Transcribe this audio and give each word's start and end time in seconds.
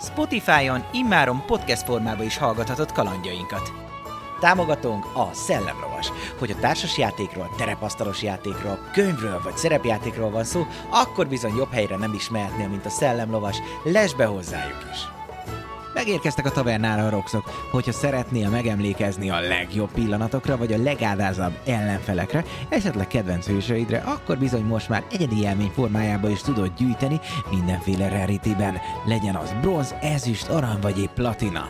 Spotify-on 0.00 0.84
immáron 0.92 1.42
podcast 1.46 1.84
formában 1.84 2.24
is 2.24 2.36
hallgathatod 2.36 2.92
kalandjainkat. 2.92 3.72
Támogatónk 4.40 5.04
a 5.04 5.28
Szellemlovas. 5.32 6.12
Hogy 6.38 6.50
a 6.50 6.58
társas 6.60 6.98
játékról, 6.98 7.50
terepasztalos 7.56 8.22
játékról, 8.22 8.78
könyvről 8.92 9.40
vagy 9.42 9.56
szerepjátékról 9.56 10.30
van 10.30 10.44
szó, 10.44 10.66
akkor 10.90 11.28
bizony 11.28 11.56
jobb 11.56 11.72
helyre 11.72 11.96
nem 11.96 12.14
is 12.14 12.28
mehetnél, 12.28 12.68
mint 12.68 12.86
a 12.86 12.90
Szellemlovas. 12.90 13.56
Lesz 13.84 14.12
be 14.12 14.24
hozzájuk 14.24 14.84
is! 14.92 15.17
Megérkeztek 15.98 16.46
a 16.46 16.50
tavernára 16.50 17.06
a 17.06 17.10
roxok, 17.10 17.50
hogyha 17.70 17.92
szeretnél 17.92 18.48
megemlékezni 18.48 19.30
a 19.30 19.40
legjobb 19.40 19.90
pillanatokra, 19.92 20.56
vagy 20.56 20.72
a 20.72 20.82
legádázabb 20.82 21.58
ellenfelekre, 21.66 22.44
esetleg 22.68 23.06
kedvenc 23.06 23.46
hősöidre, 23.46 23.98
akkor 23.98 24.38
bizony 24.38 24.64
most 24.64 24.88
már 24.88 25.04
egyedi 25.12 25.40
élmény 25.40 25.70
formájába 25.74 26.28
is 26.28 26.40
tudod 26.40 26.72
gyűjteni 26.76 27.20
mindenféle 27.50 28.08
rarityben, 28.08 28.78
legyen 29.06 29.34
az 29.34 29.54
bronz, 29.60 29.94
ezüst, 30.00 30.48
arany 30.48 30.80
vagy 30.80 30.98
épp 31.00 31.10
platina. 31.14 31.68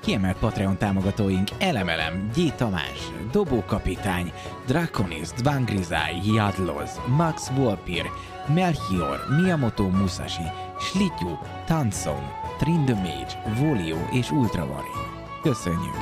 Kiemelt 0.00 0.38
Patreon 0.38 0.78
támogatóink 0.78 1.48
Elemelem, 1.58 2.30
G. 2.36 2.54
Tamás, 2.54 3.10
Dobókapitány, 3.32 4.32
Draconis, 4.66 5.28
Dvangrizai, 5.28 6.34
Jadloz, 6.34 7.00
Max 7.06 7.48
Volpir, 7.48 8.10
Melchior, 8.54 9.26
Miyamoto 9.40 9.88
Musashi, 9.88 10.46
Slityu, 10.78 11.38
Tanson, 11.66 12.41
Trin 12.62 12.84
the 12.84 12.94
Mage, 12.94 13.60
Volio 13.60 13.96
és 14.10 14.30
Ultramarine. 14.30 15.06
Köszönjük! 15.42 15.96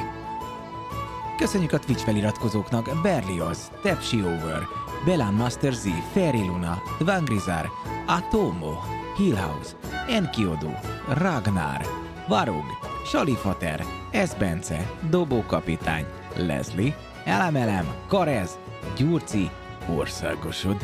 Köszönjük 1.37 1.73
a 1.73 1.79
Twitch 1.79 2.05
feliratkozóknak 2.05 2.91
Berlioz, 3.03 3.71
Tepsi 3.83 4.17
Over, 4.17 4.67
Belan 5.05 5.35
Master 5.35 5.73
Z, 5.73 5.89
Fairy 6.13 6.47
Luna, 6.47 6.83
Dvangrizar, 6.99 7.71
Atomo, 8.07 8.75
Hillhouse, 9.17 9.77
Enkiodu, 10.09 10.71
Ragnar, 11.09 11.87
Varug, 12.29 12.65
Salifater, 13.07 13.85
Esbence, 14.11 14.91
Dobókapitány, 15.11 16.07
Leslie, 16.37 16.97
Elemelem, 17.25 17.87
Karez, 18.09 18.59
Gyurci, 18.97 19.51
Országosod, 19.97 20.77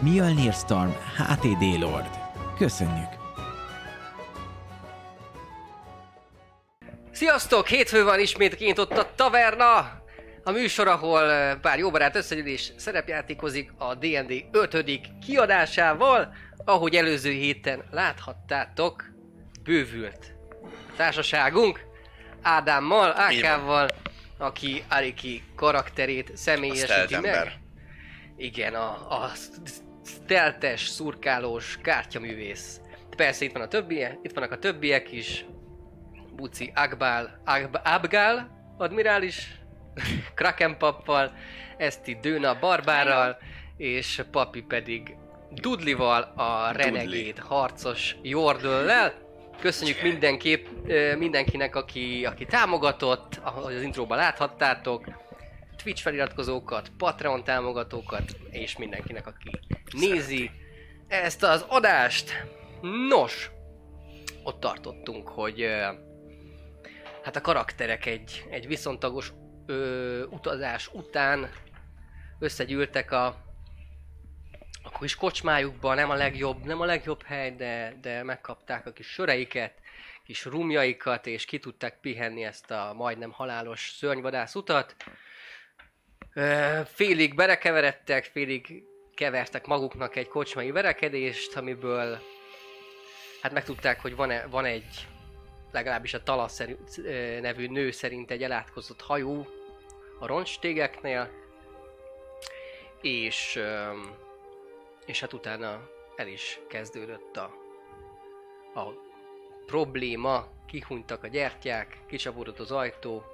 Mjölnir 0.00 0.52
Storm, 0.52 0.90
HTD 1.16 1.80
Lord. 1.80 2.10
Köszönjük! 2.58 3.15
Sziasztok! 7.16 7.66
Hétfő 7.66 8.04
van 8.04 8.20
ismét 8.20 8.54
kint 8.54 8.78
ott 8.78 8.98
a 8.98 9.10
taverna! 9.14 10.02
A 10.44 10.50
műsor, 10.50 10.88
ahol 10.88 11.30
eh, 11.30 11.54
pár 11.60 11.78
jó 11.78 11.90
barát 11.90 12.16
összegyűlés 12.16 12.72
szerepjátékozik 12.76 13.72
a 13.78 13.94
D&D 13.94 14.44
5. 14.52 15.00
kiadásával. 15.26 16.34
Ahogy 16.64 16.94
előző 16.94 17.30
héten 17.30 17.84
láthattátok, 17.90 19.04
bővült 19.62 20.34
társaságunk 20.96 21.80
Ádámmal, 22.42 23.14
Ákával, 23.16 23.88
aki 24.38 24.84
Ariki 24.88 25.42
karakterét 25.54 26.36
személyesíti 26.36 27.16
meg. 27.20 27.58
Igen, 28.36 28.74
a, 28.74 28.90
a 29.22 29.30
steltes, 30.04 30.86
szurkálós 30.86 31.78
kártyaművész. 31.82 32.80
Persze 33.16 33.44
itt 33.44 33.52
van 33.52 33.62
a 33.62 33.68
többiek, 33.68 34.18
itt 34.22 34.32
vannak 34.32 34.52
a 34.52 34.58
többiek 34.58 35.12
is, 35.12 35.44
Buci 36.36 36.72
Agbál, 36.74 37.40
Agb, 37.44 37.78
Abgál, 37.84 38.50
admirális, 38.78 39.60
Krakenpappal, 40.34 41.32
Eszti 41.76 42.18
Dőna 42.20 42.58
Barbárral, 42.58 43.36
és 43.76 44.22
Papi 44.30 44.62
pedig 44.62 45.16
Dudlival, 45.50 46.22
a 46.36 46.72
renegéd 46.72 47.38
harcos 47.38 48.16
Jordöllel. 48.22 49.12
Köszönjük 49.60 50.02
mindenképp 50.02 50.66
mindenkinek, 51.18 51.76
aki, 51.76 52.24
aki 52.24 52.44
támogatott, 52.44 53.40
ahogy 53.42 53.74
az 53.74 53.82
intróban 53.82 54.16
láthattátok. 54.16 55.24
Twitch 55.82 56.02
feliratkozókat, 56.02 56.90
Patreon 56.98 57.44
támogatókat, 57.44 58.36
és 58.50 58.76
mindenkinek, 58.76 59.26
aki 59.26 59.50
nézi 59.98 60.50
ezt 61.08 61.42
az 61.42 61.64
adást. 61.68 62.46
Nos, 63.08 63.50
ott 64.42 64.60
tartottunk, 64.60 65.28
hogy 65.28 65.66
hát 67.26 67.36
a 67.36 67.40
karakterek 67.40 68.06
egy, 68.06 68.46
egy 68.50 68.66
viszontagos 68.66 69.32
ö, 69.66 70.24
utazás 70.24 70.88
után 70.92 71.50
összegyűltek 72.38 73.10
a, 73.10 73.26
a 74.82 74.98
kis 75.00 75.14
kocsmájukba, 75.14 75.94
nem 75.94 76.10
a 76.10 76.14
legjobb, 76.14 76.64
nem 76.64 76.80
a 76.80 76.84
legjobb 76.84 77.22
hely, 77.22 77.54
de, 77.54 77.96
de 78.00 78.22
megkapták 78.22 78.86
a 78.86 78.92
kis 78.92 79.06
söreiket, 79.06 79.72
kis 80.24 80.44
rumjaikat, 80.44 81.26
és 81.26 81.44
ki 81.44 81.58
tudták 81.58 82.00
pihenni 82.00 82.44
ezt 82.44 82.70
a 82.70 82.92
majdnem 82.96 83.30
halálos 83.30 83.94
szörnyvadász 83.96 84.54
utat. 84.54 84.96
Félig 86.84 87.34
berekeveredtek, 87.34 88.24
félig 88.24 88.82
kevertek 89.14 89.66
maguknak 89.66 90.16
egy 90.16 90.28
kocsmai 90.28 90.70
verekedést, 90.70 91.56
amiből 91.56 92.18
hát 93.42 93.52
megtudták, 93.52 94.00
hogy 94.00 94.16
van, 94.16 94.30
-e, 94.30 94.46
van 94.46 94.64
egy 94.64 95.06
legalábbis 95.72 96.14
a 96.14 96.22
Tala 96.22 96.48
nevű 97.40 97.68
nő 97.68 97.90
szerint 97.90 98.30
egy 98.30 98.42
elátkozott 98.42 99.00
hajó 99.00 99.46
a 100.18 100.26
roncstégeknél, 100.26 101.30
és, 103.00 103.60
és 105.06 105.20
hát 105.20 105.32
utána 105.32 105.88
el 106.16 106.26
is 106.26 106.60
kezdődött 106.68 107.36
a, 107.36 107.50
a 108.80 108.92
probléma, 109.66 110.48
kihunytak 110.66 111.22
a 111.22 111.26
gyertyák, 111.26 111.98
kicsapódott 112.06 112.58
az 112.58 112.70
ajtó, 112.70 113.24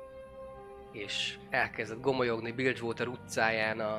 és 0.92 1.38
elkezdett 1.50 2.00
gomolyogni 2.00 2.52
Bilgewater 2.52 3.08
utcáján 3.08 3.80
a, 3.80 3.94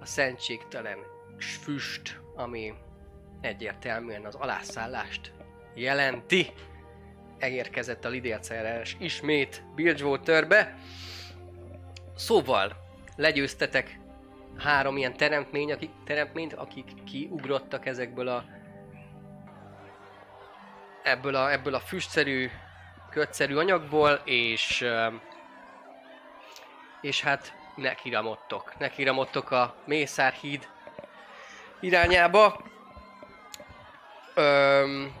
a 0.00 0.06
szentségtelen 0.06 0.98
füst, 1.38 2.20
ami 2.34 2.74
egyértelműen 3.40 4.24
az 4.24 4.34
alászállást 4.34 5.32
jelenti 5.74 6.52
elérkezett 7.38 8.04
a 8.04 8.08
Lidérceres 8.08 8.96
ismét 8.98 9.62
Bilgewaterbe. 9.74 10.78
Szóval, 12.16 12.76
legyőztetek 13.16 13.98
három 14.58 14.96
ilyen 14.96 15.16
teremtmény, 15.16 15.72
akik, 15.72 15.90
teremtményt, 16.04 16.52
akik 16.52 17.04
kiugrottak 17.04 17.86
ezekből 17.86 18.28
a 18.28 18.44
ebből 21.02 21.34
a, 21.34 21.52
ebből 21.52 21.74
a 21.74 21.80
füstszerű, 21.80 22.50
kötszerű 23.10 23.56
anyagból, 23.56 24.20
és 24.24 24.80
öm, 24.80 25.20
és 27.00 27.22
hát 27.22 27.52
nekiramodtok. 27.76 28.78
Nekiramodtok 28.78 29.50
a 29.50 29.74
Mészárhíd 29.84 30.68
irányába. 31.80 32.60
Öm, 34.34 35.12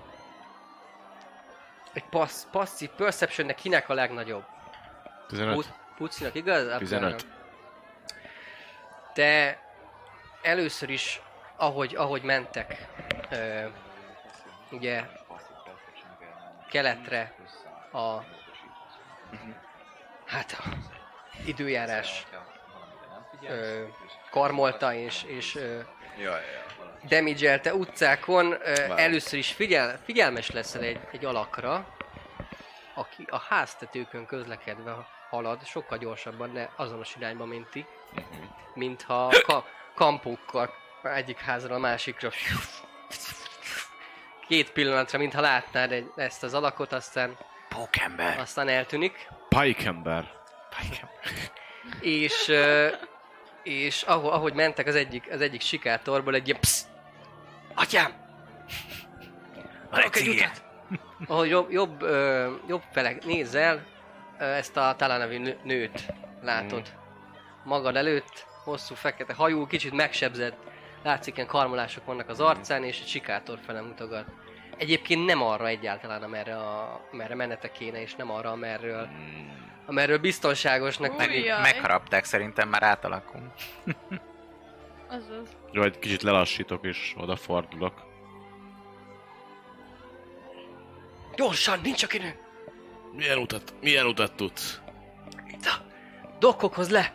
egy 1.94 2.04
passz, 2.04 2.46
passzív 2.50 2.88
perceptionnek 2.90 3.56
kinek 3.56 3.88
a 3.88 3.94
legnagyobb? 3.94 4.44
15. 5.28 5.54
Pu- 5.54 5.74
Pucinak, 5.96 6.34
igaz? 6.34 6.66
Akkor 6.66 6.78
15. 6.78 7.26
nem. 7.26 7.32
De 9.14 9.58
először 10.42 10.90
is, 10.90 11.20
ahogy, 11.56 11.94
ahogy 11.96 12.22
mentek, 12.22 12.86
ö, 13.30 13.66
ugye 14.70 15.04
keletre 16.70 17.34
a 17.92 18.18
hát 20.26 20.52
a 20.58 20.62
időjárás 21.44 22.26
ö, 23.48 23.84
karmolta 24.30 24.94
és, 24.94 25.22
és 25.22 25.54
ö, 25.54 25.80
Damage 27.08 27.72
utcákon, 27.72 28.48
Várj. 28.64 29.02
először 29.02 29.38
is 29.38 29.52
figyel, 29.52 29.98
figyelmes 30.04 30.50
leszel 30.50 30.82
egy, 30.82 31.00
egy 31.12 31.24
alakra, 31.24 31.86
aki 32.94 33.24
a 33.30 33.38
háztetőkön 33.38 34.26
közlekedve 34.26 35.06
halad, 35.30 35.66
sokkal 35.66 35.98
gyorsabban, 35.98 36.52
de 36.52 36.70
azonos 36.76 37.14
irányba, 37.16 37.44
mint 37.44 37.68
ti, 37.68 37.86
mintha 38.74 39.32
ka- 39.46 39.66
kampókkal 39.94 40.74
egyik 41.02 41.38
házra 41.38 41.74
a 41.74 41.78
másikra 41.78 42.30
két 44.48 44.70
pillanatra, 44.72 45.18
mintha 45.18 45.40
látnád 45.40 45.92
egy, 45.92 46.10
ezt 46.16 46.42
az 46.42 46.54
alakot, 46.54 46.92
aztán, 46.92 47.36
Pókember. 47.68 48.38
aztán 48.38 48.68
eltűnik. 48.68 49.28
Pajkember. 49.48 50.32
És, 52.00 52.48
ö, 52.48 52.88
és 53.62 54.02
ahogy, 54.02 54.32
ahogy 54.32 54.54
mentek 54.54 54.86
az 54.86 54.94
egyik, 54.94 55.30
az 55.30 55.40
egyik 55.40 55.60
sikátorból 55.60 56.34
egy 56.34 56.48
ilyen 56.48 56.60
psz, 56.60 56.86
atyám! 57.74 58.12
Van 59.90 60.00
egy 60.12 60.28
utat! 60.28 60.62
Ahogy 61.26 61.48
jobb, 61.48 61.70
jobb, 61.70 62.02
ö, 62.02 62.50
jobb 62.68 62.82
fele 62.92 63.14
nézel, 63.24 63.82
ö, 64.38 64.44
ezt 64.44 64.76
a 64.76 64.94
Talán 64.98 65.18
nevű 65.18 65.38
nő- 65.38 65.58
nőt 65.62 66.06
látod. 66.42 66.92
Magad 67.64 67.96
előtt, 67.96 68.46
hosszú 68.64 68.94
fekete 68.94 69.34
hajú, 69.34 69.66
kicsit 69.66 69.92
megsebzett, 69.92 70.56
látszik 71.02 71.36
ilyen 71.36 71.48
karmolások 71.48 72.04
vannak 72.04 72.28
az 72.28 72.40
arcán, 72.40 72.84
és 72.84 73.00
egy 73.00 73.06
sikátor 73.06 73.58
fele 73.66 73.80
mutogat. 73.80 74.24
Egyébként 74.78 75.24
nem 75.24 75.42
arra 75.42 75.66
egyáltalán, 75.66 76.22
amerre, 76.22 76.56
a, 76.56 77.00
amerre 77.12 77.34
menetek 77.34 77.72
kéne, 77.72 78.00
és 78.00 78.14
nem 78.14 78.30
arra, 78.30 78.50
amerről, 78.50 79.08
amerről 79.86 80.18
biztonságosnak 80.18 81.10
Új, 81.10 81.24
tűnik. 81.24 81.46
Megharapták, 81.62 82.24
szerintem 82.24 82.68
már 82.68 82.82
átalakul. 82.82 83.52
Azaz. 85.16 85.48
Vagy 85.72 85.98
kicsit 85.98 86.22
lelassítok 86.22 86.84
és 86.86 87.14
odafordulok. 87.16 88.02
Gyorsan, 91.36 91.80
nincs 91.82 92.02
aki 92.02 92.18
nő! 92.18 92.34
Milyen 93.16 93.38
utat, 93.38 93.74
milyen 93.80 94.06
utat 94.06 94.32
tudsz? 94.34 94.80
Itt 95.46 95.64
a 95.66 95.82
dokkokhoz 96.38 96.90
le! 96.90 97.12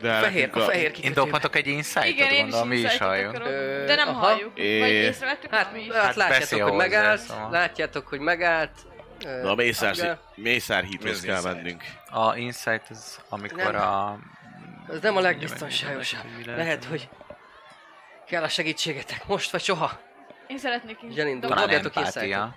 De 0.00 0.20
Fehér, 0.20 0.46
nekünk 0.46 0.56
a 0.56 0.60
fehér 0.70 0.84
Én 0.84 0.92
kikötőbe. 0.92 1.14
dobhatok 1.20 1.56
egy 1.56 1.66
insight-ot, 1.66 2.06
Igen, 2.06 2.28
én 2.30 2.34
is 2.34 2.40
gondolom, 2.40 2.68
mi 2.68 2.76
is 2.76 2.98
halljuk. 2.98 3.34
Ö, 3.34 3.84
De 3.86 3.94
nem 3.94 4.08
aha. 4.08 4.18
halljuk. 4.18 4.58
É. 4.58 4.78
Vagy 4.80 4.88
észrevettük 4.90 5.54
Hát, 5.54 5.72
mi 5.72 5.80
is. 5.80 5.92
hát 5.92 6.16
beszél 6.16 6.28
látjátok, 6.28 6.68
hogy 6.68 6.76
megállt, 6.76 7.20
szóval. 7.20 7.50
látjátok, 7.50 8.08
hogy 8.08 8.20
megállt. 8.20 8.70
Na 9.42 9.50
a 9.50 9.54
Mészár. 9.54 10.18
Mészár 10.34 10.84
híthoz 10.84 11.20
Mi 11.20 11.26
kell 11.26 11.42
mennünk. 11.42 11.82
A 12.10 12.36
insight 12.36 12.86
az, 12.90 13.20
amikor 13.28 13.72
Nem. 13.72 13.82
a... 13.82 14.18
Ez 14.92 15.00
nem 15.00 15.16
a 15.16 15.20
legbiztonságosabb. 15.20 16.24
Lehet? 16.46 16.84
Hogy 16.84 17.08
kell 18.26 18.42
a 18.42 18.48
segítségetek 18.48 19.26
most 19.26 19.50
vagy 19.50 19.62
soha. 19.62 20.00
Én 20.46 20.58
szeretnék 20.58 20.98
is. 21.02 21.14
Dobni. 21.14 21.38
Talán 21.38 21.68
empátia. 21.68 22.56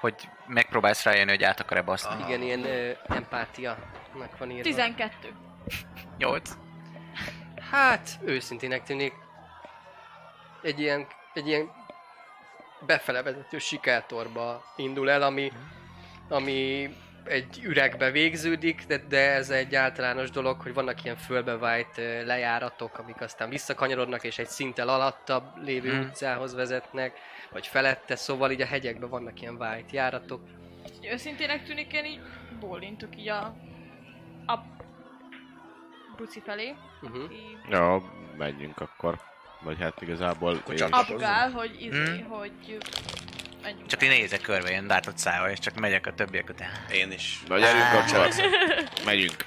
Hogy 0.00 0.14
megpróbálsz 0.46 1.04
rájönni, 1.04 1.30
hogy 1.30 1.42
át 1.42 1.60
akar-e 1.60 1.82
baszni. 1.82 2.24
Igen, 2.26 2.42
ilyen 2.42 2.64
ö, 2.64 2.90
empátia. 3.06 3.76
van 4.38 4.50
írva. 4.50 4.62
12. 4.62 5.32
8. 6.18 6.50
Hát, 7.70 8.10
őszintének 8.24 8.82
tűnik. 8.82 9.12
Egy 10.62 10.80
ilyen, 10.80 11.06
egy 11.34 11.46
ilyen 11.46 11.70
befele 12.86 13.22
vezető 13.22 13.58
sikátorba 13.58 14.64
indul 14.76 15.10
el, 15.10 15.22
ami, 15.22 15.52
ami 16.28 16.90
egy 17.28 17.60
üregbe 17.64 18.10
végződik, 18.10 18.84
de, 18.86 18.96
de 19.08 19.30
ez 19.30 19.50
egy 19.50 19.74
általános 19.74 20.30
dolog, 20.30 20.60
hogy 20.60 20.74
vannak 20.74 21.04
ilyen 21.04 21.16
fölbevájt 21.16 21.96
lejáratok, 22.24 22.98
amik 22.98 23.20
aztán 23.20 23.48
visszakanyarodnak, 23.48 24.24
és 24.24 24.38
egy 24.38 24.48
szinttel 24.48 24.88
alattabb 24.88 25.44
lévő 25.64 25.90
Hmm. 25.90 26.00
utcához 26.00 26.54
vezetnek, 26.54 27.18
vagy 27.52 27.66
felette, 27.66 28.16
szóval 28.16 28.50
így 28.50 28.60
a 28.60 28.66
hegyekben 28.66 29.08
vannak 29.08 29.40
ilyen 29.40 29.56
vájt 29.58 29.90
járatok. 29.90 30.40
Őszintének 31.12 31.64
tűnik, 31.64 31.92
én 31.92 32.04
így 32.04 32.20
bólintok 32.60 33.16
így 33.16 33.28
a... 33.28 33.54
a 34.46 34.58
buci 36.16 36.40
felé. 36.40 36.74
Uh-huh. 37.02 37.32
Így 37.32 37.56
Ja, 37.70 38.02
menjünk 38.36 38.80
akkor. 38.80 39.18
Vagy 39.60 39.78
hát 39.80 40.02
igazából... 40.02 40.60
Abgál, 40.90 41.50
hogy 41.50 41.76
izé, 41.82 42.18
Hmm. 42.18 42.28
hogy... 42.28 42.78
menjünk 43.66 43.88
Csak 43.88 44.02
én 44.02 44.08
nézek 44.08 44.40
körbe, 44.40 44.70
ilyen 44.70 44.86
dártott 44.86 45.18
szájval, 45.18 45.50
és 45.50 45.58
csak 45.58 45.74
megyek 45.74 46.06
a 46.06 46.14
többiek 46.14 46.48
után. 46.48 46.70
Én 46.92 47.10
is. 47.12 47.42
Na 47.48 47.58
gyerünk 47.58 47.84
akkor. 47.92 48.28
Megyünk. 49.04 49.46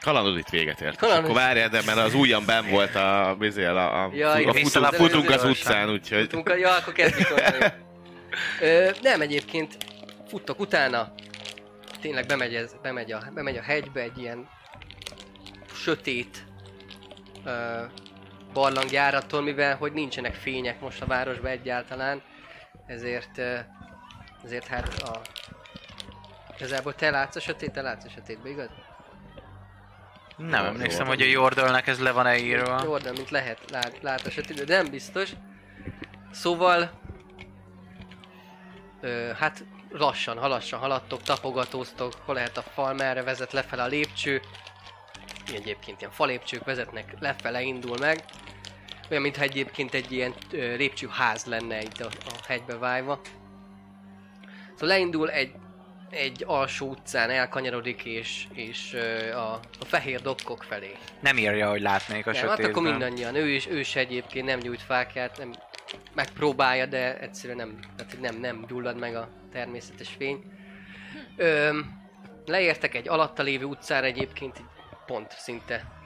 Kalandod 0.00 0.38
itt 0.38 0.48
véget 0.48 0.80
ért. 0.80 0.96
Kalandod- 0.96 1.24
akkor 1.30 1.40
várjál, 1.42 1.68
de 1.68 1.82
mert 1.86 1.98
az 1.98 2.14
ujjam 2.14 2.44
ben 2.46 2.68
volt 2.68 2.94
a, 2.94 3.36
bizél, 3.38 3.76
a, 3.76 4.04
a, 4.04 4.10
Ja, 4.14 4.30
a, 4.30 4.36
futunk, 4.36 4.54
Visszalapozod 4.54 5.10
futunk 5.10 5.30
az 5.30 5.44
utcán, 5.44 5.90
úgyhogy... 5.90 6.20
Futunk, 6.20 6.48
a- 6.48 6.56
ja, 6.56 6.74
akkor 6.76 6.92
kezdjük. 6.92 7.28
Ö, 8.60 8.90
Nem, 9.02 9.20
egyébként 9.20 9.76
futtok 10.28 10.60
utána. 10.60 11.12
Tényleg 12.00 12.26
bemegy, 12.26 12.54
ez, 12.54 12.74
bemegy, 12.82 13.12
a, 13.12 13.30
bemegy 13.34 13.56
a 13.56 13.62
hegybe 13.62 14.00
egy 14.00 14.18
ilyen 14.18 14.48
sötét 15.74 16.44
ö, 17.44 17.82
barlangjáraton, 18.54 19.42
mivel 19.42 19.76
hogy 19.76 19.92
nincsenek 19.92 20.34
fények 20.34 20.80
most 20.80 21.02
a 21.02 21.06
városban 21.06 21.50
egyáltalán, 21.50 22.22
ezért, 22.86 23.38
ezért 24.44 24.66
hát 24.66 25.02
a... 25.02 25.20
Igazából 26.56 26.94
te 26.94 27.10
látsz 27.10 27.36
a 27.36 27.40
sötét, 27.40 27.72
te 27.72 27.82
látsz 27.82 28.04
a 28.04 28.08
sötétbe, 28.08 28.48
igaz? 28.48 28.70
Nem 30.36 30.64
emlékszem, 30.64 31.06
hogy 31.06 31.22
a 31.22 31.26
Jordalnak 31.26 31.86
ez 31.86 32.00
le 32.00 32.12
van-e 32.12 32.36
írva. 32.36 32.82
Jordan, 32.82 33.12
mint 33.12 33.30
lehet, 33.30 33.70
lát, 33.70 33.98
lát 34.02 34.26
a 34.26 34.30
sötétbe, 34.30 34.64
de 34.64 34.76
nem 34.76 34.90
biztos. 34.90 35.30
Szóval, 36.32 36.90
ö, 39.00 39.30
hát 39.38 39.64
lassan, 39.90 40.38
halassan 40.38 40.78
haladtok, 40.78 41.22
tapogatóztok, 41.22 42.12
hol 42.24 42.34
lehet 42.34 42.56
a 42.56 42.62
fal, 42.62 42.94
merre 42.94 43.22
vezet 43.22 43.52
lefele 43.52 43.82
a 43.82 43.86
lépcső. 43.86 44.40
Ilyen 45.46 45.62
egyébként 45.62 46.00
ilyen 46.00 46.12
falépcsők 46.12 46.64
vezetnek, 46.64 47.14
lefele 47.18 47.62
indul 47.62 47.96
meg. 47.98 48.24
Olyan, 49.10 49.22
mintha 49.22 49.42
egyébként 49.42 49.94
egy 49.94 50.12
ilyen 50.12 50.34
ö, 50.52 50.76
lépcsőház 50.76 51.44
lenne 51.44 51.82
itt 51.82 52.00
a, 52.00 52.06
a 52.06 52.46
hegybe 52.46 52.76
vájva. 52.76 53.20
Szóval 54.72 54.88
leindul 54.88 55.30
egy, 55.30 55.52
egy 56.10 56.44
alsó 56.46 56.88
utcán, 56.88 57.30
elkanyarodik 57.30 58.04
és, 58.04 58.46
és 58.52 58.92
ö, 58.94 59.32
a, 59.32 59.52
a 59.80 59.84
fehér 59.84 60.20
dokkok 60.20 60.62
felé. 60.62 60.96
Nem 61.20 61.38
írja, 61.38 61.70
hogy 61.70 61.80
látnék 61.80 62.26
a 62.26 62.30
Nem, 62.30 62.40
hát 62.40 62.50
sötétben. 62.50 62.70
akkor 62.70 62.90
mindannyian. 62.90 63.34
Ő 63.34 63.48
is, 63.48 63.66
ő 63.66 63.78
is 63.78 63.96
egyébként 63.96 64.46
nem 64.46 64.58
nyújt 64.58 64.82
fákját, 64.82 65.38
nem 65.38 65.54
megpróbálja, 66.14 66.86
de 66.86 67.18
egyszerűen 67.18 67.56
nem, 67.56 67.78
tehát 67.96 68.20
nem, 68.20 68.40
nem 68.40 68.64
gyullad 68.68 68.98
meg 68.98 69.16
a 69.16 69.28
természetes 69.52 70.08
fény. 70.18 70.44
Öm, 71.36 72.02
leértek 72.46 72.94
egy 72.94 73.08
alatta 73.08 73.42
lévő 73.42 73.64
utcára 73.64 74.06
egyébként, 74.06 74.62
pont 75.06 75.32
szinte 75.38 76.03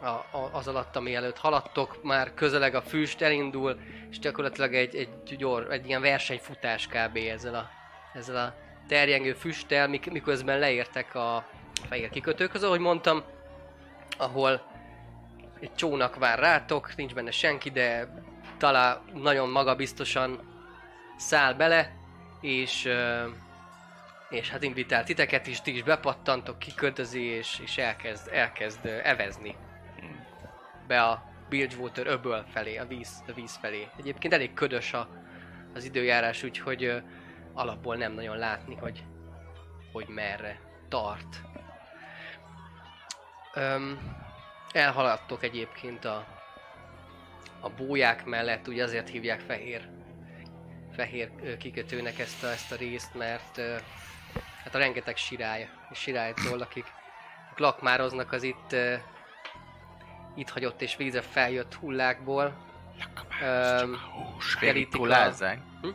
a, 0.00 0.06
a, 0.06 0.50
az 0.52 0.68
alatt, 0.68 0.96
ami 0.96 1.14
előtt 1.14 1.38
haladtok, 1.38 2.02
már 2.02 2.34
közeleg 2.34 2.74
a 2.74 2.82
füst, 2.82 3.22
elindul, 3.22 3.78
és 4.10 4.18
gyakorlatilag 4.18 4.74
egy, 4.74 4.94
egy, 4.94 5.36
gyor, 5.36 5.72
egy 5.72 5.86
ilyen 5.86 6.00
versenyfutás 6.00 6.86
kb. 6.86 7.16
ezzel 7.16 7.54
a, 7.54 7.70
ezzel 8.14 8.36
a 8.36 8.54
terjengő 8.88 9.32
füsttel, 9.32 9.88
mik, 9.88 10.10
miközben 10.10 10.58
leértek 10.58 11.14
a 11.14 11.46
fehér 11.88 12.10
kikötőkhöz, 12.10 12.62
ahogy 12.62 12.80
mondtam, 12.80 13.22
ahol 14.18 14.62
egy 15.60 15.74
csónak 15.74 16.16
vár 16.16 16.38
rátok, 16.38 16.96
nincs 16.96 17.14
benne 17.14 17.30
senki, 17.30 17.70
de 17.70 18.08
talán 18.58 19.00
nagyon 19.14 19.48
magabiztosan 19.48 20.52
száll 21.16 21.52
bele, 21.52 21.92
és, 22.40 22.88
és 24.28 24.50
hát 24.50 24.62
invitál 24.62 25.04
titeket 25.04 25.46
is, 25.46 25.60
ti 25.60 25.74
is 25.74 25.82
bepattantok, 25.82 26.58
kikötözi, 26.58 27.22
és, 27.22 27.58
és 27.62 27.78
elkezd, 27.78 28.28
elkezd 28.32 28.86
evezni 29.02 29.56
be 30.86 31.02
a 31.02 31.32
Bilgewater 31.48 32.06
öböl 32.06 32.44
felé, 32.52 32.76
a 32.76 32.86
víz, 32.86 33.22
a 33.28 33.32
víz 33.32 33.56
felé. 33.56 33.88
Egyébként 33.96 34.32
elég 34.32 34.54
ködös 34.54 34.92
a, 34.92 35.08
az 35.74 35.84
időjárás, 35.84 36.42
úgyhogy 36.42 36.84
ö, 36.84 36.98
alapból 37.52 37.96
nem 37.96 38.12
nagyon 38.12 38.36
látni, 38.36 38.74
hogy, 38.74 39.04
hogy 39.92 40.06
merre 40.08 40.60
tart. 40.88 41.40
Öm, 43.54 44.16
elhaladtok 44.72 45.42
egyébként 45.42 46.04
a, 46.04 46.26
a 47.60 47.70
bóják 47.70 48.24
mellett, 48.24 48.68
ugye 48.68 48.82
azért 48.82 49.08
hívják 49.08 49.40
fehér, 49.40 49.88
fehér 50.92 51.56
kikötőnek 51.56 52.18
ezt 52.18 52.44
a, 52.44 52.46
ezt 52.46 52.72
a 52.72 52.76
részt, 52.76 53.14
mert 53.14 53.58
ö, 53.58 53.76
hát 54.64 54.74
a 54.74 54.78
rengeteg 54.78 55.16
sirály, 55.16 55.68
sirálytól, 55.92 56.60
akik, 56.60 56.84
akik 57.46 57.58
lakmároznak 57.58 58.32
az 58.32 58.42
itt, 58.42 58.76
itt 60.34 60.48
hagyott 60.48 60.82
és 60.82 60.96
vízre 60.96 61.20
feljött 61.20 61.74
hullákból. 61.74 62.56
Öm, 63.42 63.96
Végig 64.60 64.88
kulázzák? 64.88 65.58
Hm? 65.82 65.88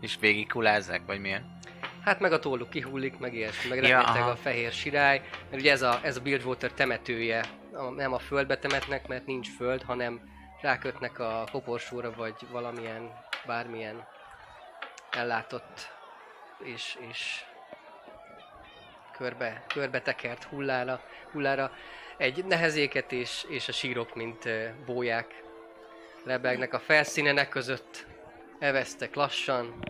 És 0.00 0.16
végig 0.20 0.48
kulázzák, 0.48 1.02
vagy 1.06 1.20
milyen? 1.20 1.58
Hát 2.04 2.20
meg 2.20 2.32
a 2.32 2.38
tolluk 2.38 2.70
kihullik, 2.70 3.18
meg 3.18 3.34
ilyesmi, 3.34 3.68
meg 3.68 3.82
Ja, 3.82 3.82
rengeteg 3.96 4.22
aha. 4.22 4.30
a 4.30 4.36
fehér 4.36 4.72
sirály, 4.72 5.22
mert 5.50 5.62
ugye 5.62 5.72
ez 5.72 5.82
a, 5.82 6.00
ez 6.02 6.16
a 6.16 6.20
Bilgewater 6.20 6.72
temetője, 6.72 7.44
a, 7.72 7.82
nem 7.82 8.12
a 8.12 8.18
földbe 8.18 8.58
temetnek, 8.58 9.08
mert 9.08 9.26
nincs 9.26 9.48
föld, 9.56 9.82
hanem 9.82 10.20
rákötnek 10.60 11.18
a 11.18 11.44
koporsóra, 11.52 12.12
vagy 12.16 12.34
valamilyen, 12.50 13.10
bármilyen 13.46 14.06
ellátott 15.10 15.90
és, 16.64 16.98
és 17.10 17.44
körbe, 19.16 19.64
körbe 19.66 20.00
tekert 20.00 20.44
hullára, 20.44 21.00
hullára 21.32 21.72
egy 22.20 22.44
nehezéket 22.44 23.12
és, 23.12 23.44
és 23.48 23.68
a 23.68 23.72
sírok, 23.72 24.14
mint 24.14 24.48
bóják 24.86 25.42
lebegnek 26.24 26.74
a 26.74 26.78
felszínenek 26.78 27.48
között, 27.48 28.06
evesztek 28.58 29.14
lassan. 29.14 29.84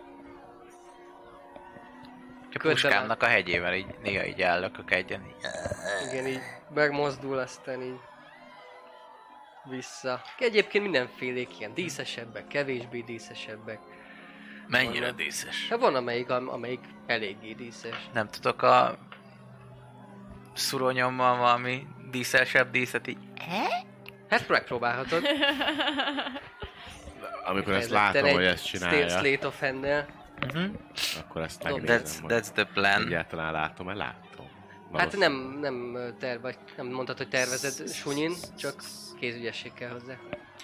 A 2.53 2.59
puskámnak 2.59 3.23
a 3.23 3.25
hegyével 3.25 3.73
így 3.73 3.95
néha 4.01 4.25
így 4.25 4.41
ellökök 4.41 4.91
egyen. 4.91 5.25
Így. 5.25 6.11
Igen, 6.11 6.27
így 6.27 6.41
megmozdul, 6.73 7.37
aztán 7.37 7.81
így 7.81 7.99
vissza. 9.63 10.21
Egyébként 10.39 10.83
mindenfélék 10.83 11.59
ilyen 11.59 11.73
díszesebbek, 11.73 12.47
kevésbé 12.47 13.01
díszesebbek. 13.01 13.79
Mennyire 14.67 15.11
díszes. 15.11 15.69
Hát 15.69 15.79
van 15.79 15.95
amelyik, 15.95 16.29
am- 16.29 16.49
amelyik 16.49 16.83
eléggé 17.05 17.53
díszes. 17.53 18.09
Nem 18.13 18.29
tudok 18.29 18.61
a 18.61 18.97
szuronyommal 20.53 21.37
valami 21.37 21.87
díszesebb 22.11 22.71
díszet 22.71 23.07
így. 23.07 23.17
Hát 24.29 24.47
megpróbálhatod. 24.47 25.23
Amikor 27.45 27.73
ezt 27.73 27.89
látom, 27.89 28.29
hogy 28.29 28.43
ezt 28.43 28.65
csinálja, 28.65 29.09
Slate 29.09 29.47
of 29.47 29.59
hand 29.59 29.87
Uh-huh. 30.45 30.71
akkor 31.19 31.41
ezt 31.41 31.63
megnézem, 31.63 32.01
That's, 32.01 32.09
that's 32.27 32.51
the 32.53 32.63
plan. 32.63 33.01
egyáltalán 33.01 33.51
látom-e? 33.51 33.93
Látom. 33.93 34.49
Hát 34.93 35.17
nem, 35.17 35.57
nem 35.61 35.97
terv, 36.19 36.41
vagy 36.41 36.57
nem 36.77 36.87
mondtad, 36.87 37.17
hogy 37.17 37.29
tervezed 37.29 37.89
sunyin, 37.89 38.33
csak 38.57 38.75
kézügyesség 39.19 39.73
kell 39.73 39.89
hozzá. 39.89 40.13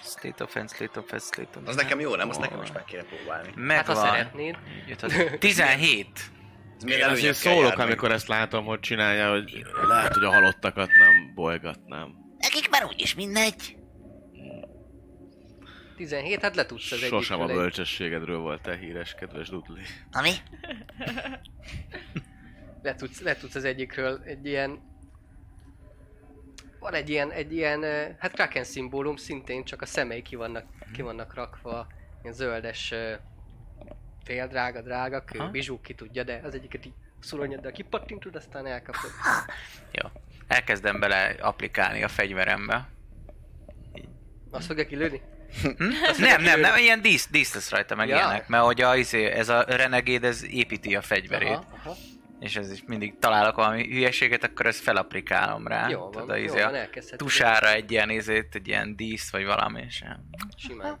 State 0.02 0.44
of 0.44 0.54
hand, 0.54 0.70
state 0.70 1.00
of 1.00 1.10
hand, 1.10 1.22
state 1.22 1.58
of 1.58 1.68
Az 1.68 1.76
nekem 1.76 2.00
jó, 2.00 2.14
nem? 2.14 2.28
Azt 2.28 2.40
nekem 2.40 2.62
is 2.62 2.72
meg 2.72 2.84
kéne 2.84 3.02
próbálni. 3.02 3.46
Hát 3.46 3.86
ha 3.86 3.94
Megvan. 3.94 3.96
szeretnéd. 3.96 4.56
Jött 4.86 5.02
az 5.02 5.14
17. 5.38 6.30
Én 6.86 7.04
azért 7.04 7.36
szólok, 7.36 7.62
jár 7.62 7.76
még? 7.76 7.86
amikor 7.86 8.12
ezt 8.12 8.28
látom, 8.28 8.64
hogy 8.64 8.80
csinálja, 8.80 9.30
hogy 9.30 9.66
lehet, 9.88 10.14
hogy 10.14 10.24
a 10.24 10.32
halottakat 10.32 10.88
nem 10.88 11.34
bolygatnám. 11.34 12.14
Nekik 12.38 12.70
már 12.70 12.84
úgyis 12.84 13.14
mindegy. 13.14 13.76
17, 15.96 16.40
hát 16.40 16.56
letudsz 16.56 16.92
az 16.92 16.98
egyikről. 16.98 17.20
Sosem 17.20 17.40
a 17.40 17.46
bölcsességedről 17.46 18.38
volt 18.38 18.62
te 18.62 18.76
híres, 18.76 19.14
kedves 19.14 19.48
Dudley. 19.48 19.82
Ami? 20.12 20.30
letudsz, 22.82 23.20
letudsz 23.20 23.54
az 23.54 23.64
egyikről 23.64 24.22
egy 24.24 24.46
ilyen... 24.46 24.86
Van 26.78 26.94
egy 26.94 27.08
ilyen, 27.08 27.30
egy 27.30 27.52
ilyen, 27.52 27.82
hát 28.18 28.32
Kraken 28.32 28.64
szimbólum 28.64 29.16
szintén, 29.16 29.64
csak 29.64 29.82
a 29.82 29.86
szemei 29.86 30.22
ki 30.22 30.36
vannak, 30.36 30.64
ki 30.92 31.02
vannak 31.02 31.34
rakva, 31.34 31.86
ilyen 32.22 32.34
zöldes 32.34 32.94
fél 34.28 34.46
drága, 34.46 34.80
drága 34.80 35.24
kő, 35.24 35.38
Aha. 35.38 35.50
bizsú, 35.50 35.80
ki 35.80 35.94
tudja, 35.94 36.22
de 36.22 36.40
az 36.44 36.54
egyiket 36.54 36.86
így 36.86 36.92
szuronyod, 37.20 37.70
kipattintod, 37.72 38.36
aztán 38.36 38.66
elkapod. 38.66 39.10
Jó. 40.02 40.08
Elkezdem 40.46 41.00
bele 41.00 41.34
applikálni 41.40 42.02
a 42.02 42.08
fegyverembe. 42.08 42.88
Azt 44.50 44.66
fogja 44.66 44.86
kilőni? 44.86 45.20
Nem, 46.18 46.42
nem, 46.42 46.60
nem, 46.60 46.76
ilyen 46.76 47.02
dísz, 47.02 47.28
dísz 47.30 47.54
lesz 47.54 47.70
rajta 47.70 47.94
meg 47.94 48.08
Ja. 48.08 48.16
ilyenek, 48.16 48.48
mert 48.48 48.64
hogy 48.64 48.80
a, 48.80 48.96
izé, 48.96 49.24
ez 49.24 49.48
a 49.48 49.62
renegéd, 49.62 50.24
ez 50.24 50.44
építi 50.44 50.96
a 50.96 51.02
fegyverét, 51.02 51.48
Aha, 51.48 51.64
aha. 51.84 51.94
És 52.40 52.56
ez 52.56 52.72
is 52.72 52.82
mindig 52.86 53.18
találok 53.18 53.56
valami 53.56 53.86
hülyeséget, 53.88 54.44
akkor 54.44 54.66
ezt 54.66 54.80
felapplikálom 54.80 55.66
rá. 55.66 55.88
Jó 55.88 56.00
van, 56.00 56.10
Tudod, 56.10 56.36
jó 56.36 56.44
izé, 56.44 56.60
van, 56.62 56.74
elkezdheted. 56.74 57.18
tusára 57.18 57.72
egy 57.72 57.90
ilyen 57.90 58.10
izét, 58.10 58.54
egy 58.54 58.68
ilyen 58.68 58.96
dísz, 58.96 59.30
vagy 59.30 59.44
valami, 59.44 59.82
és 59.86 60.02
Simán. 60.56 61.00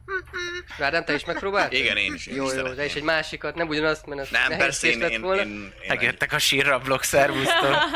Rádám, 0.78 1.04
te 1.04 1.14
is 1.14 1.24
megpróbáltad? 1.24 1.78
Igen, 1.78 1.96
én 1.96 2.14
is. 2.14 2.26
Én 2.26 2.34
Jó, 2.34 2.46
is 2.46 2.52
jó, 2.54 2.68
de 2.68 2.84
és 2.84 2.94
egy 2.94 3.02
másikat, 3.02 3.54
nem 3.54 3.68
ugyanazt, 3.68 4.06
mert 4.06 4.20
az 4.20 4.30
Nem, 4.30 4.58
persze, 4.58 4.88
én, 4.88 5.00
én, 5.00 5.10
én, 5.10 5.24
én, 5.24 5.38
én, 5.38 5.72
megjöttek 5.88 6.32
a 6.32 6.38
sírrablók, 6.38 7.02
szervusztok. 7.02 7.74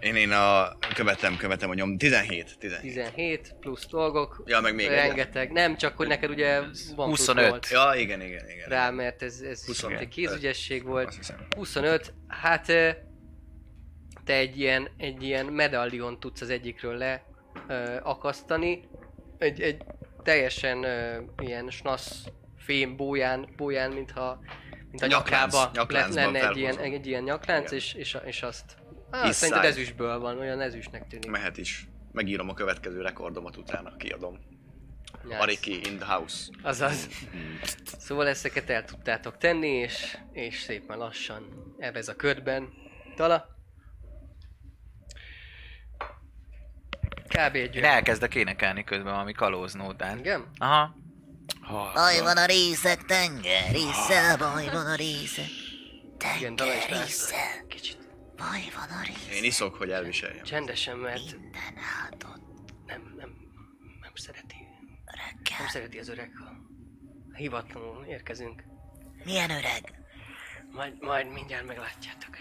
én, 0.00 0.16
én 0.16 0.30
a, 0.30 0.76
követem, 0.94 1.36
követem 1.36 1.70
a 1.70 1.74
nyom. 1.74 1.98
17, 1.98 2.58
17. 2.58 2.80
17 2.80 3.54
plusz 3.60 3.86
dolgok. 3.86 4.42
Ja, 4.46 4.60
meg 4.60 4.74
még. 4.74 4.88
Rengeteg. 4.88 5.52
Nem, 5.52 5.76
csak 5.76 5.96
hogy 5.96 6.08
neked 6.08 6.30
ugye 6.30 6.60
van 6.96 7.06
plusz 7.06 7.18
25. 7.18 7.48
volt 7.48 7.68
Ja, 7.70 7.92
igen, 7.96 8.20
igen, 8.20 8.50
igen. 8.50 8.68
rá, 8.68 8.90
mert 8.90 9.22
ez, 9.22 9.40
ez 9.40 9.66
25. 9.66 10.00
egy 10.00 10.08
kézügyesség 10.08 10.84
volt. 10.84 11.06
Azt 11.06 11.16
hiszem. 11.16 11.46
25, 11.56 12.12
hát 12.28 12.66
te 14.24 14.34
egy 14.34 14.58
ilyen, 14.58 14.88
egy 14.96 15.22
ilyen 15.22 15.46
medallion 15.46 16.20
tudsz 16.20 16.40
az 16.40 16.50
egyikről 16.50 16.96
le 16.96 17.24
ö, 17.68 17.96
akasztani. 18.02 18.88
Egy, 19.38 19.60
egy 19.60 19.82
teljesen 20.22 20.84
ö, 20.84 21.20
ilyen 21.38 21.70
snasz 21.70 22.24
fém 22.58 22.96
bóján, 22.96 23.48
bóján 23.56 23.90
mintha 23.90 24.40
mint 24.90 25.02
a 25.02 25.06
Nyaklánc, 25.06 25.52
nyakába 25.52 25.70
nyakláncban 25.74 26.32
lenne 26.32 26.48
egy 26.48 26.56
ilyen, 26.56 26.78
egy 26.78 27.06
ilyen 27.06 27.22
nyaklánc, 27.22 27.64
Igen. 27.64 27.74
és, 27.78 27.94
és, 27.94 28.16
és 28.24 28.42
azt... 28.42 28.76
Ah, 29.10 29.32
side. 29.32 29.60
ezüstből 29.60 30.18
van, 30.18 30.38
olyan 30.38 30.60
ezüstnek 30.60 31.06
tűnik. 31.08 31.30
Mehet 31.30 31.56
is. 31.58 31.88
Megírom 32.12 32.48
a 32.48 32.54
következő 32.54 33.00
rekordomat 33.02 33.56
utána, 33.56 33.96
kiadom. 33.96 34.38
Nice. 35.22 35.38
Ariki 35.38 35.80
in 35.86 35.98
the 35.98 36.06
house. 36.12 36.50
Azaz. 36.62 37.08
Szóval 37.98 38.26
ezeket 38.26 38.70
el 38.70 38.84
tudtátok 38.84 39.38
tenni, 39.38 39.68
és, 39.68 40.18
és 40.32 40.60
szépen 40.60 40.98
lassan 40.98 41.74
ebez 41.78 42.08
a 42.08 42.16
körben. 42.16 42.68
Tala? 43.16 43.58
Kb. 47.28 47.54
egy 47.54 47.76
Én 47.76 47.84
elkezdek 47.84 48.34
énekelni 48.34 48.84
közben 48.84 49.12
valami 49.12 49.32
kalóznódán. 49.32 50.18
Igen? 50.18 50.50
Aha. 50.58 50.94
Baj 51.94 52.20
van 52.20 52.36
a 52.36 52.44
részek, 52.46 53.04
tenger 53.04 53.70
része, 53.72 54.36
baj 54.38 54.66
van 54.66 54.86
a 54.86 54.94
része. 54.94 55.42
Igen, 56.36 56.56
Dala 56.56 56.72
is 56.74 56.78
Tenger 56.78 56.90
látta. 56.90 57.04
része, 57.04 57.64
Kicsit 57.68 57.98
baj 58.40 58.62
van 58.74 58.98
a 58.98 59.02
része. 59.02 59.34
Én 59.36 59.44
iszok, 59.44 59.74
hogy 59.74 59.90
elviseljem. 59.90 60.44
csendesen, 60.44 60.96
mert 60.96 61.32
Minden 61.32 61.74
áldott 62.02 62.42
nem, 62.86 63.14
nem, 63.16 63.36
nem 64.00 64.12
szereti. 64.14 64.56
Nem 64.56 65.14
reggel. 65.26 65.68
szereti 65.68 65.98
az 65.98 66.08
öreg, 66.08 66.30
ha 66.36 66.56
hivatlanul 67.34 68.04
érkezünk. 68.04 68.64
Milyen 69.24 69.50
öreg? 69.50 69.98
Majd, 70.72 71.00
majd 71.00 71.32
mindjárt 71.32 71.66
meglátjátok. 71.66 72.36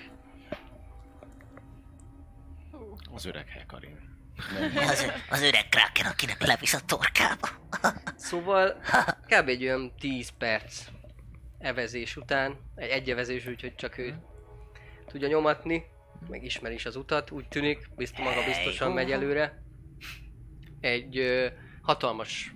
Az 3.11 3.25
öreg 3.25 3.47
Hekarin. 3.47 4.17
Az, 4.75 5.11
az 5.29 5.41
öreg 5.41 5.69
kraken, 5.69 6.05
akinek 6.05 6.45
levisz 6.45 6.73
a 6.73 6.79
torkába. 6.85 7.49
Szóval 8.15 8.81
kb. 9.25 9.47
egy 9.47 9.63
olyan 9.63 9.93
10 9.99 10.29
perc 10.37 10.85
evezés 11.59 12.17
után, 12.17 12.57
egy 12.75 12.89
egyevezés, 12.89 13.45
úgyhogy 13.45 13.75
csak 13.75 13.97
ő 13.97 14.28
tudja 15.09 15.27
nyomatni, 15.27 15.85
meg 16.27 16.43
ismeri 16.43 16.73
is 16.73 16.85
az 16.85 16.95
utat, 16.95 17.31
úgy 17.31 17.47
tűnik, 17.47 17.89
bizt, 17.95 18.17
maga 18.17 18.43
biztosan 18.45 18.91
megy 18.91 19.11
előre. 19.11 19.63
Egy 20.79 21.17
ö, 21.17 21.47
hatalmas 21.81 22.53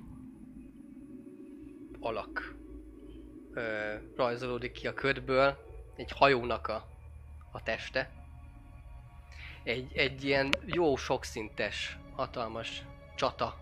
alak 2.00 2.55
ö, 3.53 3.93
rajzolódik 4.15 4.72
ki 4.72 4.88
a 4.88 4.93
ködből, 4.93 5.57
egy 5.95 6.12
hajónak 6.12 6.67
a, 6.67 6.88
a 7.51 7.63
teste. 7.63 8.12
Egy, 9.63 9.98
egy 9.98 10.24
ilyen 10.24 10.53
jó 10.65 10.95
sokszintes, 10.95 11.98
hatalmas 12.15 12.83
csata 13.15 13.57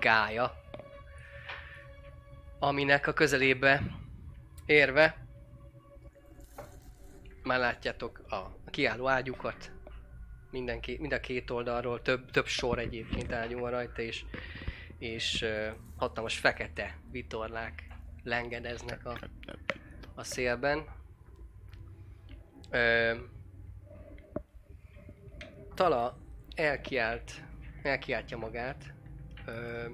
gája, 0.00 0.62
aminek 2.58 3.06
a 3.06 3.12
közelébe 3.12 3.82
érve 4.66 5.27
már 7.48 7.58
látjátok 7.58 8.18
a, 8.30 8.70
kiálló 8.70 9.08
ágyukat, 9.08 9.70
mindenki, 10.50 10.96
mind 11.00 11.12
a 11.12 11.20
két 11.20 11.50
oldalról, 11.50 12.02
több, 12.02 12.30
több 12.30 12.46
sor 12.46 12.78
egyébként 12.78 13.32
ágyú 13.32 13.58
van 13.58 13.70
rajta, 13.70 14.02
és, 14.02 14.24
és 14.98 15.42
uh, 15.42 15.68
hatalmas 15.96 16.38
fekete 16.38 16.98
vitorlák 17.10 17.88
lengedeznek 18.22 19.06
a, 19.06 19.18
a 20.14 20.24
szélben. 20.24 20.84
Ö, 22.70 23.14
Tala 25.74 26.18
elkiált, 26.54 27.32
elkiáltja 27.82 28.36
magát. 28.36 28.94
Ö, 29.46 29.84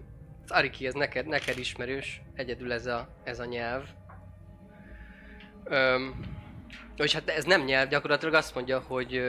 az 0.44 0.50
Ariki, 0.50 0.86
ez 0.86 0.94
neked, 0.94 1.26
neked 1.26 1.58
ismerős, 1.58 2.22
egyedül 2.34 2.72
ez 2.72 2.86
a, 2.86 3.08
ez 3.24 3.38
a 3.38 3.44
nyelv. 3.44 3.88
Öm, 5.64 6.20
és 6.96 7.12
hát 7.12 7.28
ez 7.28 7.44
nem 7.44 7.64
nyelv, 7.64 7.88
gyakorlatilag 7.88 8.34
azt 8.34 8.54
mondja, 8.54 8.80
hogy 8.80 9.22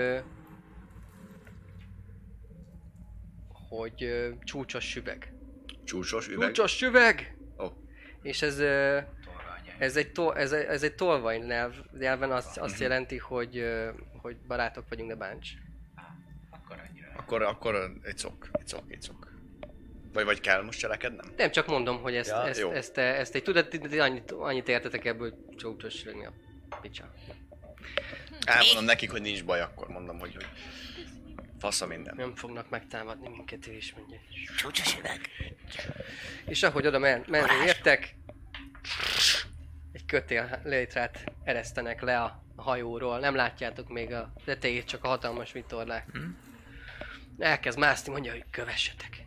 hogy 3.70 4.30
csúcsos 4.44 4.90
süveg. 4.90 5.34
Csúcsos 5.84 6.28
üveg. 6.28 6.48
Csúcsos 6.52 6.72
süveg! 6.76 7.38
Ó. 7.60 7.66
És 8.22 8.42
ez, 8.42 8.60
ez 9.78 9.96
egy, 9.98 10.12
to, 10.12 10.32
ez, 10.36 10.52
egy- 10.52 10.66
ez 10.66 10.84
egy 10.84 10.96
tolvaj 10.96 11.38
nyelv, 11.38 11.76
nyelven 12.00 12.32
azt, 12.32 12.58
azt 12.58 12.80
jelenti, 12.80 13.18
hogy, 13.18 13.64
hogy 14.22 14.38
barátok 14.38 14.86
vagyunk, 14.90 15.10
de 15.10 15.16
bánts. 15.16 15.50
Akkor, 17.18 17.42
akkor 17.42 17.92
egy 18.04 18.18
szok, 18.18 18.50
egy 18.52 18.68
szok, 18.68 18.84
egy 18.88 19.02
szok. 19.02 19.34
Vagy, 20.14 20.26
vagy 20.26 20.40
kell 20.42 20.64
most 20.64 20.80
cselekednem? 20.80 21.34
Nem, 21.38 21.52
csak 21.52 21.68
mondom, 21.68 22.02
hogy 22.02 22.16
ezt, 22.16 22.30
Ja, 22.30 22.48
ezt, 22.48 22.60
ezt, 22.62 22.72
ezt, 22.74 22.98
ezt 22.98 23.36
egy 23.36 23.44
tudat, 23.44 23.78
annyit, 24.00 24.32
annyit 24.32 24.68
értetek 24.68 25.06
ebből, 25.06 25.30
hogy 25.46 25.56
csúcsos 25.56 25.94
süveg 25.94 26.16
mi 26.16 26.26
a 26.26 26.34
picsa. 26.82 27.14
Elmondom 28.46 28.84
nekik, 28.86 29.12
hogy 29.12 29.22
nincs 29.22 29.44
baj, 29.46 29.62
akkor 29.62 29.88
mondom, 29.88 30.20
hogy, 30.20 30.36
hogy 30.36 30.48
Fasza 31.60 31.86
minden. 31.88 32.16
Nem 32.16 32.36
fognak 32.36 32.70
megtámadni 32.70 33.30
minket, 33.30 33.68
ő 33.68 33.74
is 33.74 33.94
mondja. 33.98 34.18
Csúcsos 34.58 34.98
üveg. 34.98 35.22
És 36.46 36.64
ahogy 36.64 36.88
oda 36.88 37.00
men- 37.00 37.26
menni 37.28 37.66
értek, 37.66 38.16
egy 39.92 40.06
kötél 40.06 40.62
létrát 40.64 41.32
eresztenek 41.44 42.02
le 42.02 42.22
a 42.22 42.44
hajóról. 42.56 43.20
Nem 43.20 43.36
látjátok 43.36 43.90
még 43.90 44.14
a 44.14 44.34
tetejét, 44.46 44.86
csak 44.86 45.04
a 45.04 45.08
hatalmas 45.08 45.52
vitorlák. 45.52 46.12
Elkezd 47.40 47.78
mászni, 47.78 48.12
mondja, 48.12 48.32
hogy 48.32 48.46
kövessetek. 48.52 49.25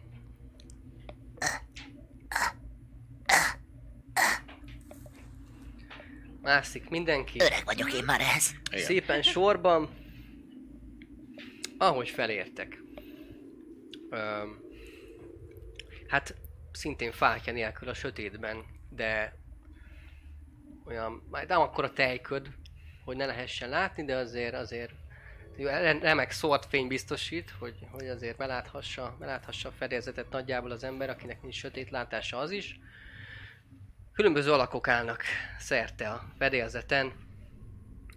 Mászik 6.42 6.88
mindenki. 6.88 7.40
Öreg 7.40 7.64
vagyok 7.64 7.92
én 7.92 8.04
már 8.04 8.20
ehhez. 8.20 8.54
Igen. 8.70 8.84
Szépen 8.84 9.22
sorban, 9.22 9.88
ahogy 11.78 12.08
felértek. 12.08 12.82
Öm, 14.10 14.60
hát 16.08 16.34
szintén 16.72 17.12
fákja 17.12 17.52
nélkül 17.52 17.88
a 17.88 17.94
sötétben, 17.94 18.64
de 18.90 19.36
olyan, 20.86 21.22
majd 21.30 21.48
nem 21.48 21.60
akkor 21.60 21.84
a 21.84 21.92
tejköd, 21.92 22.48
hogy 23.04 23.16
ne 23.16 23.26
lehessen 23.26 23.68
látni, 23.68 24.04
de 24.04 24.16
azért, 24.16 24.54
azért 24.54 24.92
re- 25.56 25.98
remek 25.98 26.30
szórt 26.30 26.66
fény 26.66 26.86
biztosít, 26.86 27.50
hogy, 27.58 27.74
hogy 27.90 28.08
azért 28.08 28.36
beláthassa, 28.36 29.16
beláthassa 29.18 29.68
a 29.68 29.72
fedélzetet 29.72 30.30
nagyjából 30.30 30.70
az 30.70 30.84
ember, 30.84 31.10
akinek 31.10 31.42
nincs 31.42 31.56
sötét 31.56 31.90
látása 31.90 32.38
az 32.38 32.50
is. 32.50 32.78
Különböző 34.18 34.52
alakok 34.52 34.88
állnak 34.88 35.22
szerte 35.58 36.10
a 36.10 36.24
fedélzeten, 36.38 37.12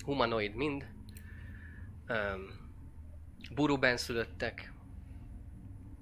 humanoid 0.05 0.55
mind, 0.55 0.85
um, 2.09 2.69
buruben 3.53 3.97
szülöttek, 3.97 4.73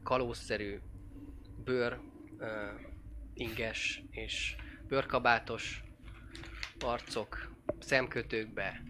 kalózszerű 0.04 0.80
bőr, 1.64 2.00
uh, 2.38 2.48
inges 3.34 4.04
és 4.12 4.56
bőrkabátos 4.88 5.84
arcok, 6.80 7.52
szemkötőkbe, 7.80 8.82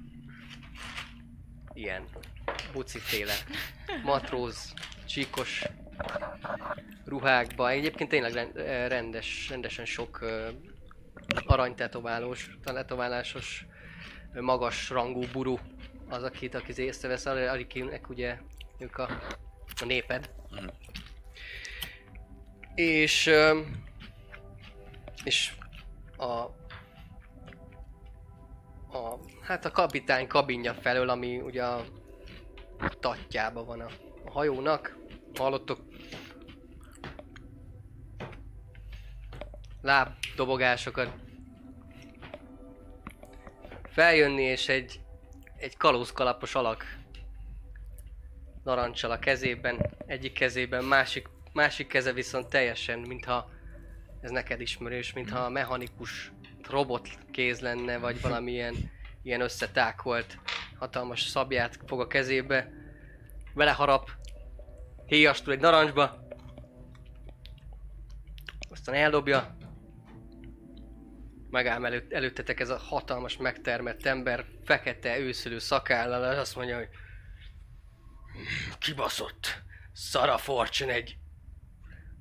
ilyen 1.73 2.03
buciféle 2.73 3.35
matróz, 4.03 4.73
csíkos 5.05 5.65
ruhákba. 7.05 7.69
Egyébként 7.69 8.09
tényleg 8.09 8.33
ren- 8.33 8.55
rendes, 8.87 9.49
rendesen 9.49 9.85
sok 9.85 10.19
aranytetoválós, 11.45 12.50
tetoválásos, 12.63 13.65
magas 14.33 14.89
rangú 14.89 15.24
buru 15.31 15.57
az, 16.09 16.24
akit, 16.24 16.55
aki 16.55 16.81
észrevesz, 16.81 17.25
akinek 17.25 18.09
ugye 18.09 18.38
ők 18.79 18.98
a, 18.98 19.09
a 19.81 19.86
néped. 19.86 20.29
És, 22.75 23.27
ö, 23.27 23.59
és 25.24 25.53
a, 26.17 26.25
a, 28.98 29.19
hát 29.41 29.65
a 29.65 29.71
kapitány 29.71 30.27
kabinja 30.27 30.74
felől, 30.74 31.09
ami 31.09 31.39
ugye 31.39 31.63
a 31.63 31.86
tatjába 33.00 33.63
van 33.63 33.79
a, 33.79 33.88
a 34.25 34.31
hajónak. 34.31 34.98
Hallottok 35.36 35.79
lábdobogásokat. 39.81 41.13
Feljönni 43.83 44.41
és 44.41 44.69
egy, 44.69 45.00
egy 45.57 45.77
kalózkalapos 45.77 46.55
alak 46.55 46.98
narancsal 48.63 49.12
a 49.12 49.19
kezében, 49.19 49.89
egyik 50.05 50.33
kezében, 50.33 50.83
másik, 50.83 51.27
másik 51.53 51.88
keze 51.88 52.13
viszont 52.13 52.50
teljesen, 52.50 53.00
mintha 53.00 53.50
ez 54.21 54.31
neked 54.31 54.62
ismerős, 54.62 55.13
mintha 55.13 55.39
a 55.39 55.50
mechanikus 55.50 56.31
robot 56.69 57.09
kéz 57.31 57.59
lenne, 57.59 57.98
vagy 57.98 58.22
valamilyen 58.27 58.75
ilyen 59.24 59.42
összetákolt 59.42 60.37
hatalmas 60.77 61.22
szabját 61.22 61.79
fog 61.85 62.00
a 62.00 62.07
kezébe, 62.07 62.72
beleharap, 63.53 64.09
héjastul 65.05 65.53
egy 65.53 65.59
narancsba, 65.59 66.27
aztán 68.70 68.96
eldobja, 68.96 69.57
megáll 71.50 71.85
előtt, 71.85 72.14
előttetek 72.14 72.59
ez 72.59 72.70
a 72.70 72.77
hatalmas 72.77 73.38
megtermett 73.38 74.05
ember, 74.05 74.46
fekete 74.64 75.20
őszülő 75.20 75.59
szakállal, 75.59 76.33
és 76.33 76.40
azt 76.40 76.55
mondja, 76.55 76.77
hogy 76.77 76.90
kibaszott, 78.79 79.62
Szara 79.94 80.38
Fortune 80.38 80.94
egy 80.94 81.18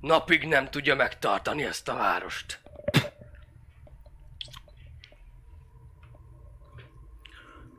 napig 0.01 0.43
nem 0.43 0.69
tudja 0.69 0.95
megtartani 0.95 1.63
ezt 1.63 1.87
a 1.87 1.95
várost. 1.95 2.59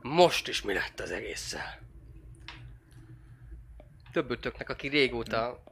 Most 0.01 0.47
is 0.47 0.61
mi 0.61 0.73
lett 0.73 0.99
az 0.99 1.11
egésszel? 1.11 1.79
Többötöknek, 4.11 4.69
aki 4.69 4.87
régóta 4.87 5.63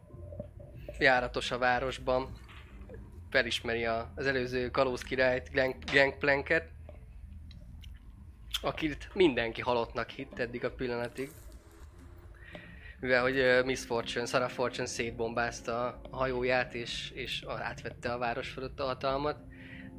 járatos 1.00 1.52
a 1.52 1.58
városban, 1.58 2.39
felismeri 3.30 3.86
a, 3.86 4.12
az 4.15 4.26
előző 4.26 4.70
kalóz 4.70 5.02
királyt, 5.02 5.52
Gang- 5.52 5.92
Gangplanket, 5.92 6.70
akit 8.62 9.10
mindenki 9.13 9.62
halottnak 9.62 10.10
hitt 10.10 10.39
eddig 10.39 10.65
a 10.65 10.72
pillanatig. 10.72 11.30
Mivel, 13.00 13.22
hogy 13.22 13.39
uh, 13.39 13.65
Miss 13.65 13.86
Fortune, 13.86 14.26
Sarah 14.26 14.50
Fortune 14.50 14.88
szétbombázta 14.88 16.02
a 16.10 16.15
hajóját, 16.18 16.74
és, 16.74 17.12
és 17.13 17.44
átvette 17.48 18.13
a 18.13 18.18
város 18.18 18.50
fölött 18.50 18.80
a 18.80 18.86
hatalmat, 18.86 19.38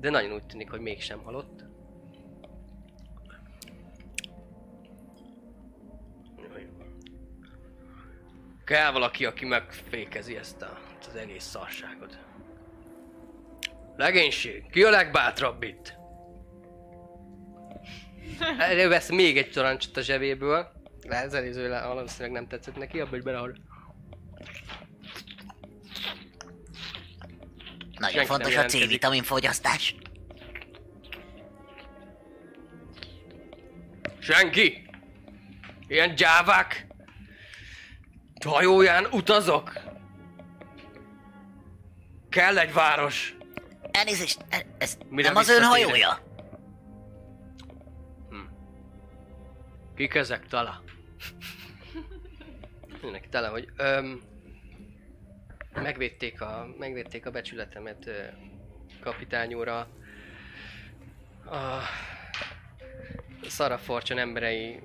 de 0.00 0.10
nagyon 0.10 0.32
úgy 0.32 0.46
tűnik, 0.46 0.70
hogy 0.70 0.80
mégsem 0.80 1.22
halott. 1.22 1.64
Kell 8.64 8.92
valaki, 8.92 9.24
aki 9.24 9.44
megfékezi 9.44 10.36
ezt 10.36 10.62
a, 10.62 10.78
az 11.08 11.14
egész 11.14 11.44
szarságot. 11.44 12.29
Legénység, 14.00 14.70
ki 14.70 14.82
a 14.82 14.90
legbátrabb 14.90 15.62
itt? 15.62 15.94
Elővesz 18.58 19.08
még 19.10 19.38
egy 19.38 19.50
torancsot 19.50 19.96
a 19.96 20.00
zsebéből. 20.00 20.72
De 21.06 21.14
ez 21.16 21.32
előző 21.32 21.68
le- 21.68 21.86
valószínűleg 21.86 22.32
nem 22.32 22.46
tetszett 22.48 22.76
neki, 22.76 23.00
abba 23.00 23.16
is 23.16 23.22
belehal. 23.22 23.56
Nagyon 27.98 28.12
Senki 28.12 28.26
fontos 28.26 28.56
a 28.56 28.64
C-vitamin 28.64 29.22
fogyasztás. 29.22 29.94
Senki! 34.18 34.88
Ilyen 35.88 36.14
gyávák! 36.14 36.86
Hajóján 38.44 39.06
utazok! 39.10 39.72
Kell 42.28 42.58
egy 42.58 42.72
város! 42.72 43.38
Elnézést, 43.90 44.44
e- 44.48 44.66
ez 44.78 44.98
Mire 45.08 45.28
nem 45.28 45.36
az 45.36 45.48
ön 45.48 45.62
hajója? 45.62 46.28
Kik 50.00 50.14
ezek 50.14 50.46
tala? 50.46 50.82
Mindenki 53.02 53.28
tele, 53.28 53.48
hogy 53.48 53.68
öm, 53.76 54.20
megvédték, 55.74 56.40
a, 56.40 56.74
megvédték 56.78 57.26
a 57.26 57.30
becsületemet 57.30 58.06
ö, 58.06 58.22
kapitányúra. 59.00 59.78
A 61.44 61.80
Sarah 63.48 63.78
Fortune 63.78 64.20
emberei 64.20 64.80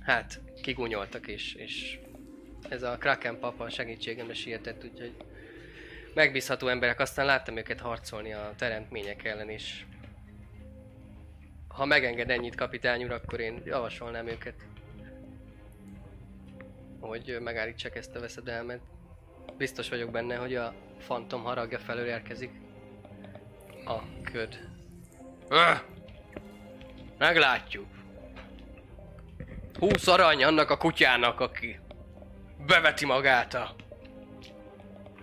hát 0.00 0.40
kigúnyoltak 0.62 1.26
és, 1.26 1.54
és 1.54 1.98
ez 2.68 2.82
a 2.82 2.96
Kraken 2.98 3.38
papa 3.38 3.70
segítségemre 3.70 4.34
sietett, 4.34 4.84
úgyhogy 4.84 5.14
megbízható 6.16 6.68
emberek. 6.68 7.00
Aztán 7.00 7.26
láttam 7.26 7.56
őket 7.56 7.80
harcolni 7.80 8.32
a 8.32 8.52
teremtmények 8.56 9.24
ellen 9.24 9.50
is. 9.50 9.86
Ha 11.68 11.84
megenged 11.84 12.30
ennyit 12.30 12.54
kapitány 12.54 13.04
úr, 13.04 13.10
akkor 13.10 13.40
én 13.40 13.62
javasolnám 13.64 14.26
őket. 14.26 14.54
Hogy 17.00 17.38
megállítsák 17.40 17.96
ezt 17.96 18.14
a 18.14 18.20
veszedelmet. 18.20 18.80
Biztos 19.56 19.88
vagyok 19.88 20.10
benne, 20.10 20.36
hogy 20.36 20.54
a 20.54 20.74
fantom 20.98 21.42
haragja 21.42 21.78
felől 21.78 22.06
érkezik. 22.06 22.50
A 23.84 23.98
köd. 24.32 24.68
Öh! 25.48 25.78
Meglátjuk. 27.18 27.86
Húsz 29.78 30.06
arany 30.06 30.44
annak 30.44 30.70
a 30.70 30.76
kutyának, 30.76 31.40
aki 31.40 31.78
beveti 32.66 33.04
magát 33.04 33.54
a, 33.54 33.74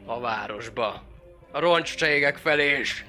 a 0.05 0.19
városba. 0.19 1.03
A 1.51 1.59
roncscségek 1.59 2.37
felé 2.37 2.79
is. 2.79 3.05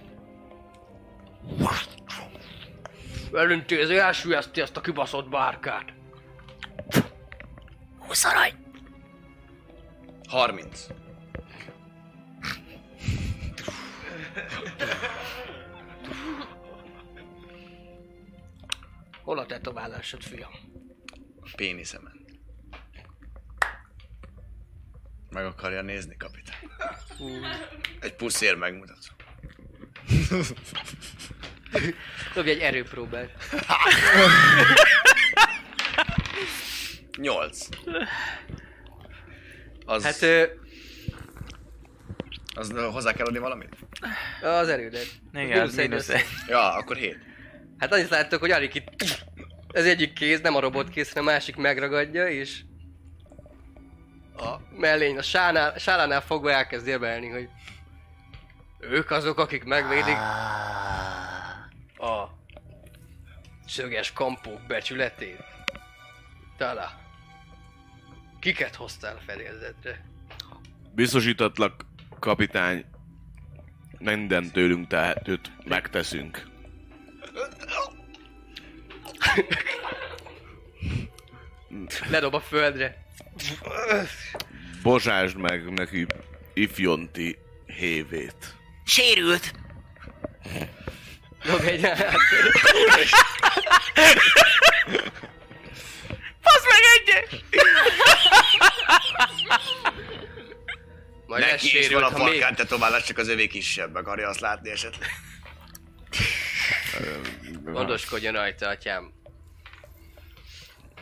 Elintézi, 3.33 3.98
elsüllyeszti 3.98 4.61
ezt 4.61 4.76
a 4.76 4.80
kibaszott 4.80 5.28
bárkát. 5.28 5.92
20 7.98 8.24
arany. 8.24 8.52
30. 10.28 10.87
Hol 19.22 19.38
a 19.38 19.46
tetoválásod, 19.46 20.22
fiam? 20.22 20.50
Péniszemen. 21.57 22.13
Meg 25.35 25.44
akarja 25.44 25.83
nézni, 25.83 26.16
kapitány. 26.16 26.70
Egy 28.01 28.14
puszér 28.14 28.57
megmutatsz. 28.57 29.07
Dobj 32.35 32.51
egy 32.51 32.59
erőpróbát. 32.59 33.31
8. 37.18 37.68
Az, 39.87 40.05
Hát 40.05 40.23
ö, 40.23 40.44
az 42.55 42.70
hozzá 42.70 43.12
kell 43.12 43.27
adni 43.27 43.38
valamit? 43.38 43.77
az 44.42 44.68
erődet. 44.68 45.07
Igen, 45.33 45.61
az 45.61 45.75
mínusz 45.75 46.09
egy. 46.09 46.25
Ja, 46.49 46.75
akkor 46.75 46.97
7. 46.97 47.18
Hát 47.79 47.92
annyit 47.92 48.09
láttok, 48.09 48.40
hogy 48.40 48.51
alig 48.51 48.75
itt... 48.75 48.88
Ez 49.73 49.87
egyik 49.87 50.12
kéz, 50.12 50.40
nem 50.40 50.57
a 50.57 50.61
robot 50.61 50.88
kéz, 50.88 51.09
hanem 51.09 51.29
a 51.29 51.31
másik 51.31 51.57
megragadja, 51.57 52.29
és... 52.29 52.61
Mellény, 54.76 55.18
a 55.18 55.22
sánál, 55.22 55.78
sálánál 55.78 56.20
fogva 56.20 56.50
elkezd 56.50 56.87
érvelni, 56.87 57.28
hogy... 57.28 57.48
Ők 58.80 59.10
azok, 59.10 59.38
akik 59.38 59.64
megvédik 59.64 60.16
a 61.96 62.28
szöges 63.66 64.12
kampók 64.12 64.60
becsületét. 64.66 65.44
Tala. 66.56 66.90
Kiket 68.40 68.74
hoztál 68.74 69.20
fedélzetre? 69.26 70.04
Biztosítatlak, 70.94 71.84
kapitány, 72.18 72.84
minden 73.98 74.50
tőlünk 74.50 74.87
tehetőt 74.87 75.52
megteszünk. 75.64 76.46
Ledob 82.10 82.34
a 82.34 82.40
földre. 82.40 83.04
Bozsásd 84.85 85.37
meg 85.37 85.73
neki 85.73 86.07
ifjonti 86.55 87.38
hévét. 87.66 88.55
Sérült. 88.85 89.53
Dob 91.44 91.61
egy. 91.61 91.81
Fasz 96.40 96.64
meg 96.68 96.83
egyet! 96.97 97.42
Majd 101.27 101.44
Neki 101.44 101.79
is 101.79 101.88
van 101.88 102.03
a 102.03 102.11
ha 102.11 102.25
még... 102.25 102.33
farkán 102.38 102.55
tetoválás, 102.55 103.05
csak 103.05 103.18
az 103.18 103.29
övé 103.29 103.47
kisebb. 103.47 103.94
Akarja 103.94 104.29
azt 104.29 104.40
látni 104.40 104.70
esetleg? 104.70 105.09
Gondoskodjon 107.64 108.33
rajta, 108.33 108.68
atyám. 108.68 109.12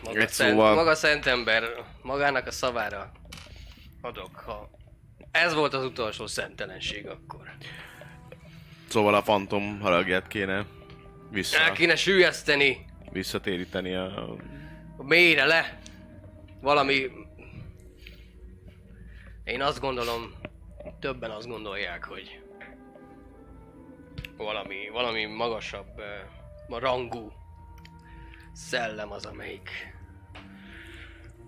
Maga, 0.05 0.21
Egy 0.21 0.29
szent, 0.31 0.51
szóval- 0.51 0.75
maga 0.75 0.95
szent 0.95 1.27
ember 1.27 1.65
magának 2.03 2.47
a 2.47 2.51
szavára 2.51 3.13
adok, 4.03 4.37
ha 4.37 4.71
ez 5.31 5.55
volt 5.55 5.75
az 5.75 5.85
utolsó 5.85 6.27
szemtelenség 6.27 7.07
akkor. 7.07 7.51
Szóval 8.89 9.15
a 9.15 9.23
fantom 9.23 9.81
halagját 9.81 10.29
kéne 10.29 10.53
El 10.53 10.67
vissza, 11.31 11.73
kéne 11.73 11.97
sűjeszteni 11.97 12.85
visszatéríteni 13.13 13.95
a... 13.95 14.37
a 14.97 15.03
mélyre 15.03 15.45
le. 15.45 15.79
Valami... 16.61 17.11
Én 19.45 19.63
azt 19.63 19.81
gondolom, 19.81 20.35
többen 21.01 21.31
azt 21.31 21.49
gondolják, 21.49 22.05
hogy 22.05 22.41
valami, 24.37 24.89
valami 24.93 25.25
magasabb 25.25 26.01
uh, 26.69 26.81
rangú 26.81 27.33
szellem 28.53 29.13
az, 29.13 29.25
amelyik 29.25 29.71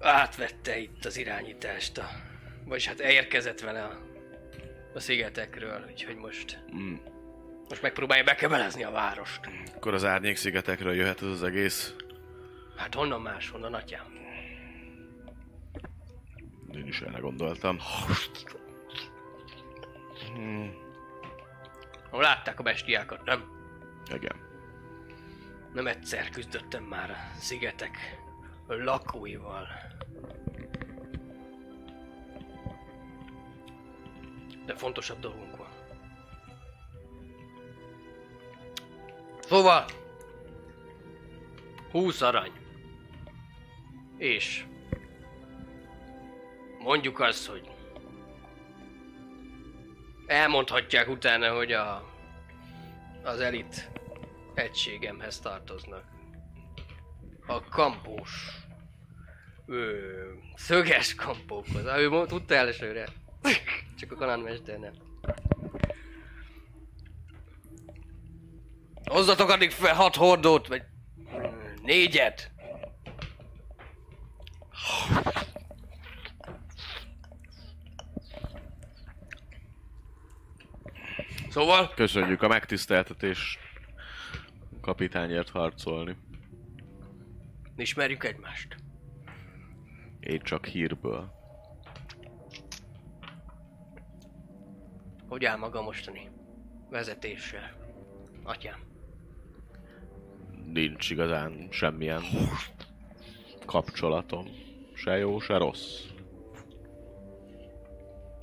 átvette 0.01 0.79
itt 0.79 1.05
az 1.05 1.17
irányítást, 1.17 1.99
a, 1.99 2.09
vagyis 2.65 2.87
hát 2.87 3.01
érkezett 3.01 3.61
vele 3.61 3.83
a, 3.85 4.01
a 4.95 5.01
szigetekről, 5.01 5.85
úgyhogy 5.91 6.17
most, 6.17 6.65
Mm. 6.75 6.95
most 7.69 7.83
megpróbálja 7.83 8.25
bekebelezni 8.25 8.83
a 8.85 8.91
várost. 8.91 9.41
Akkor 9.75 9.95
az 9.95 10.05
árnyék 10.05 10.37
szigetekről 10.37 10.95
jöhet 10.95 11.23
ez 11.23 11.29
az 11.29 11.43
egész. 11.43 11.95
Hát 12.77 12.95
honnan 12.95 13.21
máshonnan, 13.21 13.75
atyám? 13.75 14.13
Én 16.75 16.87
is 16.87 17.01
erre 17.01 17.19
gondoltam. 17.19 17.79
Ha 22.11 22.21
látták 22.21 22.59
a 22.61 22.63
bestiákat, 22.63 23.25
nem? 23.25 23.45
Igen. 24.15 24.37
Nem 25.73 25.87
egyszer 25.87 26.29
küzdöttem 26.31 26.83
már 26.85 27.11
a 27.11 27.39
szigetek 27.39 27.97
lakóival. 28.67 29.67
De 34.67 34.75
fontosabb 34.75 35.21
dolgunk 35.21 35.57
van. 35.57 35.69
Szóval... 39.41 39.85
20 41.91 42.21
arany. 42.21 42.53
És... 44.19 44.65
Mondjuk 46.79 47.21
azt, 47.21 47.47
hogy... 47.47 47.71
Elmondhatják 50.27 51.09
utána, 51.09 51.55
hogy 51.55 51.73
a... 51.73 52.13
Az 53.23 53.41
elit 53.41 53.91
egységemhez 54.55 55.41
tartoznak. 55.41 56.05
A 57.47 57.65
kampós. 57.69 58.49
Ö, 59.67 59.99
szöges 60.55 61.15
kampókhoz. 61.15 61.85
Ő 61.97 62.27
tudta 62.27 62.55
elsőre. 62.55 63.07
Csak 64.05 64.13
a 64.13 64.17
kalandmester 64.17 64.79
nem. 64.79 64.93
Hozzatok 69.05 69.49
addig 69.51 69.71
fel 69.71 69.95
hat 69.95 70.15
hordót, 70.15 70.67
vagy 70.67 70.83
négyet. 71.83 72.51
Szóval, 81.49 81.93
Köszönjük 81.95 82.43
a 82.43 82.49
megtiszteltetés 82.49 83.59
kapitányért 84.81 85.51
harcolni. 85.51 86.17
ismerjük 87.77 88.25
egymást. 88.25 88.77
Én 90.21 90.41
csak 90.41 90.67
hírből. 90.67 91.44
Hogy 95.35 95.45
áll 95.45 95.57
maga 95.57 95.83
mostani 95.83 96.31
vezetéssel? 96.91 97.77
Atyám. 98.43 98.79
Nincs 100.73 101.11
igazán 101.11 101.69
semmilyen 101.71 102.23
kapcsolatom. 103.67 104.49
Se 104.95 105.17
jó, 105.17 105.41
se 105.41 105.57
rossz. 105.57 106.01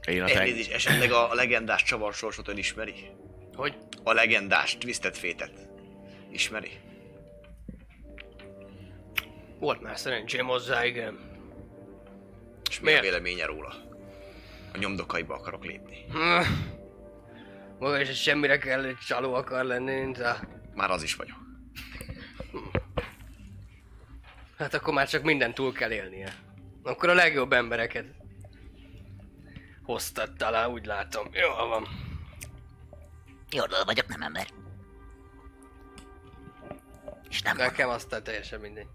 Én 0.08 0.22
a 0.22 0.26
ten... 0.26 0.38
Elnézést, 0.38 0.72
esetleg 0.72 1.12
a 1.12 1.34
legendás 1.34 1.84
csavarsorsot 1.84 2.48
ön 2.48 2.58
ismeri? 2.58 3.10
Hogy? 3.54 3.78
A 4.04 4.14
legendás 4.14 4.78
Twisted 4.78 5.16
Fate-et. 5.16 5.70
Ismeri? 6.32 6.80
Volt 9.60 9.82
már 9.82 9.98
szerencsém 9.98 10.46
hozzá, 10.46 10.86
igen. 10.86 11.20
És 12.70 12.80
mi 12.80 12.94
a 12.94 13.02
véleménye 13.02 13.46
róla? 13.46 13.74
A 14.74 14.78
nyomdokaiba 14.78 15.34
akarok 15.34 15.66
lépni. 15.66 16.06
Maga 17.82 18.00
is 18.00 18.22
semmire 18.22 18.58
kell, 18.58 18.84
hogy 18.84 18.98
csaló 18.98 19.34
akar 19.34 19.64
lenni, 19.66 19.94
mint 19.94 20.20
a... 20.20 20.40
Már 20.74 20.90
az 20.90 21.04
is 21.04 21.16
vagyok. 21.16 21.38
Hát 24.58 24.74
akkor 24.74 24.94
már 24.94 25.08
csak 25.08 25.24
minden 25.24 25.54
túl 25.54 25.74
kell 25.74 25.92
élnie. 25.92 26.34
Akkor 26.84 27.10
a 27.10 27.14
legjobb 27.14 27.54
embereket 27.54 28.06
hoztad 29.84 30.34
talán, 30.38 30.70
úgy 30.70 30.86
látom. 30.86 31.28
Jó 31.32 31.68
van. 31.68 31.88
Jordal 33.50 33.84
vagyok, 33.86 34.08
nem 34.08 34.22
ember. 34.22 34.48
És 37.30 37.42
nem 37.42 37.58
Nekem 37.58 37.90
aztán 37.90 38.24
teljesen 38.24 38.60
mindegy. 38.60 38.88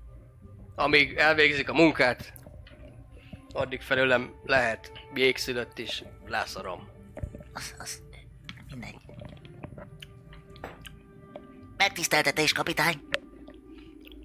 Amíg 0.74 1.16
elvégzik 1.16 1.68
a 1.68 1.74
munkát, 1.74 2.34
addig 3.52 3.80
felőlem 3.80 4.34
lehet 4.44 4.92
jégszülött 5.14 5.78
is, 5.78 6.02
lászarom. 6.26 6.88
az, 7.52 7.74
az, 7.78 8.02
mindegy. 8.76 9.00
Megtiszteltetés, 11.76 12.52
kapitány. 12.52 13.00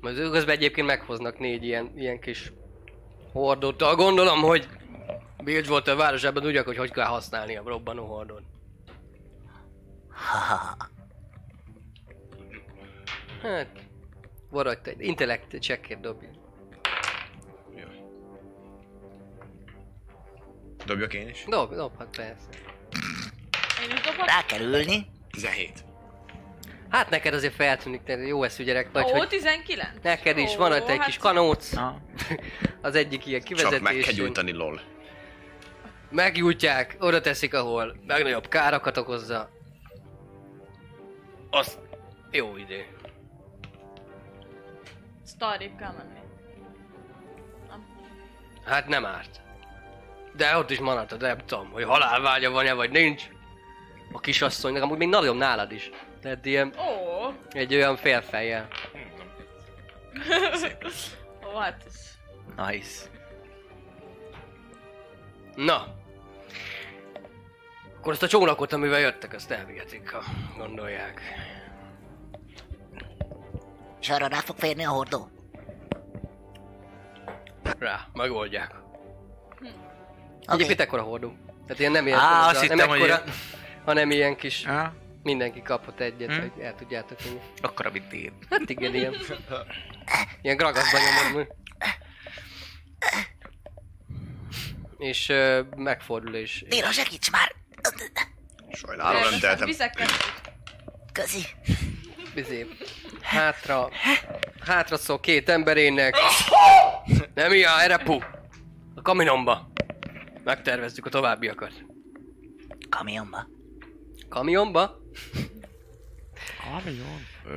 Majd 0.01 0.31
közben 0.31 0.55
egyébként 0.55 0.87
meghoznak 0.87 1.39
négy 1.39 1.63
ilyen, 1.63 1.91
ilyen 1.95 2.19
kis 2.19 2.51
hordóttal. 3.31 3.95
Gondolom, 3.95 4.41
hogy 4.41 4.67
Bilge 5.43 5.67
volt 5.67 5.87
a 5.87 5.95
városában, 5.95 6.43
tudják, 6.43 6.65
hogy 6.65 6.77
hogy 6.77 6.91
kell 6.91 7.05
használni 7.05 7.55
a 7.55 7.63
robbanó 7.65 8.05
hordót. 8.05 8.43
Hát, 13.41 13.69
maradj 14.49 14.89
egy 14.89 15.01
intellekt 15.01 15.61
checkért 15.61 16.01
dobj. 16.01 16.25
Dobjak 20.85 21.13
én 21.13 21.27
is? 21.27 21.45
Dob, 21.47 21.75
dob, 21.75 21.97
hát 21.97 22.15
persze. 22.15 22.49
Rá 24.25 24.45
kell 24.45 24.61
ülni. 24.61 25.05
17. 25.31 25.83
Hát 26.89 27.09
neked 27.09 27.33
azért 27.33 27.53
feltűnik, 27.53 28.03
te 28.03 28.13
jó 28.17 28.43
eszű 28.43 28.63
gyerek 28.63 28.91
vagy, 28.91 29.03
Ó, 29.05 29.17
hogy 29.17 29.27
19? 29.27 29.87
neked 30.01 30.37
is 30.37 30.53
Ó, 30.53 30.57
van 30.57 30.71
ott 30.71 30.89
egy 30.89 30.97
hát 30.97 31.05
kis 31.05 31.17
kanóc, 31.17 31.75
Ah. 31.75 31.93
az 32.81 32.95
egyik 32.95 33.25
ilyen 33.25 33.41
Csak 33.41 33.57
meg 33.57 33.67
kell 33.69 33.79
kivezetés. 33.79 34.15
gyújtani, 34.15 34.51
lol. 34.51 34.81
Meggyújtják, 36.09 36.95
oda 36.99 37.21
teszik, 37.21 37.53
ahol 37.53 37.95
legnagyobb 38.07 38.47
károkat 38.47 38.97
okozza. 38.97 39.49
Azt 41.49 41.79
jó 42.31 42.57
idő. 42.57 42.85
Sztarébb 45.23 45.75
kell 45.77 45.91
menni. 45.97 46.19
Nem. 47.69 47.85
Hát 48.65 48.87
nem 48.87 49.05
árt. 49.05 49.41
De 50.35 50.57
ott 50.57 50.69
is 50.69 50.79
maradt, 50.79 51.19
nem 51.19 51.37
tudom, 51.45 51.69
hogy 51.71 51.83
halálvágya 51.83 52.51
van-e 52.51 52.73
vagy 52.73 52.91
nincs. 52.91 53.23
A 54.11 54.19
kisasszonynak 54.19 54.83
amúgy 54.83 54.97
még 54.97 55.07
nagyobb 55.09 55.37
nálad 55.37 55.71
is. 55.71 55.89
Tehát 56.21 56.45
ilyen, 56.45 56.73
Ó, 56.77 57.33
egy 57.51 57.75
olyan 57.75 57.95
félfejjel. 57.95 58.67
ez... 60.79 61.07
Nice. 62.57 63.01
Na. 65.55 65.87
Akkor 67.97 68.11
azt 68.11 68.23
a 68.23 68.27
csónakot, 68.27 68.73
amivel 68.73 68.99
jöttek, 68.99 69.33
azt 69.33 69.51
elvihetik, 69.51 70.11
ha 70.11 70.23
gondolják. 70.57 71.21
És 74.01 74.09
arra 74.09 74.27
rá 74.27 74.37
fog 74.37 74.55
férni 74.57 74.83
a 74.85 74.89
hordó. 74.89 75.27
Rá, 77.79 78.07
megoldják. 78.13 78.71
Oké. 79.55 79.73
Egyébként 80.47 80.79
ekkora 80.79 81.01
hordó. 81.01 81.33
Tehát 81.65 81.79
ilyen 81.79 81.91
nem 81.91 82.07
ilyen, 82.07 82.19
Á, 82.19 82.49
az 82.49 82.55
azt 82.55 82.63
a- 82.69 82.75
nem 82.75 82.77
hittem, 82.77 82.89
hogy 82.89 83.09
ekkora, 83.09 83.23
hanem 83.85 84.11
ilyen 84.11 84.35
kis, 84.35 84.65
Ah, 84.65 84.91
mindenki 85.23 85.61
kapott 85.61 85.99
egyet, 85.99 86.33
Hm. 86.33 86.39
hogy 86.41 86.51
el 86.61 86.75
tudjátok 86.75 87.21
vinni. 87.21 87.39
akkor 87.61 87.91
mint 87.91 88.13
én. 88.13 88.33
Hát 88.49 88.69
igen, 88.69 88.95
ilyen. 88.95 89.15
Ilyen 90.41 90.57
gragaszba 90.57 90.97
nyomod. 91.29 91.47
És 94.97 95.29
ö, 95.29 95.61
megfordul 95.75 96.35
és... 96.35 96.65
Néra, 96.69 96.91
segíts 96.91 97.31
már! 97.31 97.55
Sajnálom, 98.71 99.21
nem 99.29 99.39
tehetem. 99.39 99.65
Vizek. 99.65 100.01
Közi. 101.13 101.45
Bizé, 102.33 102.67
hátra, 103.21 103.89
hátra 104.65 104.97
szól 104.97 105.19
két 105.19 105.49
emberének. 105.49 106.15
Nem 107.33 107.53
ilyen, 107.53 107.79
erre 107.79 107.97
pu! 107.97 108.19
A 108.95 109.01
kaminomba. 109.01 109.71
Megtervezzük 110.43 111.05
a 111.05 111.09
továbbiakat. 111.09 111.71
Kamionba. 112.89 113.47
Kamionba? 114.31 114.99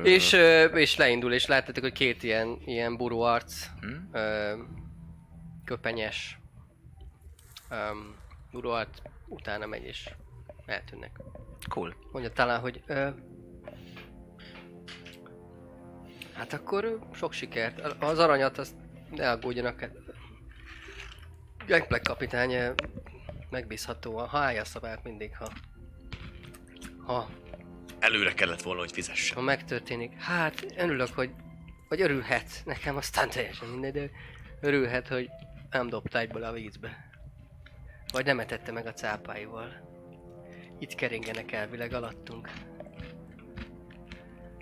És, 0.03 0.33
ö, 0.33 0.63
és 0.63 0.95
leindul, 0.95 1.33
és 1.33 1.45
látjátok, 1.45 1.83
hogy 1.83 1.93
két 1.93 2.23
ilyen, 2.23 2.61
ilyen 2.65 2.97
buró 2.97 3.21
arc, 3.21 3.65
Hm? 3.79 4.15
ö, 4.15 4.53
köpenyes 5.65 6.39
um, 7.71 8.15
buró 8.51 8.71
arc 8.71 8.97
utána 9.27 9.65
megy, 9.65 9.83
és 9.83 10.09
eltűnnek. 10.65 11.19
Cool. 11.69 11.95
Mondja 12.11 12.31
talán, 12.31 12.59
hogy 12.59 12.81
ö, 12.87 13.09
hát 16.33 16.53
akkor 16.53 16.99
sok 17.13 17.33
sikert. 17.33 17.79
Az 18.03 18.19
aranyat 18.19 18.57
azt 18.57 18.75
ne 19.11 19.29
aggódjanak. 19.31 19.79
hát 19.79 19.91
Gangplank 21.67 22.03
kapitány 22.03 22.73
megbízhatóan, 23.49 24.27
ha 24.27 24.37
állja 24.37 24.61
a 24.61 24.65
szabát 24.65 25.03
mindig, 25.03 25.37
ha, 25.37 25.47
ha 27.05 27.29
Előre 27.99 28.33
kellett 28.33 28.61
volna, 28.61 28.79
hogy 28.79 28.91
fizessen. 28.91 29.35
ha 29.35 29.41
megtörténik. 29.41 30.21
Hát, 30.21 30.65
örülök, 30.77 31.13
hogy... 31.15 31.31
Vagy 31.89 32.01
örülhet. 32.01 32.61
Nekem 32.65 32.95
aztán 32.95 33.29
teljesen 33.29 33.67
mindegy, 33.67 33.93
de 33.93 34.09
örülhet, 34.61 35.07
hogy 35.07 35.29
nem 35.69 35.89
dobta 35.89 36.19
egyből 36.19 36.43
a 36.43 36.51
vízbe. 36.51 37.09
Vagy 38.11 38.25
nem 38.25 38.39
etette 38.39 38.71
meg 38.71 38.85
a 38.85 38.93
cápáival. 38.93 39.83
Itt 40.79 40.95
keringenek 40.95 41.51
elvileg 41.51 41.93
alattunk. 41.93 42.49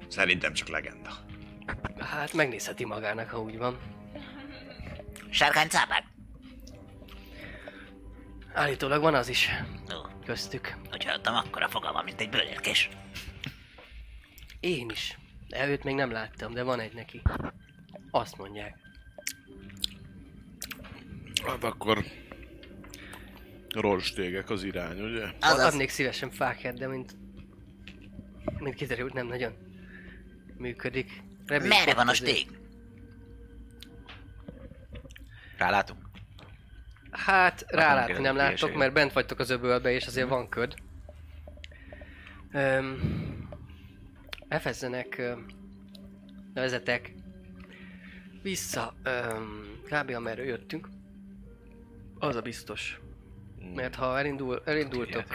Szerintem 0.08 0.53
csak 0.53 0.67
legenda. 0.67 1.10
Hát 1.99 2.34
megnézheti 2.34 2.86
magának, 2.86 3.29
ha 3.29 3.41
úgy 3.41 3.58
van. 3.58 3.77
Sárkány 5.29 5.67
cápák. 5.67 6.12
Állítólag 8.54 9.02
van 9.02 9.13
az 9.13 9.30
is 9.30 9.50
Ó, 9.94 10.08
köztük. 10.26 10.76
hogy 10.89 11.06
hallottam, 11.06 11.36
akkora 11.36 11.68
fogalma, 11.68 12.02
mint 12.02 12.22
egy 12.22 12.30
bőlérkés. 12.30 12.89
Én 14.60 14.89
is. 14.89 15.18
De 15.48 15.68
őt 15.68 15.84
még 15.84 15.96
nem 15.96 16.12
láttam, 16.12 16.54
de 16.54 16.63
van 16.63 16.80
egy 16.80 16.94
neki. 16.94 17.22
Azt 18.12 18.38
mondják. 18.38 18.78
Hát 21.46 21.63
akkor 21.63 22.04
rolstégek 23.70 24.50
az 24.50 24.63
irány, 24.63 25.02
ugye? 25.02 25.26
Azaz. 25.39 25.74
Adnék 25.74 25.89
szívesen 25.89 26.32
fákját, 26.32 26.78
de 26.78 26.88
mint... 26.88 27.16
Mint 28.58 28.76
kiderült, 28.76 29.13
nem 29.13 29.28
nagyon 29.28 29.54
működik. 30.58 31.22
Reméljük, 31.46 31.76
Merre 31.78 31.94
van 31.94 32.08
a 32.08 32.13
stég? 32.13 32.48
Rálátunk? 35.58 36.03
Hát, 37.13 37.65
rálátni 37.67 38.21
nem 38.21 38.36
láttok, 38.36 38.76
mert 38.76 38.93
bent 38.93 39.13
vagytok 39.13 39.39
az 39.39 39.49
öbölbe, 39.49 39.91
és 39.91 40.06
azért 40.08 40.30
van 40.30 40.49
köd. 40.49 40.73
Öm, 42.52 42.99
Efezzenek, 44.47 45.21
vezetek 46.54 47.13
vissza, 48.41 48.93
öm, 49.04 49.80
kb. 49.84 50.10
amerről 50.10 50.45
jöttünk. 50.45 50.88
Az 52.19 52.36
a 52.36 52.41
biztos. 52.41 52.99
Mert 53.76 53.95
ha 53.95 54.17
elindul, 54.17 54.62
elindultok 54.65 55.26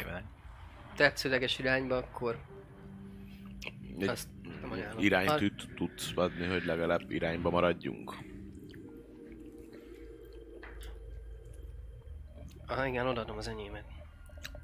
tetszőleges 0.97 1.59
irányba, 1.59 1.97
akkor 1.97 2.39
Egy 3.99 4.09
azt 4.09 4.29
nem 4.61 4.73
ajánlom. 4.73 5.05
iránytűt 5.05 5.69
tudsz 5.75 6.13
adni, 6.15 6.47
hogy 6.47 6.65
legalább 6.65 7.11
irányba 7.11 7.51
maradjunk. 7.51 8.15
Ah, 12.69 12.89
igen, 12.89 13.07
odaadom 13.07 13.37
az 13.37 13.49
enyémet. 13.49 13.85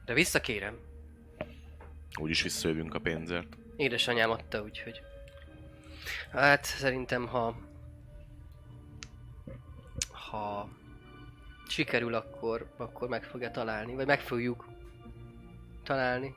De 0.05 0.12
visszakérem. 0.12 0.79
Úgyis 2.21 2.43
visszajövünk 2.43 2.95
a 2.95 2.99
pénzért. 2.99 3.57
Édesanyám 3.77 4.31
adta, 4.31 4.62
úgyhogy... 4.62 5.03
Hát 6.33 6.64
szerintem, 6.64 7.27
ha... 7.27 7.57
Ha... 10.11 10.69
Sikerül, 11.69 12.14
akkor, 12.14 12.75
akkor 12.77 13.09
meg 13.09 13.25
fogja 13.25 13.51
találni, 13.51 13.95
vagy 13.95 14.07
meg 14.07 14.21
fogjuk 14.21 14.69
találni 15.83 16.35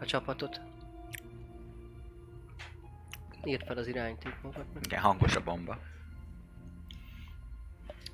a 0.00 0.04
csapatot. 0.04 0.60
Írd 3.44 3.66
fel 3.66 3.76
az 3.76 3.86
iránytűt 3.86 4.42
magadnak. 4.42 4.86
Igen, 4.86 5.00
hangos 5.00 5.36
a 5.36 5.42
bomba. 5.42 5.78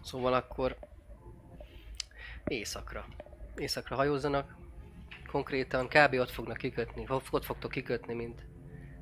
Szóval 0.02 0.34
akkor 0.34 0.76
éjszakra. 2.44 3.06
Éjszakra 3.56 3.96
hajózzanak. 3.96 4.56
Konkrétan 5.26 5.88
kb. 5.88 6.14
ott 6.14 6.30
fognak 6.30 6.56
kikötni, 6.56 7.04
ott 7.30 7.44
fogtok 7.44 7.70
kikötni, 7.70 8.14
mint 8.14 8.46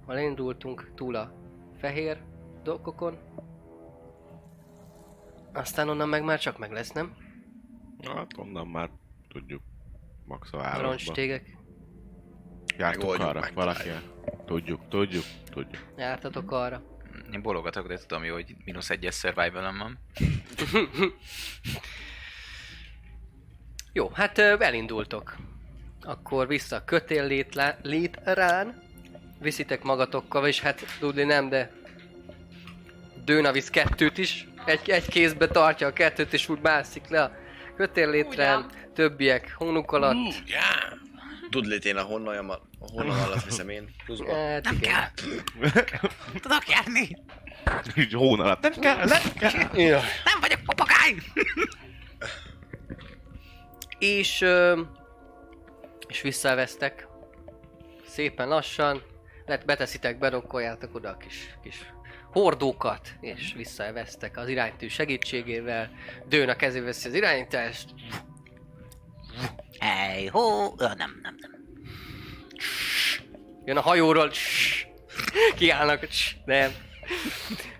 ha 0.06 0.12
elindultunk 0.12 0.90
túl 0.94 1.14
a 1.14 1.32
fehér 1.78 2.22
dolgokon. 2.62 3.18
Aztán 5.52 5.88
onnan 5.88 6.08
meg 6.08 6.24
már 6.24 6.38
csak 6.38 6.58
meg 6.58 6.72
lesz, 6.72 6.92
nem? 6.92 7.16
Hát 8.14 8.30
onnan 8.36 8.66
már 8.66 8.90
tudjuk 9.28 9.62
max 10.24 10.52
a 10.52 10.56
A 10.56 10.60
városba. 10.60 10.86
roncstégek. 10.86 11.56
Jártunk 12.78 13.12
arra, 13.20 13.48
valaki. 13.54 13.88
Tudjuk, 14.44 14.88
tudjuk, 14.88 15.24
tudjuk. 15.50 15.92
Jártatok 15.96 16.50
arra. 16.50 16.82
Én 17.32 17.42
bologatok, 17.42 17.86
de 17.86 17.98
tudom 17.98 18.24
jó, 18.24 18.34
hogy 18.34 18.56
mínusz 18.64 18.90
egyes 18.90 19.14
survival 19.14 19.72
van. 19.78 19.98
Jó, 23.98 24.10
hát 24.14 24.38
elindultok. 24.38 25.36
Akkor 26.02 26.46
vissza 26.46 26.76
a 26.76 26.84
kötél 26.84 27.26
létlá, 27.26 27.76
létrán. 27.82 28.82
Viszitek 29.40 29.82
magatokkal, 29.82 30.46
és 30.46 30.60
hát 30.60 30.86
Dudley 31.00 31.26
nem, 31.26 31.48
de 31.48 31.70
Dőnavisz 33.24 33.70
kettőt 33.70 34.18
is. 34.18 34.48
Egy, 34.64 34.90
egy 34.90 35.08
kézbe 35.08 35.46
tartja 35.46 35.86
a 35.86 35.92
kettőt, 35.92 36.32
és 36.32 36.48
úgy 36.48 36.58
mászik 36.60 37.08
le 37.08 37.22
a 37.22 37.32
kötéllétren, 37.76 38.58
Ugyan. 38.58 38.70
többiek 38.94 39.54
hónuk 39.56 39.92
alatt. 39.92 40.14
Hú, 40.14 40.30
já! 40.46 40.96
Tud 41.50 41.66
létén 41.66 41.96
a 41.96 42.02
honnan, 42.02 42.50
a 42.50 42.60
honnan 42.78 43.20
alatt 43.20 43.44
viszem 43.44 43.68
én. 43.68 43.90
Pluszba. 44.04 44.34
Hát 44.34 44.64
Nem 44.64 44.74
igen. 44.74 45.10
kell. 45.84 46.10
Tudok 46.40 46.68
járni. 46.68 47.16
Így 47.94 48.12
hón 48.12 48.40
alatt. 48.40 48.62
Nem 48.62 48.72
kell, 48.72 49.04
nem 49.04 49.22
kell. 49.38 49.78
Ja. 49.80 50.00
Nem 50.24 50.40
vagyok 50.40 50.60
papagáj. 50.64 51.14
És, 53.98 54.40
ö, 54.40 54.80
és 56.08 56.20
visszavesztek. 56.20 57.06
Szépen 58.06 58.48
lassan. 58.48 59.02
Lett 59.46 59.64
beteszitek, 59.64 60.18
bedokkoljátok 60.18 60.94
oda 60.94 61.08
a 61.08 61.16
kis, 61.16 61.56
kis 61.62 61.92
hordókat, 62.32 63.08
és 63.20 63.52
visszavesztek 63.56 64.36
az 64.36 64.48
iránytű 64.48 64.88
segítségével. 64.88 65.90
Dőn 66.28 66.48
a 66.48 66.56
kezébe 66.56 66.84
veszi 66.84 67.08
az 67.08 67.14
irányítást, 67.14 67.94
Ej, 69.78 70.26
hó. 70.26 70.74
Nem, 70.76 70.96
nem, 70.96 71.36
nem. 71.40 71.66
Jön 73.64 73.76
a 73.76 73.80
hajóról, 73.80 74.30
kiállnak, 75.56 76.08
nem. 76.44 76.72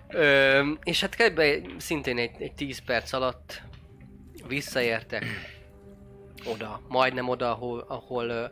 Ö, 0.07 0.71
és 0.83 1.01
hát 1.01 1.19
ebbe 1.19 1.59
szintén 1.77 2.17
egy, 2.17 2.41
egy 2.41 2.53
10 2.53 2.79
perc 2.85 3.13
alatt 3.13 3.61
visszaértek 4.47 5.25
oda, 6.45 6.81
majdnem 6.87 7.29
oda, 7.29 7.51
ahol, 7.51 7.85
ahol, 7.87 8.29
ö, 8.29 8.45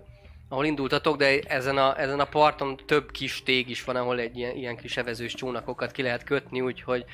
ahol 0.49 0.65
indultatok, 0.65 1.17
de 1.17 1.39
ezen 1.39 1.77
a, 1.77 1.99
ezen 1.99 2.19
a 2.19 2.25
parton 2.25 2.77
több 2.85 3.11
kis 3.11 3.43
tég 3.43 3.69
is 3.69 3.83
van, 3.83 3.95
ahol 3.95 4.19
egy 4.19 4.37
ilyen, 4.37 4.55
ilyen 4.55 4.77
kis 4.77 4.97
evezős 4.97 5.33
csónakokat 5.33 5.91
ki 5.91 6.01
lehet 6.01 6.23
kötni, 6.23 6.61
úgyhogy, 6.61 7.05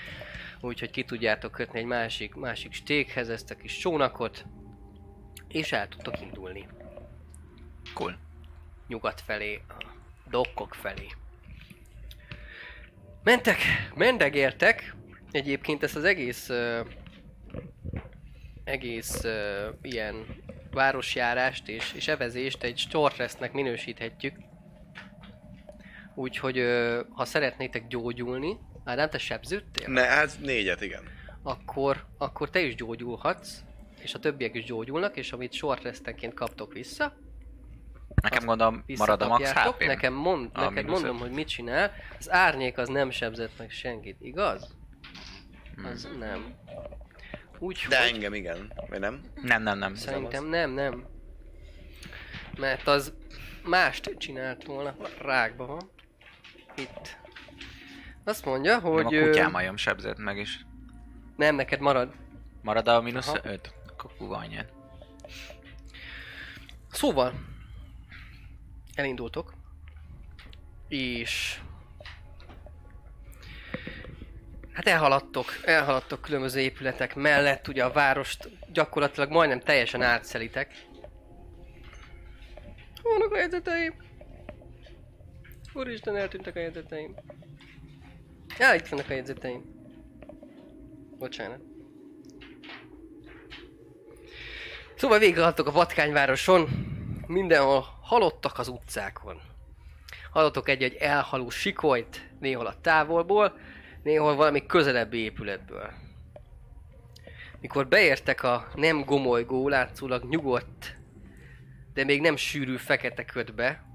úgyhogy 0.61 0.91
ki 0.91 1.03
tudjátok 1.03 1.51
kötni 1.51 1.79
egy 1.79 1.85
másik, 1.85 2.35
másik 2.35 2.73
stéghez 2.73 3.29
ezt 3.29 3.51
a 3.51 3.55
kis 3.55 3.77
csónakot, 3.77 4.45
és 5.47 5.71
el 5.71 5.87
tudtok 5.87 6.21
indulni 6.21 6.67
Cool. 7.93 8.17
nyugat 8.87 9.21
felé, 9.21 9.61
a 9.69 9.85
dokkok 10.29 10.73
felé. 10.73 11.07
Mentek, 13.23 13.57
mendegértek. 13.95 14.95
Egyébként 15.31 15.83
ezt 15.83 15.95
az 15.95 16.03
egész 16.03 16.49
uh, 16.49 16.79
egész 18.63 19.23
uh, 19.23 19.75
ilyen 19.81 20.42
városjárást 20.73 21.67
és, 21.67 21.93
és 21.93 22.07
evezést 22.07 22.63
egy 22.63 22.77
short 22.77 23.51
minősíthetjük. 23.53 24.35
Úgyhogy 26.15 26.63
ha 27.09 27.25
szeretnétek 27.25 27.87
gyógyulni, 27.87 28.57
hát 28.85 28.95
nem 28.95 29.09
te 29.09 29.17
sebződtél, 29.17 29.89
Ne, 29.89 30.01
hát 30.01 30.39
négyet, 30.41 30.81
igen. 30.81 31.03
akkor, 31.43 32.05
akkor 32.17 32.49
te 32.49 32.59
is 32.59 32.75
gyógyulhatsz, 32.75 33.59
és 34.01 34.13
a 34.13 34.19
többiek 34.19 34.55
is 34.55 34.63
gyógyulnak, 34.63 35.17
és 35.17 35.31
amit 35.31 35.53
short 35.53 35.83
restenként 35.83 36.33
kaptok 36.33 36.73
vissza, 36.73 37.13
Nekem 38.21 38.45
gondolom 38.45 38.83
marad 38.97 39.21
a 39.21 39.27
max 39.27 39.51
hp 39.51 39.85
Nekem 39.85 40.13
mond, 40.13 40.49
A 40.53 40.61
neked 40.61 40.85
mondom, 40.85 41.17
hogy 41.17 41.31
mit 41.31 41.47
csinál. 41.47 41.91
Az 42.19 42.31
árnyék 42.31 42.77
az 42.77 42.87
nem 42.87 43.09
sebzett 43.09 43.51
meg 43.57 43.69
senkit, 43.69 44.17
igaz? 44.21 44.75
Hmm. 45.75 45.85
Az 45.85 46.09
nem. 46.19 46.55
Úgyhogy 47.63 47.89
De 47.89 47.99
engem 47.99 48.33
igen. 48.33 48.73
Vagy 48.89 48.99
nem? 48.99 49.21
Nem, 49.41 49.63
nem, 49.63 49.77
nem. 49.77 49.95
szerintem 49.95 50.45
nem, 50.45 50.71
nem. 50.71 51.05
Mert 52.57 52.87
az 52.87 53.13
mást 53.63 54.15
csinált 54.17 54.63
volna. 54.65 54.95
Rákba 55.21 55.65
van. 55.65 55.89
Itt. 56.75 57.17
Azt 58.23 58.45
mondja, 58.45 58.71
Nem, 58.71 58.81
hogy... 58.81 59.15
a 59.15 59.19
ö, 59.19 59.25
kutyámajom 59.25 59.77
sebzett 59.77 60.17
meg 60.17 60.37
is. 60.37 60.65
Nem, 61.35 61.55
neked 61.55 61.79
marad. 61.79 62.13
Marad 62.61 62.87
a 62.87 63.01
mínusz 63.01 63.27
Aha. 63.27 63.39
5? 63.43 63.73
Akkor 63.87 64.11
kuva 64.17 64.37
anyját. 64.37 64.71
Szóval, 66.91 67.33
elindultok, 68.95 69.53
és 70.87 71.61
hát 74.73 74.87
elhaladtok, 74.87 75.45
elhaladtok 75.65 76.21
különböző 76.21 76.59
épületek 76.59 77.15
mellett, 77.15 77.67
ugye 77.67 77.83
a 77.83 77.91
várost 77.91 78.49
gyakorlatilag 78.71 79.31
majdnem 79.31 79.59
teljesen 79.59 80.01
átszelitek. 80.01 80.87
Vannak 83.03 83.31
a 83.31 83.37
jegyzeteim? 83.37 83.93
Úristen, 85.73 86.15
eltűntek 86.15 86.55
a 86.55 86.59
jegyzeteim. 86.59 87.15
Ja, 88.59 88.73
itt 88.73 88.87
vannak 88.87 89.09
a 89.09 89.13
jegyzeteim. 89.13 89.63
Bocsánat. 91.17 91.59
Szóval 94.95 95.19
végighaladtok 95.19 95.67
a 95.67 95.71
patkányvároson, 95.71 96.69
mindenhol 97.27 97.85
halottak 98.01 98.59
az 98.59 98.67
utcákon. 98.67 99.41
Hallottok 100.31 100.69
egy-egy 100.69 100.93
elhaló 100.93 101.49
sikolyt, 101.49 102.29
néhol 102.39 102.65
a 102.65 102.79
távolból, 102.81 103.57
néhol 104.03 104.35
valami 104.35 104.65
közelebbi 104.65 105.17
épületből. 105.17 105.93
Mikor 107.59 107.87
beértek 107.87 108.43
a 108.43 108.67
nem 108.75 109.03
gomolygó, 109.03 109.67
látszólag 109.69 110.29
nyugodt, 110.29 110.95
de 111.93 112.03
még 112.03 112.21
nem 112.21 112.35
sűrű 112.35 112.75
fekete 112.75 113.25
ködbe, 113.25 113.93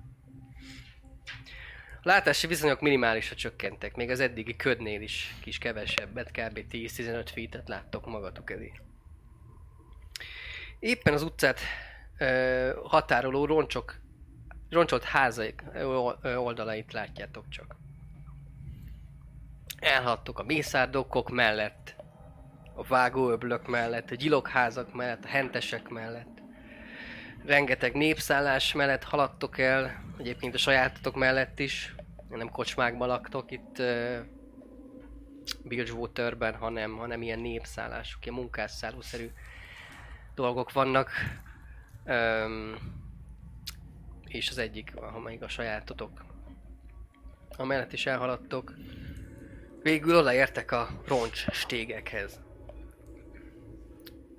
a 2.03 2.09
látási 2.09 2.47
viszonyok 2.47 2.81
minimálisra 2.81 3.35
csökkentek, 3.35 3.97
még 3.97 4.11
az 4.11 4.21
eddigi 4.21 4.57
ködnél 4.57 5.01
is 5.01 5.35
kis 5.41 5.59
kevesebbet, 5.59 6.31
kb. 6.31 6.65
10-15 6.71 7.29
feet 7.35 7.63
láttok 7.67 8.07
magatok 8.07 8.51
elé. 8.51 8.73
Éppen 10.79 11.13
az 11.13 11.23
utcát 11.23 11.61
ö, 12.19 12.81
határoló 12.85 13.45
roncsok, 13.45 13.95
roncsolt 14.71 15.07
ö, 16.23 16.35
oldalait 16.37 16.93
látjátok 16.93 17.49
csak. 17.49 17.77
Elhattok 19.79 20.39
a 20.39 20.43
mészárdokkok 20.43 21.31
mellett, 21.31 21.95
a 22.75 22.83
vágóöblök 22.83 23.67
mellett, 23.67 24.11
a 24.11 24.15
gyilokházak 24.15 24.95
mellett, 24.95 25.25
a 25.25 25.29
hentesek 25.29 25.89
mellett. 25.89 26.43
Rengeteg 27.45 27.95
népszállás 27.95 28.73
mellett 28.73 29.05
haladtok 29.05 29.59
el, 29.59 30.05
egyébként 30.19 30.55
a 30.55 30.59
sajátotok 30.59 31.15
mellett 31.15 31.59
is. 31.59 31.95
Nem 32.29 32.51
kocsmákban 32.51 33.09
laktok 33.09 33.51
itt 33.51 33.79
uh, 33.79 34.19
Bilgewaterben, 35.65 36.55
hanem, 36.55 36.97
hanem 36.97 37.23
ilyen 37.23 37.39
népszállások, 37.39 38.25
ilyen 38.25 38.37
munkásszállószerű 38.37 39.31
dolgok 40.35 40.73
vannak. 40.73 41.11
Um, 42.05 42.77
és 44.27 44.51
az 44.51 44.59
egyik, 44.59 44.97
amelyik 44.97 45.43
a 45.43 45.49
sajátotok. 45.49 46.25
Amellett 47.57 47.93
is 47.93 48.07
elhaladtok. 48.07 48.75
Végül 49.83 50.17
odaértek 50.17 50.73
a 50.73 50.89
roncs 51.07 51.45
stégekhez. 51.51 52.41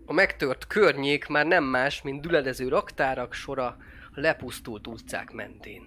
A 0.06 0.14
megtört 0.14 0.68
környék 0.68 1.28
már 1.28 1.46
nem 1.46 1.64
más, 1.64 2.02
mint 2.02 2.22
düledező 2.22 2.68
raktárak 2.68 3.34
sora 3.34 3.66
a 3.66 4.20
lepusztult 4.20 4.88
utcák 4.88 5.32
mentén. 5.32 5.82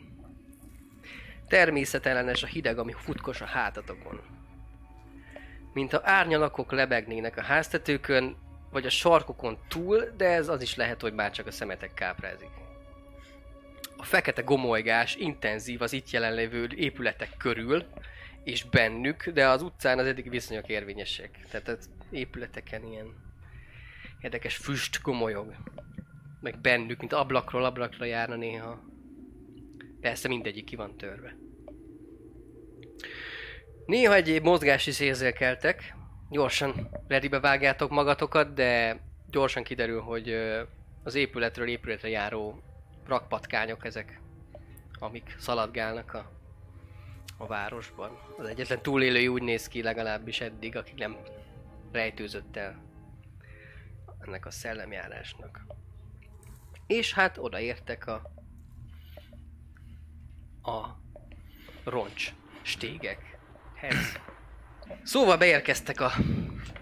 Természetellenes 1.49 2.43
a 2.43 2.47
hideg, 2.47 2.79
ami 2.79 2.93
futkos 2.93 3.41
a 3.41 3.45
hátatokon. 3.45 4.21
Mint 5.73 5.93
ha 5.93 6.01
árnyalakok 6.03 6.73
lebegnének 6.73 7.37
a 7.37 7.43
háztetőkön, 7.43 8.37
vagy 8.71 8.87
a 8.87 8.91
sarkokon 8.91 9.59
túl, 9.69 10.12
de 10.17 10.27
ez 10.27 10.49
az 10.49 10.62
is 10.62 10.77
lehet, 10.77 11.01
hogy 11.01 11.12
már 11.12 11.31
csak 11.31 11.47
a 11.47 11.51
szemetek 11.51 11.95
káprázik. 11.95 12.51
A 13.97 14.05
fekete 14.05 14.43
gomolygás 14.43 15.15
intenzív 15.15 15.83
az 15.83 15.93
itt 15.93 16.11
jelenlévő 16.11 16.69
épületek 16.77 17.37
körül, 17.38 17.85
és 18.44 18.64
bennük, 18.64 19.28
de 19.28 19.48
az 19.48 19.62
utcán 19.62 19.98
az 19.98 20.07
eddig 20.07 20.31
viszonyok 20.31 20.68
érvényesek. 20.68 21.46
Tehát 21.50 21.68
az 21.68 21.90
épületeken 22.11 22.84
ilyen 22.84 23.14
érdekes 24.20 24.57
füst 24.57 25.03
gomolyog. 25.03 25.55
Meg 26.40 26.61
bennük, 26.61 26.99
mint 26.99 27.12
ablakról 27.12 27.64
ablakra 27.64 28.05
járna 28.05 28.34
néha. 28.34 28.82
Persze 30.01 30.28
mindegyik 30.28 30.64
ki 30.64 30.76
van 30.76 30.97
törve. 30.97 31.36
Néha 33.86 34.14
egyéb 34.14 34.45
mozgási 34.45 34.90
szérzékeltek, 34.90 35.95
gyorsan 36.30 36.88
readybe 37.09 37.40
vágjátok 37.40 37.90
magatokat, 37.90 38.55
de 38.55 39.01
gyorsan 39.30 39.62
kiderül, 39.62 40.01
hogy 40.01 40.34
az 41.03 41.14
épületről 41.14 41.68
épületre 41.68 42.09
járó 42.09 42.62
rakpatkányok 43.07 43.84
ezek, 43.84 44.20
amik 44.99 45.34
szaladgálnak 45.38 46.14
a, 46.14 46.41
a 47.43 47.47
városban. 47.47 48.18
Az 48.38 48.47
egyetlen 48.47 48.82
túlélői 48.82 49.28
úgy 49.28 49.43
néz 49.43 49.68
ki 49.68 49.82
legalábbis 49.82 50.40
eddig, 50.40 50.76
aki 50.76 50.93
nem 50.97 51.16
rejtőzött 51.93 52.57
el 52.57 52.82
ennek 54.20 54.47
a 54.47 54.51
szellemjárásnak. 54.51 55.61
És 56.86 57.12
hát 57.14 57.38
odaértek 57.38 58.07
a 58.07 58.30
a 60.62 61.01
roncs 61.84 62.32
stégekhez. 62.62 64.18
Szóval 65.03 65.36
beérkeztek 65.36 66.01
a 66.01 66.12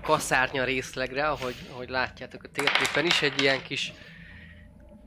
kaszárnya 0.02 0.64
részlegre, 0.64 1.28
ahogy, 1.28 1.54
ahogy 1.72 1.88
látjátok 1.88 2.42
a 2.42 2.48
térképen 2.48 3.06
is, 3.06 3.22
egy 3.22 3.40
ilyen 3.40 3.62
kis 3.62 3.92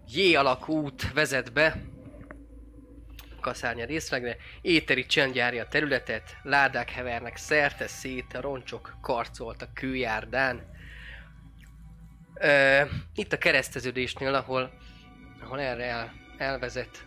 J 0.08 0.36
alakú 0.36 0.74
út 0.74 1.14
vezet 1.14 1.54
be 1.54 1.93
a 3.44 3.50
kaszárnya 3.50 3.86
részlegre. 3.86 4.38
Éteri 4.62 5.06
csend 5.06 5.36
járja 5.36 5.64
a 5.64 5.68
területet, 5.68 6.38
ládák 6.44 6.90
hevernek 6.90 7.38
szerte 7.38 7.88
szét, 7.88 8.34
a 8.34 8.42
roncsok 8.42 8.96
karcoltak 9.02 9.74
kőjárdán. 9.74 10.62
Ö, 12.34 12.82
itt 13.16 13.34
a 13.34 13.38
kereszteződésnél, 13.38 14.34
ahol, 14.34 14.72
ahol 15.42 15.60
erre 15.60 15.84
el, 15.84 16.14
elvezet 16.38 17.06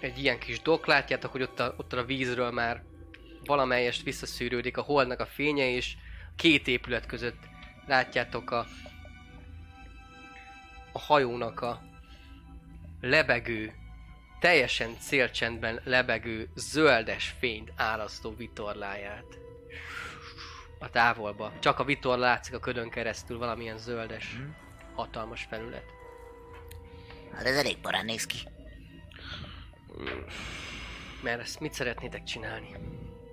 egy 0.00 0.18
ilyen 0.18 0.38
kis 0.38 0.60
dok, 0.60 0.86
látjátok, 0.86 1.32
hogy 1.32 1.42
ott 1.42 1.60
a, 1.60 1.74
ott 1.76 1.92
a 1.92 2.04
vízről 2.04 2.50
már 2.50 2.82
valamelyest 3.44 4.02
visszaszűrődik 4.02 4.76
a 4.76 4.82
holdnak 4.82 5.20
a 5.20 5.26
fénye, 5.26 5.70
és 5.70 5.96
két 6.36 6.68
épület 6.68 7.06
között 7.06 7.42
látjátok 7.86 8.50
a, 8.50 8.66
a 10.92 10.98
hajónak 10.98 11.60
a 11.60 11.82
lebegő, 13.00 13.72
teljesen 14.44 14.96
célcsendben 14.98 15.80
lebegő, 15.84 16.48
zöldes 16.54 17.34
fényt 17.38 17.72
árasztó 17.76 18.34
vitorláját. 18.36 19.38
A 20.78 20.90
távolba. 20.90 21.52
Csak 21.58 21.78
a 21.78 21.84
vitor 21.84 22.18
látszik 22.18 22.54
a 22.54 22.58
ködön 22.58 22.90
keresztül 22.90 23.38
valamilyen 23.38 23.78
zöldes, 23.78 24.36
hatalmas 24.94 25.46
felület. 25.50 25.84
Hát 27.32 27.44
ez 27.44 27.56
elég 27.56 27.76
parán 27.76 28.04
néz 28.04 28.26
ki. 28.26 28.36
Mert 31.22 31.40
ezt 31.40 31.60
mit 31.60 31.72
szeretnétek 31.72 32.22
csinálni? 32.22 32.68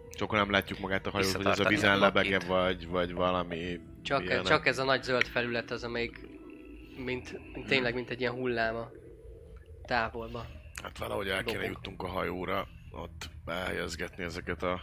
Csak 0.09 0.31
nem 0.31 0.51
látjuk 0.51 0.79
magát 0.79 1.05
a 1.05 1.09
hajót, 1.09 1.35
hogy 1.35 1.45
ez 1.45 1.83
a 1.83 1.93
a 1.93 1.97
lebege, 1.97 2.39
vagy, 2.39 2.87
vagy 2.87 3.13
valami... 3.13 3.79
Csak, 4.03 4.23
ilyenek. 4.23 4.45
csak 4.45 4.65
ez 4.65 4.77
a 4.77 4.83
nagy 4.83 5.03
zöld 5.03 5.25
felület 5.25 5.71
az, 5.71 5.83
amelyik 5.83 6.19
mint 6.97 7.39
tényleg 7.67 7.93
mint 7.93 8.09
egy 8.09 8.19
ilyen 8.19 8.33
hulláma 8.33 8.89
távolba. 9.85 10.59
Hát 10.83 10.97
valahogy 10.97 11.27
el 11.27 11.43
kéne 11.43 11.65
jutnunk 11.65 12.03
a 12.03 12.07
hajóra, 12.07 12.67
ott 12.91 13.29
behelyezgetni 13.45 14.23
ezeket 14.23 14.63
a 14.63 14.81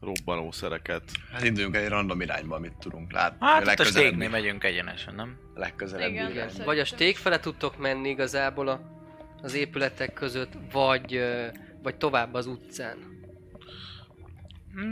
robbanószereket. 0.00 1.02
Hát 1.32 1.44
induljunk 1.44 1.76
egy 1.76 1.88
random 1.88 2.20
irányba, 2.20 2.56
amit 2.56 2.78
tudunk 2.78 3.12
látni. 3.12 3.46
Hát 3.46 3.56
ott 3.56 3.62
a 3.62 3.66
legközelebbi- 3.66 4.06
stégnél 4.06 4.28
megyünk 4.28 4.64
egyenesen, 4.64 5.14
nem? 5.14 5.38
Legközelebbi 5.54 6.12
Igen. 6.12 6.30
Szerintem. 6.32 6.64
Vagy 6.64 6.78
a 6.78 6.84
stég 6.84 7.16
fele 7.16 7.40
tudtok 7.40 7.78
menni 7.78 8.08
igazából 8.08 8.68
a, 8.68 8.80
az 9.42 9.54
épületek 9.54 10.12
között, 10.12 10.52
vagy, 10.72 11.20
vagy 11.82 11.96
tovább 11.96 12.34
az 12.34 12.46
utcán. 12.46 13.14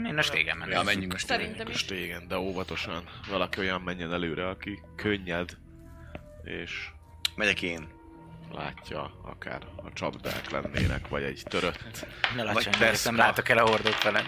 Én 0.05 0.17
a 0.17 0.21
stégen 0.21 0.57
mennék. 0.57 0.73
Ja, 0.73 0.83
menjünk 0.83 1.11
most. 1.11 1.25
Szerintem 1.25 1.67
is. 1.67 1.77
Stégen, 1.77 2.27
de 2.27 2.37
óvatosan. 2.37 3.03
Valaki 3.29 3.59
olyan 3.59 3.81
menjen 3.81 4.13
előre, 4.13 4.47
aki 4.49 4.79
könnyed, 4.95 5.57
és 6.43 6.89
Megyek 7.35 7.61
én. 7.61 7.87
Látja 8.55 9.11
akár 9.23 9.67
a 9.75 9.93
csapdák 9.93 10.49
lennének, 10.49 11.07
vagy 11.07 11.23
egy 11.23 11.43
törött. 11.49 12.05
Ne 12.35 12.43
Vespa. 12.53 13.09
nem 13.11 13.15
látok 13.15 13.49
el 13.49 13.57
a 13.57 13.67
hordók 13.69 13.93
fele. 13.93 14.23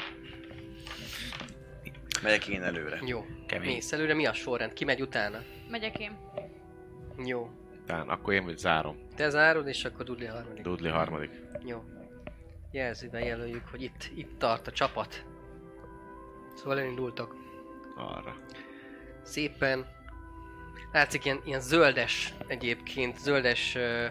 Megyek 2.21 2.47
én 2.47 2.63
előre. 2.63 2.99
Jó. 3.05 3.25
Kemény. 3.47 3.73
Mész 3.73 3.91
előre, 3.91 4.13
mi 4.13 4.25
a 4.25 4.33
sorrend? 4.33 4.73
Ki 4.73 4.85
megy 4.85 5.01
utána? 5.01 5.37
Megyek 5.69 5.99
én. 5.99 6.17
Jó. 7.25 7.49
Tehát 7.85 8.07
akkor 8.09 8.33
én 8.33 8.43
vagy 8.43 8.57
zárom. 8.57 9.07
Te 9.15 9.29
zárod, 9.29 9.67
és 9.67 9.85
akkor 9.85 10.05
Dudley 10.05 10.31
harmadik. 10.31 10.63
Dudley 10.63 10.91
harmadik. 10.91 11.31
Jó. 11.65 11.83
Jelzőben 12.71 13.21
jelöljük, 13.21 13.67
hogy 13.67 13.81
itt, 13.81 14.11
itt 14.15 14.39
tart 14.39 14.67
a 14.67 14.71
csapat. 14.71 15.25
Szóval 16.55 16.79
elindultok. 16.79 17.35
Arra. 17.95 18.35
Szépen. 19.23 19.96
Látszik 20.97 21.25
ilyen, 21.25 21.41
ilyen 21.45 21.61
zöldes 21.61 22.33
egyébként, 22.47 23.17
zöldes 23.17 23.75
ö, 23.75 24.05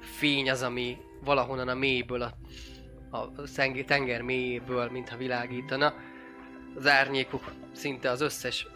fény 0.00 0.50
az, 0.50 0.62
ami 0.62 0.96
valahonnan 1.24 1.68
a 1.68 1.74
mélyből, 1.74 2.22
a, 2.22 2.34
a 3.10 3.30
szeng- 3.44 3.86
tenger 3.86 4.22
mélyéből, 4.22 4.90
mintha 4.90 5.16
világítana. 5.16 5.94
Az 6.74 6.86
árnyékok 6.86 7.52
szinte 7.72 8.10
az 8.10 8.20
összes 8.20 8.66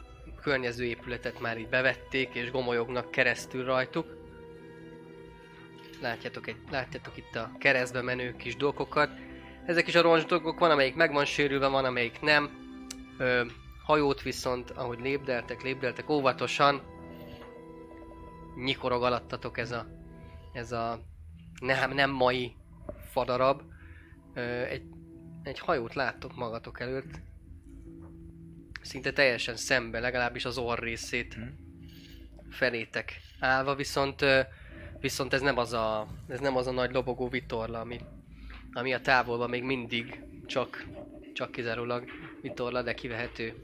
környező 0.43 0.85
épületet 0.85 1.41
már 1.41 1.59
így 1.59 1.69
bevették, 1.69 2.35
és 2.35 2.51
gomolyognak 2.51 3.11
keresztül 3.11 3.65
rajtuk. 3.65 4.17
Látjátok, 6.03 6.47
egy, 6.47 6.57
látjátok 6.71 7.17
itt 7.17 7.37
a 7.37 7.53
keresztbe 7.59 8.03
menő 8.03 8.37
kis 8.37 8.57
dolgokat. 8.57 9.11
Ezek 9.67 9.87
is 9.87 9.95
a 9.95 10.03
roncs 10.03 10.27
dolgok, 10.27 10.59
van 10.59 10.71
amelyik 10.71 10.95
meg 10.95 11.13
van 11.13 11.25
sérülve, 11.25 11.67
van 11.67 11.85
amelyik 11.85 12.21
nem. 12.21 12.51
Ö, 13.19 13.45
hajót 13.85 14.23
viszont, 14.23 14.71
ahogy 14.71 15.01
lépdeltek, 15.01 15.63
lépdeltek 15.63 16.11
óvatosan, 16.11 16.99
nyikorog 18.65 19.03
alattatok 19.03 19.59
ez 19.59 19.71
a, 19.71 19.87
ez 20.53 20.73
a 20.73 21.01
nem, 21.61 21.93
nem 21.93 22.11
mai 22.11 22.57
fadarab. 23.11 23.63
Egy, 24.69 24.83
egy 25.43 25.59
hajót 25.59 25.95
láttok 25.95 26.37
magatok 26.37 26.81
előtt, 26.81 27.21
szinte 28.83 29.13
teljesen 29.13 29.57
szembe, 29.57 30.01
legalábbis 30.01 30.45
az 30.45 30.59
orr 30.59 30.79
részét 30.79 31.39
felétek 32.51 33.21
állva, 33.41 33.75
viszont 33.75 34.25
viszont 35.01 35.33
ez 35.33 35.41
nem 35.41 35.59
az 35.59 35.73
a, 35.73 36.07
ez 36.29 36.41
nem 36.41 36.57
az 36.57 36.67
a 36.67 36.71
nagy 36.71 36.93
lobogó 36.93 37.29
vitorla, 37.29 37.81
ami, 37.81 38.01
ami 38.73 38.95
a 38.95 39.01
távolban 39.01 39.51
még 39.51 39.63
mindig 39.63 40.23
csak, 40.47 40.85
csak 41.35 41.51
kizárólag 41.51 42.05
vitorla, 42.41 42.83
de 42.83 42.95
kivehető. 42.95 43.55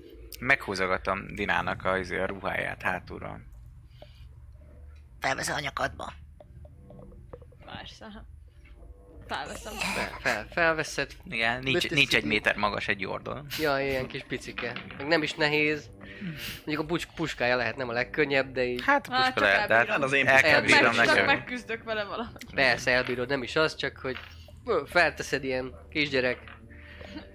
Meghúzogatom 0.41 1.35
Dinának 1.35 1.85
a, 1.85 1.99
izé, 1.99 2.19
a 2.19 2.27
ruháját 2.27 2.83
hátulról. 2.83 3.41
Felvesz 5.21 5.49
a 5.49 5.61
nyakadba. 5.61 6.13
Persze. 7.65 8.25
Felveszem. 9.29 9.73
Fel, 9.73 10.11
fel, 10.21 10.47
felveszed, 10.51 11.13
Igen, 11.25 11.63
nincs, 11.63 11.91
nincs 11.91 12.15
egy 12.15 12.25
méter 12.25 12.57
magas 12.57 12.89
egy 12.89 13.01
jordon. 13.01 13.47
ja, 13.59 13.81
ilyen 13.81 14.07
kis 14.07 14.23
picike. 14.29 14.73
Meg 14.99 15.07
nem 15.07 15.23
is 15.23 15.35
nehéz. 15.35 15.91
Mondjuk 16.57 16.79
a 16.81 16.87
bucs, 16.87 17.07
puskája 17.07 17.57
lehet 17.57 17.77
nem 17.77 17.89
a 17.89 17.93
legkönnyebb, 17.93 18.53
de 18.53 18.65
így 18.65 18.83
Hát, 18.85 19.07
Hát, 19.07 19.25
puska 19.33 19.41
lehet, 19.41 19.69
de 19.69 19.75
hát 19.75 20.03
az 20.03 20.13
én 20.13 20.27
el 20.27 20.41
kell 20.43 20.93
nekem. 20.93 21.25
megküzdök 21.25 21.83
vele 21.83 22.05
valamit. 22.05 22.45
persze 22.55 22.91
elbírod, 22.91 23.29
nem 23.29 23.43
is 23.43 23.57
az, 23.57 23.75
csak 23.77 23.97
hogy 23.97 24.17
felteszed 24.87 25.45
ilyen 25.45 25.75
kisgyerek 25.91 26.39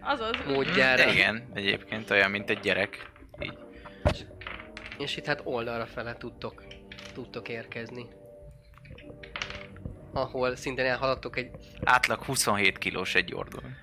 Azaz. 0.01 0.31
módjára. 0.47 1.03
De 1.05 1.11
igen, 1.13 1.51
egyébként 1.53 2.09
olyan, 2.11 2.31
mint 2.31 2.49
egy 2.49 2.59
gyerek. 2.59 3.11
Így. 3.39 3.57
És 4.97 5.17
itt 5.17 5.25
hát 5.25 5.41
oldalra 5.43 5.85
fele 5.85 6.13
tudtok, 6.17 6.63
tudtok 7.11 7.49
érkezni. 7.49 8.05
Ahol 10.13 10.55
szintén 10.55 10.85
elhaladtok 10.85 11.37
egy, 11.37 11.49
Átlag 11.83 12.23
27 12.23 12.77
kilós 12.77 13.15
egy 13.15 13.29
jordon. 13.29 13.75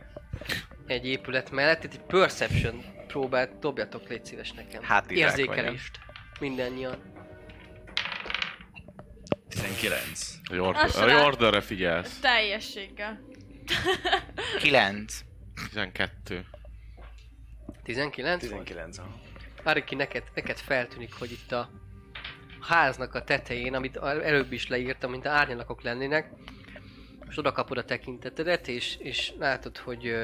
egy 0.87 1.07
épület 1.07 1.51
mellett, 1.51 1.85
itt 1.85 1.93
egy 1.93 2.01
perception 2.01 2.85
próbát 3.07 3.59
dobjatok, 3.59 4.09
légy 4.09 4.25
szíves 4.25 4.53
nekem. 4.53 4.83
Hát 4.83 5.11
Érzékelést. 5.11 5.99
Mindennyian. 6.41 7.03
19. 9.49 10.35
A, 10.51 10.55
Jord- 10.55 10.79
Azt 10.83 10.99
a 10.99 11.09
Jordanre 11.09 11.61
figyelsz. 11.61 12.19
Teljességgel. 12.21 13.21
9. 14.59 15.21
12. 15.69 16.45
19 17.83 18.41
volt? 18.51 18.65
19. 18.65 18.99
aha. 18.99 19.21
Ariki, 19.63 19.95
neked, 19.95 20.23
neked 20.35 20.57
feltűnik, 20.57 21.13
hogy 21.15 21.31
itt 21.33 21.53
a 21.53 21.71
háznak 22.61 23.15
a 23.15 23.25
tetején, 23.25 23.75
amit 23.75 23.97
előbb 23.97 24.53
is 24.53 24.69
leírtam, 24.69 25.11
mint 25.11 25.27
a 25.27 25.31
árnyalakok 25.31 25.83
lennének, 25.83 26.31
most 27.25 27.39
oda 27.39 27.53
kapod 27.53 27.79
a 27.79 27.85
tekintetedet, 27.85 28.69
és, 28.69 28.97
és 28.97 29.33
látod, 29.39 29.77
hogy 29.77 30.15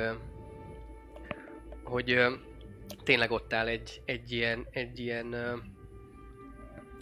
hogy 1.85 2.27
tényleg 3.05 3.31
ott 3.31 3.53
áll 3.53 3.67
egy, 3.67 4.03
egy 4.05 4.33
ilyen, 4.33 4.67
egy 4.71 4.99
ilyen 4.99 5.35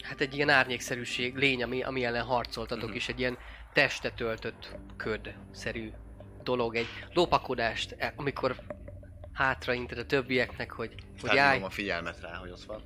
hát 0.01 0.21
egy 0.21 0.35
ilyen 0.35 0.49
árnyékszerűség, 0.49 1.35
lény, 1.35 1.63
ami, 1.63 1.83
ami 1.83 2.05
ellen 2.05 2.25
harcoltatok, 2.25 2.87
Mhm. 2.87 2.95
és 2.95 3.09
egy 3.09 3.19
ilyen 3.19 3.37
testet 3.73 4.19
öltött 4.21 4.75
köd-szerű 4.97 5.91
dolog, 6.43 6.75
egy 6.75 6.87
lopakodást, 7.13 7.95
e- 7.97 8.13
amikor 8.15 8.55
hátrainted 9.33 9.97
a 9.97 10.05
többieknek, 10.05 10.71
hogy, 10.71 10.95
hogy 11.21 11.37
állj, 11.37 11.61
a 11.61 11.69
figyelmet 11.69 12.21
rá, 12.21 12.35
hogy 12.35 12.49
ott 12.49 12.63
van. 12.63 12.83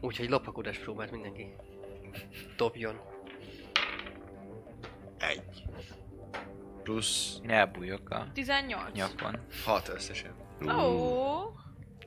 Úgyhogy 0.00 0.28
lopakodást 0.28 0.82
próbált 0.82 1.10
mindenki. 1.10 1.46
Dobjon. 2.56 3.00
Egy. 5.18 5.62
Plusz 6.82 7.38
Én 7.42 7.50
elbújok 7.50 8.10
a 8.10 8.26
18. 8.32 8.92
nyakon. 8.94 9.38
6 9.64 9.88
összesen. 9.88 10.34
Ó, 10.68 11.50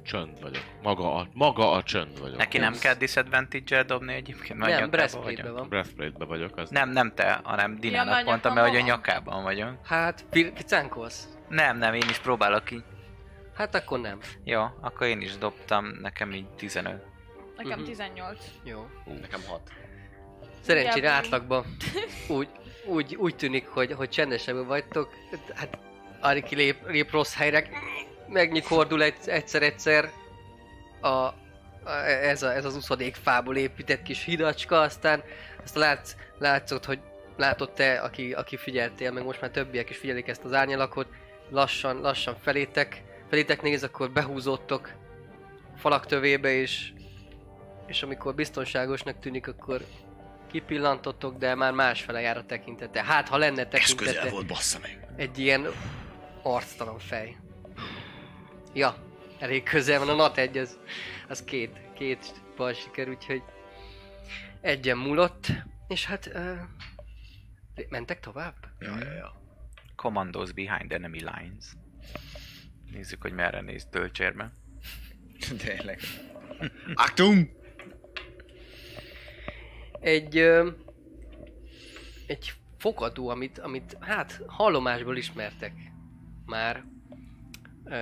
Csönd 0.03 0.41
vagyok. 0.41 0.63
Maga 0.81 1.15
a, 1.15 1.27
maga 1.33 1.71
a 1.71 1.83
csönd 1.83 2.19
vagyok. 2.19 2.37
Neki 2.37 2.57
nem 2.57 2.73
kell 2.81 2.93
disadvantage-el 2.93 3.83
dobni 3.83 4.13
egyébként? 4.13 4.59
Nem, 4.59 4.67
nyakában 4.69 4.89
breastplate-ben 4.89 5.43
vagyok. 5.43 5.57
van. 5.57 5.69
Breastplate-be 5.69 6.25
vagyok. 6.25 6.57
Az 6.57 6.69
Nem, 6.69 6.89
nem 6.89 7.13
te, 7.15 7.39
hanem 7.43 7.79
Dinának 7.79 8.13
mert 8.13 8.25
mondtam, 8.25 8.53
mert 8.53 8.67
hogy 8.67 8.77
a 8.77 8.81
nyakában 8.81 9.43
vagyok. 9.43 9.85
Hát, 9.85 10.25
pi- 10.29 10.51
picánkolsz? 10.51 11.27
Nem, 11.49 11.77
nem, 11.77 11.93
én 11.93 12.09
is 12.09 12.19
próbálok 12.19 12.63
ki. 12.63 12.83
Hát 13.55 13.75
akkor 13.75 13.99
nem. 13.99 14.19
Jó, 14.43 14.63
akkor 14.81 15.07
én 15.07 15.21
is 15.21 15.37
dobtam, 15.37 15.85
nekem 16.01 16.31
így 16.33 16.49
15. 16.49 17.03
Nekem 17.63 17.79
Mhm. 17.79 17.87
18. 17.87 18.37
Jó. 18.63 18.87
Nekem 19.21 19.41
hat. 19.47 19.61
Szerencsére 20.61 20.95
Inkább- 21.07 21.23
átlagban 21.25 21.65
úgy, 22.37 22.47
úgy, 22.85 23.15
úgy 23.15 23.35
tűnik, 23.35 23.67
hogy, 23.67 23.91
hogy 23.91 24.09
csendesebben 24.09 24.67
vagytok. 24.67 25.13
Hát 25.55 25.77
Ariki 26.21 26.55
lép, 26.55 26.87
lép 26.87 27.11
rossz 27.11 27.35
helyre, 27.35 27.69
megnyikordul 28.27 29.03
egy, 29.03 29.15
egyszer-egyszer 29.25 30.09
a, 31.01 31.07
a, 31.07 31.33
ez, 32.05 32.43
a, 32.43 32.53
ez 32.55 32.65
az 32.65 32.75
uszodék 32.75 33.15
fából 33.15 33.55
épített 33.57 34.01
kis 34.01 34.23
hidacska, 34.23 34.79
aztán 34.81 35.23
azt 35.63 35.75
látsz, 35.75 36.15
látszott, 36.37 36.85
hogy 36.85 36.99
látod 37.37 37.71
te, 37.73 37.93
aki, 37.99 38.33
aki 38.33 38.57
figyeltél, 38.57 39.11
meg 39.11 39.23
most 39.23 39.41
már 39.41 39.49
többiek 39.51 39.89
is 39.89 39.97
figyelik 39.97 40.27
ezt 40.27 40.43
az 40.43 40.53
árnyalakot, 40.53 41.07
lassan, 41.49 42.01
lassan 42.01 42.35
felétek, 42.41 43.03
felétek 43.29 43.61
néz, 43.61 43.83
akkor 43.83 44.11
behúzódtok 44.11 44.91
falak 45.77 46.05
tövébe, 46.05 46.51
és, 46.51 46.93
és 47.89 48.03
amikor 48.03 48.35
biztonságosnak 48.35 49.19
tűnik, 49.19 49.47
akkor 49.47 49.85
kipillantottok, 50.51 51.37
de 51.37 51.55
már 51.55 51.71
másfele 51.73 52.21
jár 52.21 52.37
a 52.37 52.45
tekintete. 52.45 53.03
Hát, 53.03 53.27
ha 53.27 53.37
lenne 53.37 53.67
Ez 53.67 53.93
közel 53.93 53.95
tekintete, 53.95 54.29
volt, 54.29 54.47
bassza 54.47 54.79
meg. 54.81 55.07
egy 55.15 55.39
ilyen 55.39 55.67
arctalan 56.43 56.99
fej. 56.99 57.37
Ja, 58.73 58.95
elég 59.39 59.63
közel 59.63 59.99
van 59.99 60.09
a 60.09 60.15
nat 60.15 60.37
egy, 60.37 60.57
az, 60.57 60.79
az 61.27 61.43
két, 61.43 61.71
két 61.93 62.41
bal 62.55 62.73
siker, 62.73 63.09
úgyhogy 63.09 63.43
egyen 64.61 64.97
múlott, 64.97 65.47
és 65.87 66.05
hát 66.05 66.31
uh, 66.33 66.57
mentek 67.89 68.19
tovább? 68.19 68.55
Ja, 68.79 68.97
ja, 68.97 69.11
ja. 69.13 69.41
Commandos 69.95 70.51
behind 70.51 70.91
enemy 70.91 71.17
lines. 71.19 71.65
Nézzük, 72.91 73.21
hogy 73.21 73.33
merre 73.33 73.61
néz 73.61 73.87
tölcsérbe. 73.91 74.51
Tényleg. 75.57 75.99
Aktum! 76.93 77.57
Egy, 79.99 80.37
ö, 80.37 80.69
egy 82.27 82.53
fogadó, 82.77 83.29
amit, 83.29 83.59
amit 83.59 83.97
hát 83.99 84.41
hallomásból 84.47 85.17
ismertek 85.17 85.73
már 86.45 86.83
ö, 87.85 87.97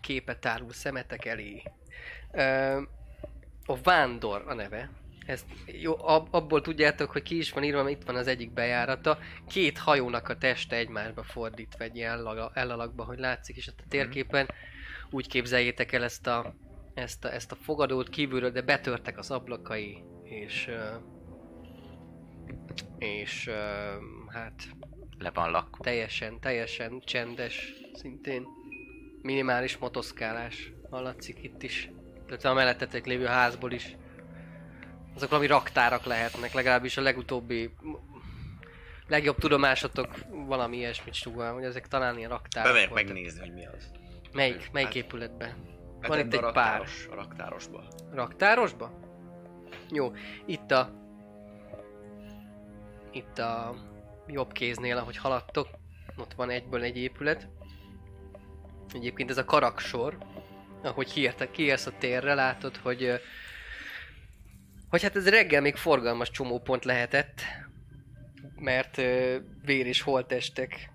képet 0.00 0.38
tárul 0.38 0.72
szemetek 0.72 1.24
elé. 1.24 1.62
Ö, 2.32 2.80
a 3.66 3.76
Vándor 3.82 4.44
a 4.46 4.54
neve. 4.54 4.90
Ezt 5.26 5.44
jó, 5.66 5.94
ab, 5.98 6.28
abból 6.30 6.60
tudjátok, 6.60 7.10
hogy 7.10 7.22
ki 7.22 7.36
is 7.36 7.52
van 7.52 7.64
írva, 7.64 7.82
mert 7.82 8.00
itt 8.00 8.06
van 8.06 8.16
az 8.16 8.26
egyik 8.26 8.52
bejárata. 8.52 9.18
Két 9.48 9.78
hajónak 9.78 10.28
a 10.28 10.36
teste 10.36 10.76
egymásba 10.76 11.22
fordítva 11.22 11.84
egy 11.84 11.96
ilyen 11.96 12.26
ellalakba, 12.52 13.04
hogy 13.04 13.18
látszik 13.18 13.56
is 13.56 13.68
ott 13.68 13.80
a 13.80 13.88
térképen. 13.88 14.48
Úgy 15.10 15.28
képzeljétek 15.28 15.92
el 15.92 16.04
ezt 16.04 16.26
a, 16.26 16.54
ezt 16.94 17.24
a, 17.24 17.32
ezt 17.32 17.52
a 17.52 17.56
fogadót 17.56 18.08
kívülről, 18.08 18.50
de 18.50 18.62
betörtek 18.62 19.18
az 19.18 19.30
ablakai, 19.30 20.02
és 20.28 20.70
és 22.98 23.50
hát 24.28 24.62
Le 25.18 25.30
van 25.30 25.50
lakva. 25.50 25.84
teljesen, 25.84 26.40
teljesen 26.40 27.00
csendes, 27.04 27.72
szintén 27.94 28.46
minimális 29.22 29.76
motoszkálás 29.78 30.72
hallatszik 30.90 31.42
itt 31.42 31.62
is. 31.62 31.90
Tehát 32.26 32.44
a 32.44 32.54
mellettetek 32.54 33.06
lévő 33.06 33.24
házból 33.24 33.72
is. 33.72 33.96
Azok 35.14 35.28
valami 35.30 35.48
raktárak 35.48 36.04
lehetnek, 36.04 36.52
legalábbis 36.52 36.96
a 36.96 37.00
legutóbbi 37.02 37.70
legjobb 39.08 39.36
tudomásatok 39.38 40.08
valami 40.30 40.76
ilyesmit 40.76 41.14
sugal, 41.14 41.52
hogy 41.54 41.64
ezek 41.64 41.88
talán 41.88 42.18
ilyen 42.18 42.30
raktárok 42.30 42.72
Bemegyek 42.72 42.92
megnézni, 42.94 43.40
hogy 43.40 43.52
mi 43.52 43.66
az. 43.66 43.90
Melyik, 44.32 44.70
melyik 44.72 44.88
Hát- 44.88 44.96
épületben? 44.96 45.48
Hát 46.00 46.08
Van 46.08 46.18
itt 46.18 46.32
egy 46.32 46.38
a 46.44 46.50
pár. 46.52 46.54
raktáros, 46.54 47.06
a 47.10 47.14
raktárosba. 47.14 47.88
Raktárosba? 48.12 48.98
Jó, 49.90 50.12
itt 50.46 50.70
a... 50.70 50.90
Itt 53.12 53.38
a 53.38 53.74
jobb 54.26 54.52
kéznél, 54.52 54.96
ahogy 54.96 55.16
haladtok, 55.16 55.68
ott 56.16 56.34
van 56.34 56.50
egyből 56.50 56.82
egy 56.82 56.96
épület. 56.96 57.48
Egyébként 58.94 59.30
ez 59.30 59.38
a 59.38 59.44
karaksor, 59.44 60.18
ahogy 60.82 61.10
hiértek, 61.10 61.50
kiérsz 61.50 61.86
a 61.86 61.92
térre, 61.98 62.34
látod, 62.34 62.76
hogy... 62.76 63.20
Hogy 64.90 65.02
hát 65.02 65.16
ez 65.16 65.28
reggel 65.28 65.60
még 65.60 65.76
forgalmas 65.76 66.30
csomópont 66.30 66.84
lehetett, 66.84 67.40
mert 68.56 68.96
vér 69.64 69.86
és 69.86 70.00
holtestek 70.00 70.90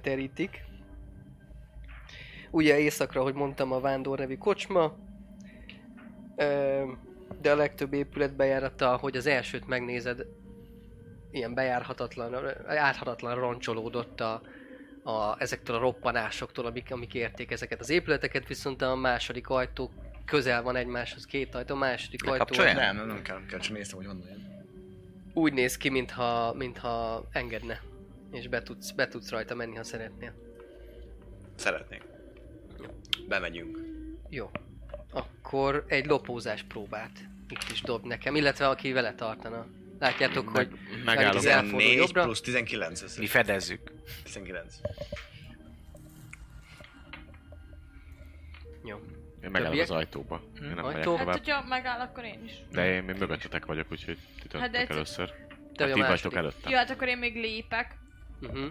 terítik. 0.00 0.64
Ugye 2.50 2.78
éjszakra, 2.78 3.22
hogy 3.22 3.34
mondtam, 3.34 3.72
a 3.72 3.80
Vándor 3.80 4.18
nevű 4.18 4.36
kocsma, 4.36 4.96
de 7.40 7.50
a 7.50 7.56
legtöbb 7.56 7.92
épület 7.92 8.36
bejárata, 8.36 8.96
hogy 8.96 9.16
az 9.16 9.26
elsőt 9.26 9.66
megnézed, 9.66 10.26
ilyen 11.30 11.54
bejárhatatlan, 11.54 12.34
áthatatlan 12.66 13.34
roncsolódott 13.34 14.20
a, 14.20 14.42
a, 15.02 15.36
ezektől 15.38 15.76
a 15.76 15.78
roppanásoktól, 15.78 16.66
amik, 16.66 16.90
amik 16.90 17.14
érték 17.14 17.50
ezeket 17.50 17.80
az 17.80 17.90
épületeket, 17.90 18.48
viszont 18.48 18.82
a 18.82 18.94
második 18.94 19.48
ajtó 19.48 19.90
közel 20.24 20.62
van 20.62 20.76
egymáshoz, 20.76 21.26
két 21.26 21.54
ajtó, 21.54 21.74
a 21.74 21.78
második 21.78 22.26
ajtó? 22.26 22.62
Nem, 22.62 22.96
nem, 22.96 23.06
nem 23.06 23.22
kell, 23.22 23.46
kell, 23.48 23.58
csak 23.58 23.76
néztem, 23.76 23.96
hogy 23.96 24.06
honnan 24.06 24.28
jön. 24.28 24.66
úgy 25.34 25.52
néz 25.52 25.76
ki, 25.76 25.88
mintha, 25.88 26.54
mintha 26.56 27.24
engedne, 27.32 27.82
és 28.32 28.48
be 28.48 28.62
tudsz, 28.62 28.90
be 28.90 29.08
tudsz 29.08 29.30
rajta 29.30 29.54
menni, 29.54 29.74
ha 29.74 29.84
szeretnél. 29.84 30.34
Szeretnék. 31.54 32.02
Bemegyünk. 33.28 33.78
Jó. 34.28 34.50
Akkor 35.14 35.84
egy 35.88 36.06
lopózás 36.06 36.62
próbát 36.62 37.10
itt 37.48 37.70
is 37.72 37.80
dob 37.82 38.06
nekem, 38.06 38.36
illetve 38.36 38.68
aki 38.68 38.92
vele 38.92 39.14
tartana. 39.14 39.66
Látjátok, 39.98 40.48
hogy 40.48 40.68
Megállok. 41.04 41.44
Elfordul 41.44 41.70
14 41.80 41.96
jobbra. 41.96 42.22
plusz 42.22 42.40
19, 42.40 43.02
ez 43.02 43.16
Mi 43.16 43.26
fedezzük. 43.26 43.90
19. 44.24 44.74
jó. 48.84 49.00
Én 49.42 49.50
megállok 49.50 49.80
az 49.80 49.90
ajtóba. 49.90 50.40
Én 50.62 50.68
nem 50.74 50.84
Ajtó? 50.84 51.16
Hát, 51.16 51.26
hogyha 51.26 51.64
megáll, 51.64 52.00
akkor 52.00 52.24
én 52.24 52.40
is. 52.44 52.52
De 52.70 52.92
én 52.94 53.02
még 53.02 53.16
mögöttetek 53.18 53.66
vagyok, 53.66 53.86
úgyhogy 53.92 54.18
ti 54.48 54.58
Hát 54.58 54.74
egyszer- 54.74 54.90
először. 54.90 55.28
Te 55.74 55.84
Hát 55.84 55.92
ti 55.94 56.00
a 56.00 56.06
vagytok 56.06 56.34
előttem. 56.34 56.70
Jó, 56.72 56.76
hát 56.76 56.90
akkor 56.90 57.08
én 57.08 57.18
még 57.18 57.34
lépek 57.34 57.94
Uh-huh. 58.42 58.66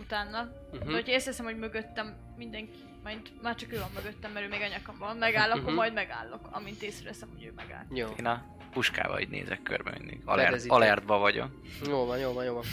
utána. 0.00 0.42
Mhm. 0.72 0.86
De 0.86 0.92
hogyha 0.92 1.12
észreveszem, 1.12 1.44
hogy 1.44 1.56
mögöttem 1.58 2.16
mindenki, 2.36 2.78
majd 3.02 3.20
már 3.42 3.54
csak 3.54 3.72
ő 3.72 3.78
van 3.78 3.90
mögöttem, 3.94 4.32
mert 4.32 4.46
ő 4.46 4.48
még 4.48 4.60
a 4.60 4.66
nyakamban 4.66 5.16
megáll, 5.16 5.50
akkor 5.50 5.62
Mhm. 5.62 5.74
majd 5.74 5.92
megállok, 5.92 6.48
amint 6.50 6.82
észreveszem, 6.82 7.28
hogy 7.34 7.44
ő 7.44 7.52
megáll. 7.56 7.84
Jó. 7.90 8.08
Én 8.18 8.26
a 8.26 8.44
puskával 8.72 9.20
így 9.20 9.28
nézek 9.28 9.62
körbe 9.62 9.90
mindig. 9.98 10.20
Alert, 10.24 10.64
alertba 10.68 11.18
vagyok. 11.18 11.50
Jó 11.86 12.04
van, 12.06 12.18
jó 12.18 12.32
van, 12.32 12.44
jó 12.44 12.54
van. 12.54 12.64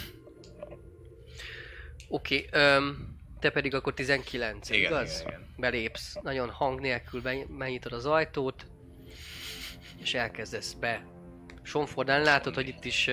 Oké, 2.08 2.46
öm, 2.52 3.16
te 3.40 3.50
pedig 3.50 3.74
akkor 3.74 3.94
19, 3.94 4.70
Igen, 4.70 4.80
igaz? 4.80 5.20
igen, 5.20 5.26
igen. 5.32 5.46
Belépsz, 5.56 6.14
nagyon 6.22 6.50
hang 6.50 6.80
nélkül 6.80 7.22
benyitod 7.48 7.92
az 7.92 8.06
ajtót, 8.06 8.66
és 10.00 10.14
elkezdesz 10.14 10.72
be 10.72 11.04
sonfordálni. 11.62 12.24
Látod, 12.24 12.54
hogy 12.54 12.68
itt 12.68 12.84
is, 12.84 13.10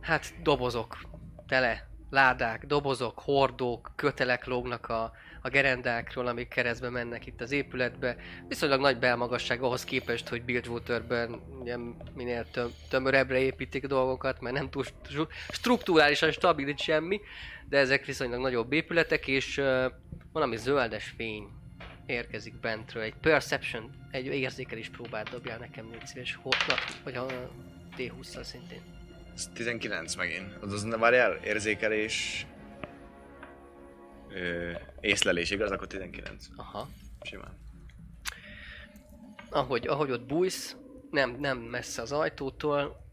hát 0.00 0.42
dobozok, 0.42 0.98
tele, 1.46 1.88
ládák, 2.10 2.66
dobozok, 2.66 3.18
hordók, 3.18 3.92
kötelek 3.96 4.44
lógnak 4.46 4.88
a, 4.88 5.12
a 5.42 5.48
gerendákról, 5.48 6.26
amik 6.26 6.48
keresztbe 6.48 6.90
mennek 6.90 7.26
itt 7.26 7.40
az 7.40 7.52
épületbe. 7.52 8.16
Viszonylag 8.48 8.80
nagy 8.80 8.98
belmagasság 8.98 9.62
ahhoz 9.62 9.84
képest, 9.84 10.28
hogy 10.28 10.42
Bilgewaterben 10.42 11.40
ugye 11.60 11.76
minél 12.14 12.46
töm, 12.50 12.70
tömörebbre 12.88 13.38
építik 13.38 13.86
dolgokat, 13.86 14.40
mert 14.40 14.54
nem 14.54 14.70
túl 14.70 14.84
stru- 14.84 15.32
strukturálisan 15.48 16.30
stabil 16.30 16.68
itt 16.68 16.78
semmi, 16.78 17.20
de 17.68 17.78
ezek 17.78 18.04
viszonylag 18.04 18.40
nagyobb 18.40 18.72
épületek, 18.72 19.26
és 19.26 19.58
uh, 19.58 19.84
valami 20.32 20.56
zöldes 20.56 21.14
fény 21.16 21.48
érkezik 22.06 22.60
bentről. 22.60 23.02
Egy 23.02 23.14
perception, 23.20 23.90
egy 24.10 24.26
érzékelés 24.26 24.88
próbát 24.88 25.30
dobjál 25.30 25.58
nekem, 25.58 25.90
légy 25.90 26.06
szíves. 26.06 26.38
Hol, 26.42 26.52
na, 26.68 26.74
vagy 27.04 27.14
a 27.14 27.26
T20-szal 27.96 28.42
szintén. 28.42 28.80
Ez 29.34 29.50
19 29.54 30.14
megint. 30.14 30.56
Az 30.60 30.72
az, 30.72 30.96
várjál, 30.98 31.40
érzékelés... 31.44 32.46
Ö, 34.32 34.72
észlelés, 35.00 35.50
igaz? 35.50 35.70
Akkor 35.70 35.86
19. 35.86 36.46
Aha. 36.56 36.88
Simán. 37.22 37.58
ahogy, 39.50 39.86
ahogy 39.86 40.10
ott 40.10 40.26
bújsz, 40.26 40.76
nem, 41.10 41.36
nem 41.38 41.58
messze 41.58 42.02
az 42.02 42.12
ajtótól, 42.12 43.04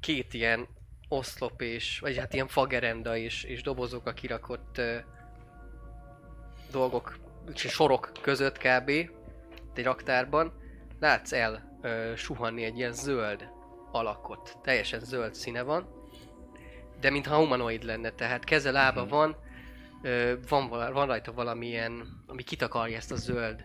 két 0.00 0.34
ilyen 0.34 0.66
oszlop 1.08 1.62
és, 1.62 1.98
vagy 1.98 2.18
hát 2.18 2.34
ilyen 2.34 2.48
fagerenda 2.48 3.16
és, 3.16 3.44
és 3.44 3.62
dobozok 3.62 4.06
a 4.06 4.12
kirakott 4.12 4.78
ö, 4.78 4.96
dolgok, 6.70 7.18
sorok 7.54 8.12
között 8.20 8.58
kb. 8.58 8.88
egy 9.74 9.84
raktárban, 9.84 10.52
látsz 11.00 11.32
el 11.32 11.78
ö, 11.82 12.12
suhanni 12.16 12.64
egy 12.64 12.76
ilyen 12.76 12.92
zöld 12.92 13.48
alakot. 13.92 14.58
Teljesen 14.62 15.00
zöld 15.00 15.34
színe 15.34 15.62
van, 15.62 16.10
de 17.00 17.10
mintha 17.10 17.36
humanoid 17.36 17.82
lenne, 17.82 18.10
tehát 18.10 18.44
keze 18.44 18.70
lába 18.70 19.06
van, 19.06 19.30
Ö, 19.30 19.51
van, 20.48 20.68
van 20.68 21.06
rajta 21.06 21.32
valamilyen, 21.32 22.22
ami 22.26 22.42
kitakarja 22.42 22.96
ezt 22.96 23.12
a 23.12 23.16
zöld 23.16 23.64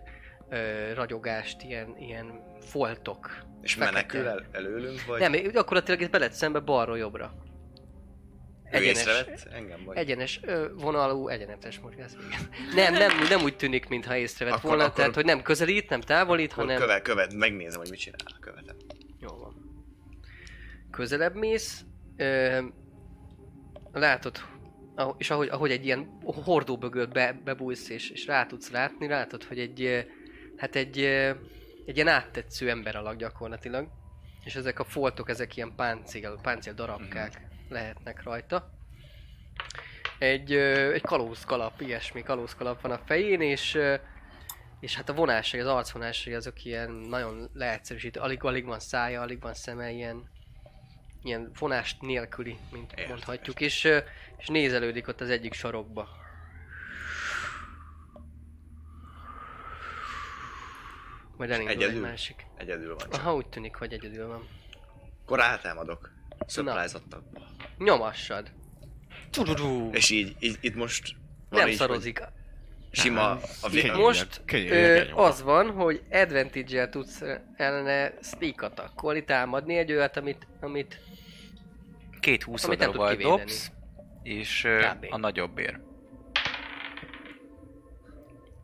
ö, 0.50 0.94
ragyogást, 0.94 1.62
ilyen, 1.64 1.96
ilyen 1.98 2.42
foltok. 2.60 3.46
És 3.62 3.74
Fekete. 3.74 3.92
menekül 3.92 4.28
el, 4.28 4.46
előlünk, 4.52 5.06
vagy 5.06 5.20
Nem, 5.20 5.32
gyakorlatilag 5.52 6.02
ez 6.02 6.08
beled 6.08 6.32
szembe 6.32 6.60
balról 6.60 6.98
jobbra. 6.98 7.34
Egyenes, 8.64 9.06
engem, 9.52 9.84
vagy? 9.86 9.98
egyenes 9.98 10.40
ö, 10.44 10.68
vonalú, 10.76 11.28
egyenetes 11.28 11.80
mozgás. 11.80 12.12
Nem, 12.76 12.94
nem, 12.94 13.12
nem 13.30 13.42
úgy 13.44 13.56
tűnik, 13.56 13.88
mintha 13.88 14.16
észrevett 14.16 14.54
Akkor- 14.54 14.70
volna, 14.70 14.84
akkor- 14.84 14.96
tehát 14.96 15.16
hogy 15.16 15.26
nem 15.26 15.42
közelít, 15.42 15.90
nem 15.90 16.02
távolít, 16.02 16.52
hanem... 16.52 16.80
követ, 16.80 17.02
követ, 17.02 17.34
megnézem, 17.34 17.80
hogy 17.80 17.90
mit 17.90 18.00
csinál, 18.00 18.18
követem. 18.40 18.76
Jó 19.20 19.28
van. 19.38 19.54
Közelebb 20.92 21.36
mész, 21.36 21.86
ö, 22.18 22.60
látod, 23.92 24.38
és 25.18 25.30
ahogy, 25.30 25.48
ahogy 25.48 25.72
egy 25.72 25.86
ilyen 25.86 26.20
hordóbögöt 26.24 27.12
be, 27.12 27.40
bebújsz 27.44 27.90
és, 27.90 28.10
és 28.10 28.26
rá 28.26 28.46
tudsz 28.46 28.70
látni, 28.70 29.08
látod, 29.08 29.44
hogy 29.44 29.60
egy, 29.60 30.08
hát 30.58 30.76
egy, 30.76 31.00
egy 31.86 31.96
ilyen 31.96 32.08
áttetsző 32.08 32.70
ember 32.70 32.96
alak 32.96 33.16
gyakorlatilag, 33.16 33.88
és 34.44 34.56
ezek 34.56 34.80
a 34.80 34.84
foltok, 34.84 35.30
ezek 35.30 35.56
ilyen 35.56 35.74
páncél, 35.76 36.40
páncél 36.42 36.74
darabkák 36.74 37.42
lehetnek 37.70 38.24
rajta. 38.24 38.70
Egy, 40.20 40.54
egy 40.94 41.02
kalózkalap, 41.02 41.82
ilyesmi 41.82 42.24
kalózkalap 42.24 42.82
van 42.82 42.92
a 42.92 43.02
fején, 43.06 43.42
és 43.42 43.80
és 44.80 44.96
hát 44.96 45.10
a 45.10 45.14
vonásai, 45.14 45.60
az 45.60 45.68
arcvonásai 45.68 46.34
azok 46.34 46.64
ilyen 46.66 46.92
nagyon 46.92 47.50
leegyszerűsítő, 47.54 48.20
alig, 48.20 48.44
alig 48.44 48.66
van 48.66 48.80
szája, 48.80 49.22
alig 49.22 49.42
van 49.42 49.54
szeme, 49.54 49.92
ilyen, 49.92 50.30
ilyen 51.24 51.52
vonást 51.60 52.02
nélküli, 52.02 52.58
mint 52.72 52.92
Értem, 52.92 53.08
mondhatjuk, 53.10 53.62
és, 53.62 53.88
és 54.38 54.48
nézelődik 54.48 55.08
ott 55.08 55.22
az 55.22 55.30
egyik 55.30 55.54
sarokba. 55.54 56.08
Majd 61.38 61.50
elindul 61.52 61.74
egy 61.76 61.82
Egyedül? 61.82 62.02
másik. 62.02 62.46
Egyedül 62.58 62.88
van 62.96 62.98
csak. 62.98 63.14
Aha, 63.14 63.36
úgy 63.36 63.48
tűnik, 63.48 63.76
hogy 63.76 63.94
egyedül 63.94 64.28
van. 64.28 64.48
Akkor 65.24 65.42
átámadok. 65.42 66.12
surprise 66.48 66.98
Nyomassad. 67.78 68.52
Tududú. 69.30 69.90
És 69.94 70.10
így, 70.10 70.36
így, 70.40 70.58
itt 70.62 70.76
most 70.76 71.16
van 71.50 71.60
Nem 71.60 71.70
így, 71.70 71.76
szarozik. 71.76 72.20
hogy 72.20 72.28
Sima 72.92 73.40
a 73.62 73.70
vég. 73.70 73.92
Most 73.92 74.42
ö, 74.54 75.12
az 75.14 75.42
van, 75.42 75.72
hogy 75.72 76.04
advantage-el 76.12 76.90
tudsz 76.90 77.22
ellene 77.56 78.14
sneak 78.22 78.62
attackolni, 78.62 79.24
támadni 79.24 79.78
egy 79.78 79.92
olyat, 79.92 80.18
amit, 80.18 80.48
amit 80.60 81.00
Két 82.20 82.44
20 82.44 82.64
Amit 82.64 82.80
nem 82.80 82.88
tud 82.92 82.96
darabban 82.98 83.18
kivédeni. 83.18 83.38
dobsz, 83.40 83.72
és 84.28 84.68
Kb. 84.80 85.06
a 85.10 85.18
nagyobb 85.18 85.58
ér. 85.58 85.80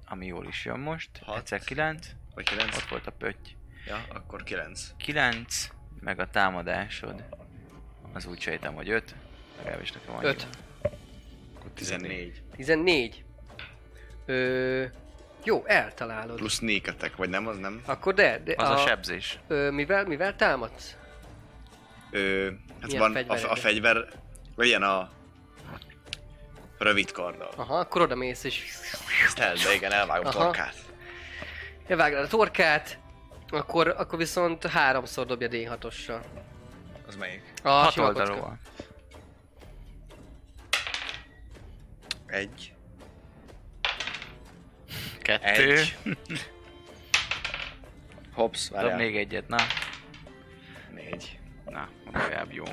Ami 0.06 0.26
jól 0.26 0.48
is 0.48 0.66
jön 0.66 0.80
most. 0.80 1.10
Hat. 1.24 1.38
Egyszer 1.38 1.60
9, 1.60 2.08
Vagy 2.36 2.46
9? 2.46 2.78
ott 2.78 2.88
volt 2.88 3.08
a 3.08 3.12
pötty. 3.12 3.50
Ja, 3.88 4.06
akkor 4.10 4.44
9. 4.44 4.92
9, 4.98 5.70
meg 6.00 6.20
a 6.20 6.30
támadásod. 6.30 7.24
Az 8.14 8.26
úgy 8.26 8.40
sejtem, 8.40 8.74
hogy 8.74 8.90
5. 8.90 9.16
Legalábbis 9.58 9.92
nekem 9.92 10.16
annyi. 10.16 10.26
Öt. 10.26 10.48
Akkor 11.56 11.72
14. 11.74 12.42
14. 12.56 13.24
Ö, 14.26 14.86
jó, 15.44 15.66
eltalálod. 15.66 16.38
Plusz 16.38 16.62
attack, 16.62 17.16
vagy 17.16 17.30
nem, 17.30 17.48
az 17.48 17.58
nem? 17.58 17.82
Akkor 17.86 18.14
de, 18.14 18.40
de 18.44 18.54
Az 18.58 18.70
a, 18.70 18.78
sebzés. 18.78 19.40
Ö, 19.48 19.72
mivel, 19.72 20.06
mivel 20.06 20.36
támadsz? 20.36 20.98
Ö, 22.12 22.50
hát 22.82 22.92
Milyen 22.92 23.14
van 23.14 23.16
a, 23.16 23.52
a 23.52 23.56
fegyver, 23.56 24.08
vagy 24.56 24.68
ilyen 24.68 24.84
a 24.84 25.12
rövid 26.78 27.12
karddal. 27.12 27.52
Aha, 27.56 27.78
akkor 27.80 28.02
oda 28.02 28.16
mész 28.16 28.44
és 28.44 28.64
Stealth, 29.28 29.76
igen, 29.76 29.92
elvágom 29.92 30.26
Aha. 30.26 30.44
torkát. 30.44 30.76
elvágod 31.88 32.20
a 32.20 32.28
torkát, 32.28 33.00
akkor, 33.50 33.88
akkor 33.88 34.18
viszont 34.18 34.66
háromszor 34.66 35.26
dobja 35.26 35.48
D6-ossal. 35.52 36.20
Az 37.08 37.16
melyik? 37.16 37.54
A 37.64 37.70
6 37.70 37.92
sima 37.92 38.06
kocka. 38.06 38.22
oldalúval. 38.22 38.58
Egy. 42.26 42.74
Kettő. 45.22 45.78
Egy. 45.78 45.98
Hops, 48.34 48.70
Dob 48.70 48.80
várjál. 48.82 48.98
még 48.98 49.18
egyet, 49.18 49.48
na. 49.48 49.58
Négy. 50.94 51.40
Na, 51.66 51.90
legalább 52.14 52.52
jó. 52.52 52.64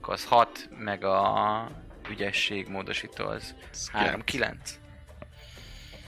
Akkor 0.00 0.14
az 0.14 0.24
6, 0.24 0.68
meg 0.78 1.04
a 1.04 1.68
ügyesség 2.12 2.68
módosító 2.68 3.24
az 3.26 3.54
3, 3.92 4.24
9. 4.24 4.78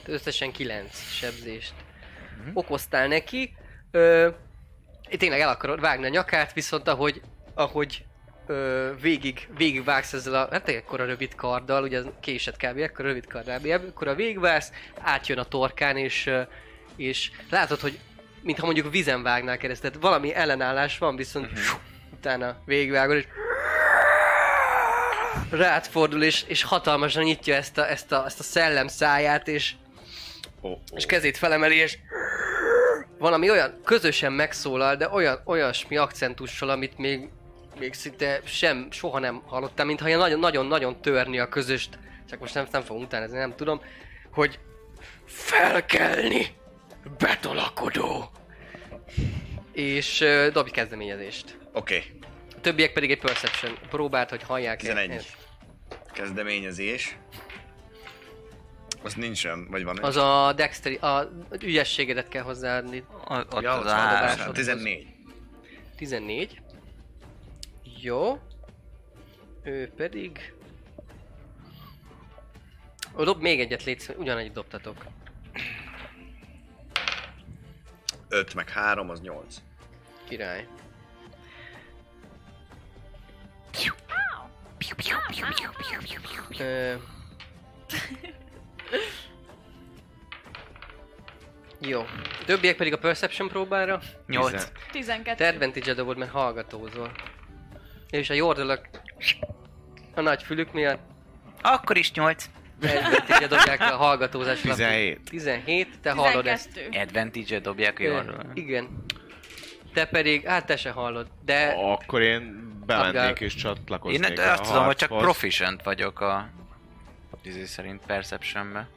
Összesen 0.06 0.52
9 0.52 1.10
sebzést 1.10 1.74
Mhm. 2.38 2.50
okoztál 2.54 3.08
neki. 3.08 3.56
Ö, 3.90 4.28
tényleg 5.18 5.40
el 5.40 5.48
akarod 5.48 5.80
vágni 5.80 6.04
a 6.06 6.08
nyakát, 6.08 6.52
viszont 6.52 6.88
ahogy, 6.88 7.22
ahogy 7.54 8.04
ö, 8.46 8.90
végig, 9.00 9.48
végig 9.56 9.84
vágsz 9.84 10.12
ezzel 10.12 10.34
a, 10.34 10.48
hát 10.50 10.68
ekkor 10.68 11.00
a 11.00 11.04
rövid 11.04 11.34
karddal, 11.34 11.82
ugye 11.82 11.98
az 11.98 12.06
késed 12.20 12.56
kb. 12.56 12.78
ekkor 12.78 13.04
a 13.04 13.08
rövid 13.08 13.26
karddal, 13.26 13.60
akkor 13.88 14.08
a 14.08 14.14
végigvágsz, 14.14 14.72
átjön 15.00 15.38
a 15.38 15.44
torkán, 15.44 15.96
és, 15.96 16.30
és 16.96 17.30
látod, 17.50 17.80
hogy 17.80 17.98
mintha 18.42 18.64
mondjuk 18.64 18.90
vízen 18.90 19.22
vágnál 19.22 19.56
keresztül, 19.56 19.90
tehát 19.90 20.06
valami 20.06 20.34
ellenállás 20.34 20.98
van, 20.98 21.16
viszont 21.16 21.50
Mhm. 21.50 21.60
utána 22.12 22.56
végigvágod, 22.64 23.16
és 23.16 23.26
rád 25.50 25.86
fordul, 25.86 26.22
és, 26.22 26.44
és 26.46 26.62
hatalmasan 26.62 27.22
nyitja 27.22 27.54
ezt 27.54 27.78
a, 27.78 27.90
ezt 27.90 28.12
a, 28.12 28.24
ezt 28.26 28.40
a 28.40 28.42
szellem 28.42 28.88
száját, 28.88 29.48
és 29.48 29.74
Oh, 30.64 30.70
oh. 30.70 30.78
és 30.94 31.06
kezét 31.06 31.36
felemeli, 31.36 31.76
és 31.76 31.98
valami 33.18 33.50
olyan 33.50 33.80
közösen 33.84 34.32
megszólal, 34.32 34.96
de 34.96 35.08
olyan, 35.08 35.40
olyasmi 35.44 35.96
akcentussal, 35.96 36.68
amit 36.70 36.98
még, 36.98 37.28
még 37.78 37.94
szinte 37.94 38.40
sem, 38.44 38.88
soha 38.90 39.18
nem 39.18 39.42
hallottam, 39.46 39.86
mintha 39.86 40.06
ilyen 40.06 40.18
nagyon-nagyon-nagyon 40.18 41.00
törni 41.00 41.38
a 41.38 41.48
közöst, 41.48 41.98
csak 42.30 42.38
most 42.40 42.54
nem, 42.54 42.66
nem 42.70 42.82
fogom 42.82 43.02
utánozni, 43.02 43.38
nem 43.38 43.54
tudom, 43.56 43.80
hogy 44.32 44.58
felkelni, 45.26 46.46
betolakodó. 47.18 48.30
És 49.72 50.20
uh, 50.20 50.46
dobj 50.46 50.70
kezdeményezést. 50.70 51.58
Oké, 51.72 51.96
okay. 51.96 52.13
A 52.64 52.66
többiek 52.66 52.92
pedig 52.92 53.10
egy 53.10 53.18
perception 53.18 53.78
próbált, 53.88 54.30
hogy 54.30 54.42
hallják 54.42 54.78
11. 54.78 55.36
kezdeményezés. 56.12 57.16
Az 59.02 59.14
nincs 59.14 59.44
olyan, 59.44 59.66
vagy 59.70 59.84
van 59.84 59.98
Az 60.02 60.16
a 60.16 60.52
dexteri, 60.56 60.94
a 60.94 61.30
ügyességedet 61.60 62.28
kell 62.28 62.42
hozzáadni. 62.42 63.04
O- 63.28 63.54
Ott 63.54 63.62
ja, 63.62 63.72
az 63.72 63.86
a 63.86 64.06
a 64.08 64.14
dobásod. 64.14 64.54
14. 64.54 65.06
14. 65.96 66.60
Jó. 68.00 68.40
Ő 69.62 69.92
pedig... 69.96 70.54
Ó, 73.18 73.24
Dob 73.24 73.40
még 73.40 73.60
egyet, 73.60 73.84
légy 73.84 74.14
ugyanegyet 74.16 74.52
dobtatok. 74.52 75.04
5 78.28 78.54
meg 78.54 78.68
3 78.68 79.10
az 79.10 79.20
8. 79.20 79.56
Király. 80.28 80.66
Ö... 86.58 86.94
Jó. 91.78 92.00
A 92.00 92.44
többiek 92.44 92.76
pedig 92.76 92.92
a 92.92 92.98
Perception 92.98 93.48
próbára. 93.48 94.00
8. 94.26 94.68
12. 94.92 95.34
Te 95.44 95.48
advantage 95.48 95.94
dobod, 95.94 96.16
mert 96.16 96.30
hallgatózol. 96.30 97.10
És 98.10 98.30
a 98.30 98.34
jordalak 98.34 98.88
a 100.14 100.20
nagy 100.20 100.42
fülük 100.42 100.72
miatt 100.72 101.00
Akkor 101.62 101.96
is 101.96 102.12
8. 102.12 102.50
advantage 102.82 103.46
dobják 103.46 103.80
a 103.80 103.96
hallgatózás 103.96 104.64
alapú. 104.64 104.82
17. 104.82 105.20
17, 105.30 105.88
te 106.00 106.10
hallod 106.10 106.46
ezt. 106.46 106.72
12. 106.72 107.00
Advantage-et 107.00 107.62
dobják 107.62 107.98
Ö, 107.98 108.02
jól. 108.02 108.50
Igen. 108.54 109.04
Te 109.92 110.06
pedig, 110.06 110.46
hát 110.46 110.66
te 110.66 110.76
se 110.76 110.90
hallod, 110.90 111.26
de 111.44 111.74
Akkor 111.76 112.20
én 112.20 112.73
bemennék 112.86 113.14
Abgál. 113.16 113.32
és 113.32 113.54
csatlakoznék 113.54 114.38
Én 114.38 114.38
azt 114.38 114.62
tudom, 114.62 114.84
hogy 114.84 114.96
csak 114.96 115.08
proficient 115.18 115.82
vagyok 115.82 116.20
a 116.20 116.48
izé 117.42 117.64
szerint 117.64 118.06
Perceptionbe. 118.06 118.88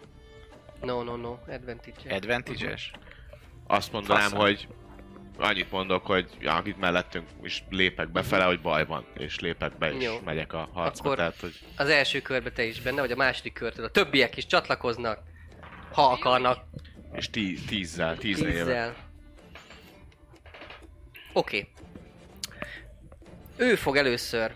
no, 0.81 1.03
no, 1.03 1.15
no, 1.15 1.31
advantage. 1.47 2.15
Advantage-es? 2.15 2.91
Azt 3.67 3.91
mondanám, 3.91 4.21
Faszom. 4.23 4.39
hogy 4.39 4.67
annyit 5.37 5.71
mondok, 5.71 6.05
hogy 6.05 6.29
ja, 6.39 6.53
akit 6.55 6.77
mellettünk 6.79 7.27
is 7.43 7.63
lépek 7.69 8.09
befele, 8.09 8.43
hogy 8.43 8.61
baj 8.61 8.85
van, 8.85 9.05
és 9.17 9.39
lépek 9.39 9.77
be, 9.77 9.91
és 9.93 10.03
Jó. 10.03 10.19
megyek 10.25 10.53
a 10.53 10.69
harcba, 10.73 11.03
Akkor- 11.03 11.17
tehát, 11.17 11.39
hogy 11.39 11.59
Az 11.75 11.89
első 11.89 12.21
körbe 12.21 12.51
te 12.51 12.63
is 12.63 12.81
benne, 12.81 13.01
vagy 13.01 13.11
a 13.11 13.15
második 13.15 13.53
körtől. 13.53 13.85
A 13.85 13.89
többiek 13.89 14.37
is 14.37 14.45
csatlakoznak, 14.45 15.19
ha 15.91 16.11
akarnak. 16.11 16.63
és 17.13 17.29
tí, 17.29 17.53
tízzel, 17.67 18.17
tízzel. 18.17 18.51
Tízzel. 18.51 18.95
Oké. 21.33 21.57
Okay. 21.57 21.76
Ő 23.57 23.75
fog 23.75 23.97
először 23.97 24.53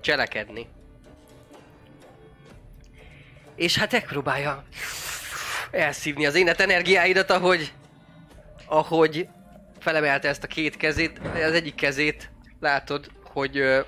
cselekedni. 0.00 0.66
És 3.56 3.78
hát 3.78 3.92
megpróbálja 3.92 4.64
elszívni 5.70 6.26
az 6.26 6.34
énet 6.34 6.60
energiáidat, 6.60 7.30
ahogy, 7.30 7.72
ahogy 8.66 9.28
felemelte 9.78 10.28
ezt 10.28 10.42
a 10.44 10.46
két 10.46 10.76
kezét, 10.76 11.20
az 11.34 11.52
egyik 11.52 11.74
kezét 11.74 12.30
látod, 12.60 13.10
hogy 13.22 13.56
ö, 13.56 13.80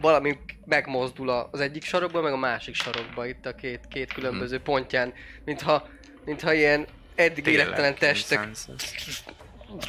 valami 0.00 0.38
megmozdul 0.64 1.28
az 1.30 1.60
egyik 1.60 1.84
sarokba, 1.84 2.20
meg 2.20 2.32
a 2.32 2.36
másik 2.36 2.74
sarokba, 2.74 3.26
itt 3.26 3.46
a 3.46 3.54
két, 3.54 3.80
két 3.88 4.12
különböző 4.12 4.60
pontján, 4.60 5.12
mintha, 5.44 5.88
mintha 6.24 6.52
ilyen 6.52 6.86
eddig 7.14 7.46
élettelen 7.46 7.94
testek. 7.94 8.48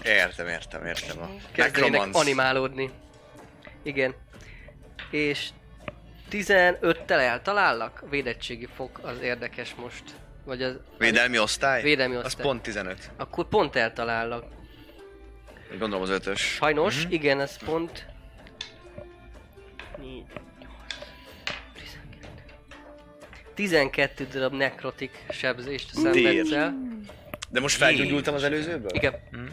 Értem, 0.03 0.47
értem, 0.47 0.85
értem. 0.85 1.21
A 1.21 1.29
kezdenének 1.51 2.07
animálódni. 2.11 2.91
Igen. 3.83 4.13
És 5.11 5.49
15-tel 6.31 7.09
eltalállak? 7.19 8.03
Védettségi 8.09 8.67
fok 8.75 8.99
az 9.03 9.19
érdekes 9.21 9.75
most. 9.75 10.03
Vagy 10.45 10.61
az... 10.63 10.79
Védelmi 10.97 11.39
osztály? 11.39 11.81
Védelmi 11.81 12.15
Az 12.15 12.25
osztály. 12.25 12.45
pont 12.45 12.61
15. 12.61 13.11
Akkor 13.17 13.47
pont 13.47 13.75
eltalállak. 13.75 14.45
Gondolom 15.69 16.01
az 16.01 16.09
ötös. 16.09 16.39
Sajnos, 16.41 16.95
Mhm. 16.95 17.03
mm-hmm. 17.03 17.13
igen, 17.13 17.39
ez 17.41 17.57
pont... 17.65 18.05
4, 19.97 20.23
12 23.53 24.27
darab 24.31 24.53
nekrotik 24.53 25.25
sebzést 25.29 25.93
szenvedsz 25.93 26.51
el. 26.51 26.77
De 27.49 27.59
most 27.59 27.75
felgyógyultam 27.77 28.33
az 28.33 28.43
előzőből? 28.43 28.91
Igen. 28.93 29.13
Hm? 29.31 29.45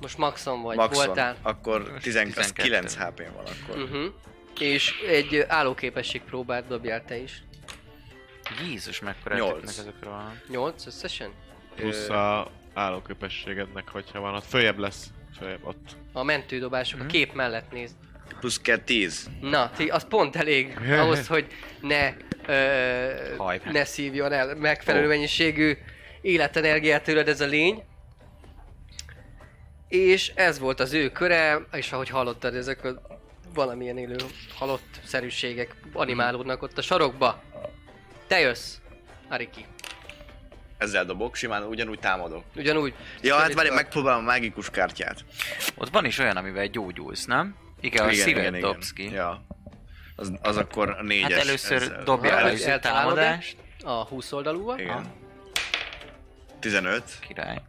Most 0.00 0.18
maxon 0.18 0.62
vagy, 0.62 0.76
Maxon. 0.76 1.04
voltál. 1.06 1.36
Akkor 1.42 1.92
10, 2.00 2.14
12. 2.14 2.62
9 2.62 2.94
hp 2.96 3.22
van 3.34 3.44
akkor. 3.44 3.82
Uh-huh. 3.82 4.04
És 4.60 4.92
egy 5.08 5.44
állóképesség 5.48 6.22
próbát 6.22 6.66
dobjál 6.66 7.04
te 7.04 7.16
is. 7.16 7.42
Jézus, 8.68 9.00
mekkora 9.00 9.36
Nyolc. 9.36 9.62
ezeknek 9.62 9.94
ezekről. 9.94 10.32
8 10.48 10.86
összesen? 10.86 11.30
Plusz 11.74 12.08
a 12.08 12.50
állóképességednek, 12.74 13.88
hogyha 13.88 14.20
van, 14.20 14.34
ott 14.34 14.44
följebb 14.44 14.78
lesz. 14.78 15.06
Följebb 15.38 15.64
ott. 15.64 15.96
A 16.12 16.22
mentődobások 16.22 17.00
a 17.00 17.06
kép 17.06 17.32
mellett 17.32 17.70
nézd. 17.72 17.94
Plusz 18.40 18.58
kell 18.58 18.78
10. 18.78 19.30
Na, 19.40 19.70
az 19.88 20.04
pont 20.08 20.36
elég 20.36 20.78
ahhoz, 21.00 21.26
hogy 21.26 21.46
ne, 21.80 22.12
ö, 22.46 23.12
ne 23.72 23.84
szívjon 23.84 24.32
el 24.32 24.54
megfelelő 24.54 25.04
Ó. 25.04 25.08
mennyiségű 25.08 25.76
életenergiát 26.20 27.02
tőled 27.04 27.28
ez 27.28 27.40
a 27.40 27.46
lény. 27.46 27.82
És 29.88 30.32
ez 30.34 30.58
volt 30.58 30.80
az 30.80 30.92
ő 30.92 31.10
köre, 31.10 31.66
és 31.72 31.92
ahogy 31.92 32.08
hallottad, 32.08 32.54
ezek 32.54 32.84
a 32.84 33.18
valamilyen 33.54 33.98
élő 33.98 34.16
halott 34.54 35.00
szerűségek 35.04 35.74
animálódnak 35.92 36.62
ott 36.62 36.78
a 36.78 36.82
sarokba. 36.82 37.42
Te 38.26 38.38
jössz, 38.40 38.74
Ariki. 39.28 39.66
Ezzel 40.78 41.04
dobok, 41.04 41.34
simán 41.34 41.62
ugyanúgy 41.62 41.98
támadok. 41.98 42.44
Ugyanúgy. 42.56 42.94
Ja, 43.20 43.36
hát 43.36 43.54
várj, 43.54 43.68
megpróbálom 43.70 44.22
a 44.22 44.26
mágikus 44.26 44.70
kártyát. 44.70 45.24
Ott 45.74 45.90
van 45.90 46.04
is 46.04 46.18
olyan, 46.18 46.36
amivel 46.36 46.66
gyógyulsz, 46.66 47.24
nem? 47.24 47.56
Igen, 47.80 48.08
a 48.08 48.12
szívet 48.12 48.60
dobsz 48.60 48.92
ki. 48.92 49.10
Ja. 49.12 49.46
Az, 50.16 50.32
az 50.42 50.56
akkor 50.56 50.90
a 50.90 51.02
négyes. 51.02 51.32
Hát 51.32 51.40
először 51.40 51.82
ezzel. 51.82 52.02
dobjál 52.02 52.38
Aha, 52.38 52.46
először 52.46 52.78
támadást. 52.78 53.56
A 53.84 54.04
20 54.04 54.32
oldalúval. 54.32 54.78
Igen. 54.78 55.12
15. 56.60 57.02
Király. 57.20 57.62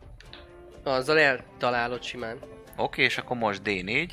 Azzal 0.84 1.20
eltalálod 1.20 2.04
simán. 2.04 2.38
Oké, 2.76 3.04
és 3.04 3.18
akkor 3.18 3.38
most 3.38 3.62
D4. 3.66 4.10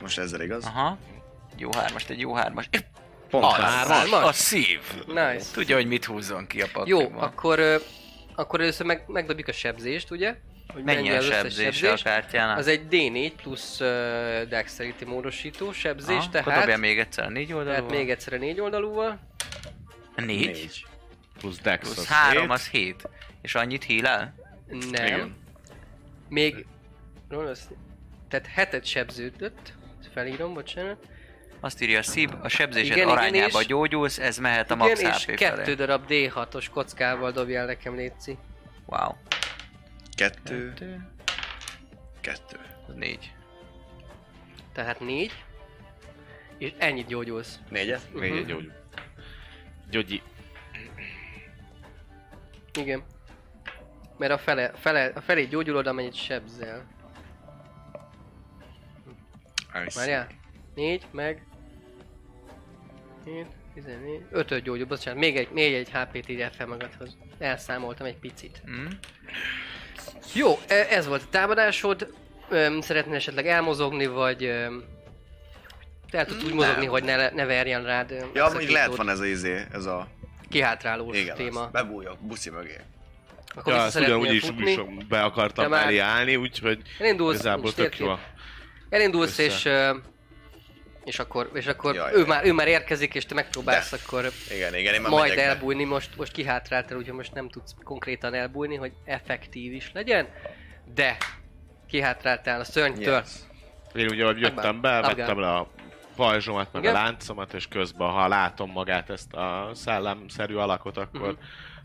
Most 0.00 0.18
ezzel 0.18 0.40
igaz? 0.40 0.64
Aha. 0.64 0.98
Jó 1.56 1.70
hármas, 1.72 2.08
egy 2.08 2.20
jó 2.20 2.34
hármas. 2.34 2.68
Pont 3.30 3.44
az, 3.44 3.52
hármas? 3.60 4.22
a 4.22 4.32
szív. 4.32 4.80
Nice. 5.06 5.44
Tudja, 5.52 5.76
hogy 5.76 5.86
mit 5.86 6.04
húzzon 6.04 6.46
ki 6.46 6.62
a 6.62 6.66
Jó, 6.84 6.98
pakliban. 6.98 7.22
akkor, 7.22 7.58
ö, 7.58 7.76
akkor 8.34 8.60
először 8.60 8.86
meg, 8.86 9.04
megdobjuk 9.06 9.48
a 9.48 9.52
sebzést, 9.52 10.10
ugye? 10.10 10.34
Hogy 10.72 10.82
Mennyi 10.82 11.10
a 11.10 11.16
az 11.16 11.24
összes 11.24 11.38
sebzése 11.38 11.92
a 11.92 11.96
kártyánál? 12.02 12.58
Az 12.58 12.66
egy 12.66 12.86
D4 12.90 13.32
plusz 13.42 13.80
uh, 13.80 13.86
Dexterity 14.42 15.04
módosító 15.04 15.72
sebzés, 15.72 16.16
Aha, 16.16 16.26
Akkor 16.26 16.42
tehát, 16.42 16.60
dobja 16.60 16.76
még 16.76 16.98
egyszer 16.98 17.24
a 17.24 17.28
négy 17.28 17.46
tehát 17.46 17.66
oldalú. 17.66 17.88
még 17.88 18.10
egyszer 18.10 18.32
a 18.32 18.36
négy 18.36 18.60
oldalúval. 18.60 19.18
Négy. 20.16 20.26
Négy. 20.46 20.86
Plusz 21.38 21.58
Dex 21.58 21.84
Plusz 21.84 21.98
az 21.98 22.06
három, 22.06 22.42
hét. 22.42 22.50
az 22.50 22.68
hét. 22.68 23.08
És 23.42 23.54
annyit 23.54 23.84
hílel? 23.84 24.34
Nem. 24.90 25.06
Igen. 25.06 25.34
Még... 26.28 26.66
Rossz. 27.28 27.62
Tehát 28.28 28.46
hetet 28.46 28.84
sebződött. 28.84 29.72
Felírom, 30.12 30.54
bocsánat. 30.54 31.06
Azt 31.60 31.82
írja 31.82 31.98
a 31.98 32.02
szív, 32.02 32.30
a 32.42 32.48
sebzésed 32.48 32.86
Igen, 32.86 32.98
igen, 32.98 33.08
arányába 33.18 33.60
és- 33.60 33.66
gyógyulsz, 33.66 34.18
ez 34.18 34.38
mehet 34.38 34.70
a 34.70 34.74
Igen, 34.74 34.86
max 34.86 35.02
és 35.02 35.24
HP 35.24 35.34
kettő 35.36 35.62
felé. 35.62 35.74
darab 35.74 36.04
D6-os 36.08 36.66
kockával 36.72 37.30
dobjál 37.32 37.66
nekem, 37.66 37.94
Léci. 37.94 38.38
Wow. 38.86 39.12
Kettő. 40.14 40.68
Kettő. 40.68 41.08
Kettő. 42.20 42.58
Négy. 42.94 43.32
Tehát 44.72 45.00
négy. 45.00 45.44
És 46.58 46.72
ennyit 46.78 47.06
gyógyulsz. 47.06 47.58
Négyet? 47.68 48.12
Négy 48.14 48.30
Mhm. 48.30 48.38
egy 48.38 48.46
gyógy. 48.46 48.72
Gyogyi. 49.90 50.22
Igen. 52.78 53.02
Mert 54.18 54.32
a 54.32 54.38
fele, 54.38 54.70
fele, 54.74 55.12
a 55.14 55.20
felé 55.20 55.44
gyógyulod, 55.44 55.86
amennyit 55.86 56.14
sebzel. 56.14 56.84
Várjál? 59.94 60.26
4, 60.74 61.06
meg... 61.10 61.46
7, 63.24 63.46
14, 63.74 64.22
5 64.30 64.62
gyógyul, 64.62 64.86
bocsánat, 64.86 65.20
még 65.20 65.36
egy, 65.36 65.48
még 65.50 65.74
egy 65.74 65.90
HP-t 65.90 66.28
írjál 66.28 66.50
fel 66.52 66.66
magadhoz. 66.66 67.16
Elszámoltam 67.38 68.06
egy 68.06 68.16
picit. 68.16 68.62
Hm? 68.64 68.86
Jó, 70.34 70.58
e- 70.68 70.86
ez 70.90 71.06
volt 71.06 71.22
a 71.22 71.26
támadásod. 71.30 72.14
Szeretnél 72.80 73.14
esetleg 73.14 73.46
elmozogni, 73.46 74.06
vagy... 74.06 74.38
Te 76.10 76.18
el 76.18 76.26
tudsz 76.26 76.44
úgy 76.44 76.52
mozogni, 76.54 76.86
hogy 76.86 77.04
ne, 77.04 77.30
ne 77.30 77.44
verjen 77.44 77.84
rád 77.84 78.10
Ja, 78.34 78.48
mondjuk 78.48 78.70
lehet 78.70 78.96
van 78.96 79.08
ez 79.08 79.20
a 79.20 79.24
izé, 79.24 79.64
ez 79.72 79.84
a... 79.84 80.08
Kihátrálós 80.48 81.16
Igen, 81.16 81.36
téma. 81.36 81.60
az. 81.60 81.70
Bebújok, 81.70 82.18
buszi 82.18 82.50
mögé. 82.50 82.76
Akkor 83.56 83.72
Ja, 83.72 83.82
ezt 83.84 83.98
ugyanúgy 84.00 84.34
is, 84.34 84.44
futni. 84.44 84.70
is 84.70 84.78
be 85.08 85.22
akartam 85.22 85.70
már- 85.70 85.98
állni, 85.98 86.36
úgyhogy 86.36 86.78
Elindulsz, 86.98 87.34
igazából 87.34 87.72
tök 87.74 87.98
jó. 87.98 88.18
Elindulsz 88.88 89.38
Össze. 89.38 89.42
és, 89.42 89.68
és 91.04 91.18
akkor, 91.18 91.50
és 91.54 91.66
akkor 91.66 91.94
Jaj, 91.94 92.12
ő, 92.12 92.18
jaj. 92.18 92.26
már, 92.26 92.46
ő 92.46 92.52
már 92.52 92.68
érkezik, 92.68 93.14
és 93.14 93.26
te 93.26 93.34
megpróbálsz 93.34 93.90
De. 93.90 93.98
akkor 94.04 94.30
Igen, 94.54 94.74
igen, 94.74 94.94
én 94.94 95.00
már 95.00 95.10
majd 95.10 95.22
megyek 95.28 95.44
be. 95.44 95.50
elbújni. 95.50 95.84
Most, 95.84 96.16
most 96.16 96.32
kihátráltál, 96.32 96.98
úgyhogy 96.98 97.14
most 97.14 97.32
nem 97.34 97.48
tudsz 97.48 97.74
konkrétan 97.84 98.34
elbújni, 98.34 98.74
hogy 98.74 98.92
effektív 99.04 99.72
is 99.72 99.90
legyen. 99.94 100.28
De 100.94 101.16
kihátráltál 101.88 102.60
a 102.60 102.64
szörnytől. 102.64 103.14
Yes. 103.14 103.30
Én 103.94 104.08
ugye, 104.08 104.24
hogy 104.24 104.40
jöttem 104.40 104.80
be, 104.80 104.96
Abgál. 104.96 105.14
vettem 105.14 105.38
le 105.40 105.48
a 105.54 105.68
pajzsomat, 106.16 106.72
meg 106.72 106.82
Igen. 106.82 106.94
a 106.94 106.98
láncomat, 106.98 107.54
és 107.54 107.68
közben, 107.68 108.08
ha 108.08 108.28
látom 108.28 108.70
magát 108.70 109.10
ezt 109.10 109.32
a 109.32 109.70
szellemszerű 109.74 110.54
alakot, 110.54 110.96
akkor 110.96 111.20
Mhm. 111.32 111.38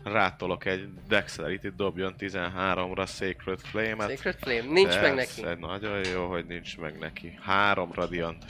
Rátolok 0.04 0.64
egy 0.64 0.88
Dexterity 1.08 1.66
dobjon 1.76 2.14
13-ra 2.18 3.06
Sacred 3.06 3.60
Flame-et. 3.60 4.10
Sacred 4.10 4.36
Flame. 4.40 4.72
Nincs 4.72 5.00
meg 5.00 5.14
Persze, 5.14 5.42
neki. 5.42 5.60
nagyon 5.60 6.04
jó, 6.04 6.28
hogy 6.28 6.46
nincs 6.46 6.78
meg 6.78 6.98
neki. 6.98 7.38
Három 7.42 7.92
radiant 7.92 8.44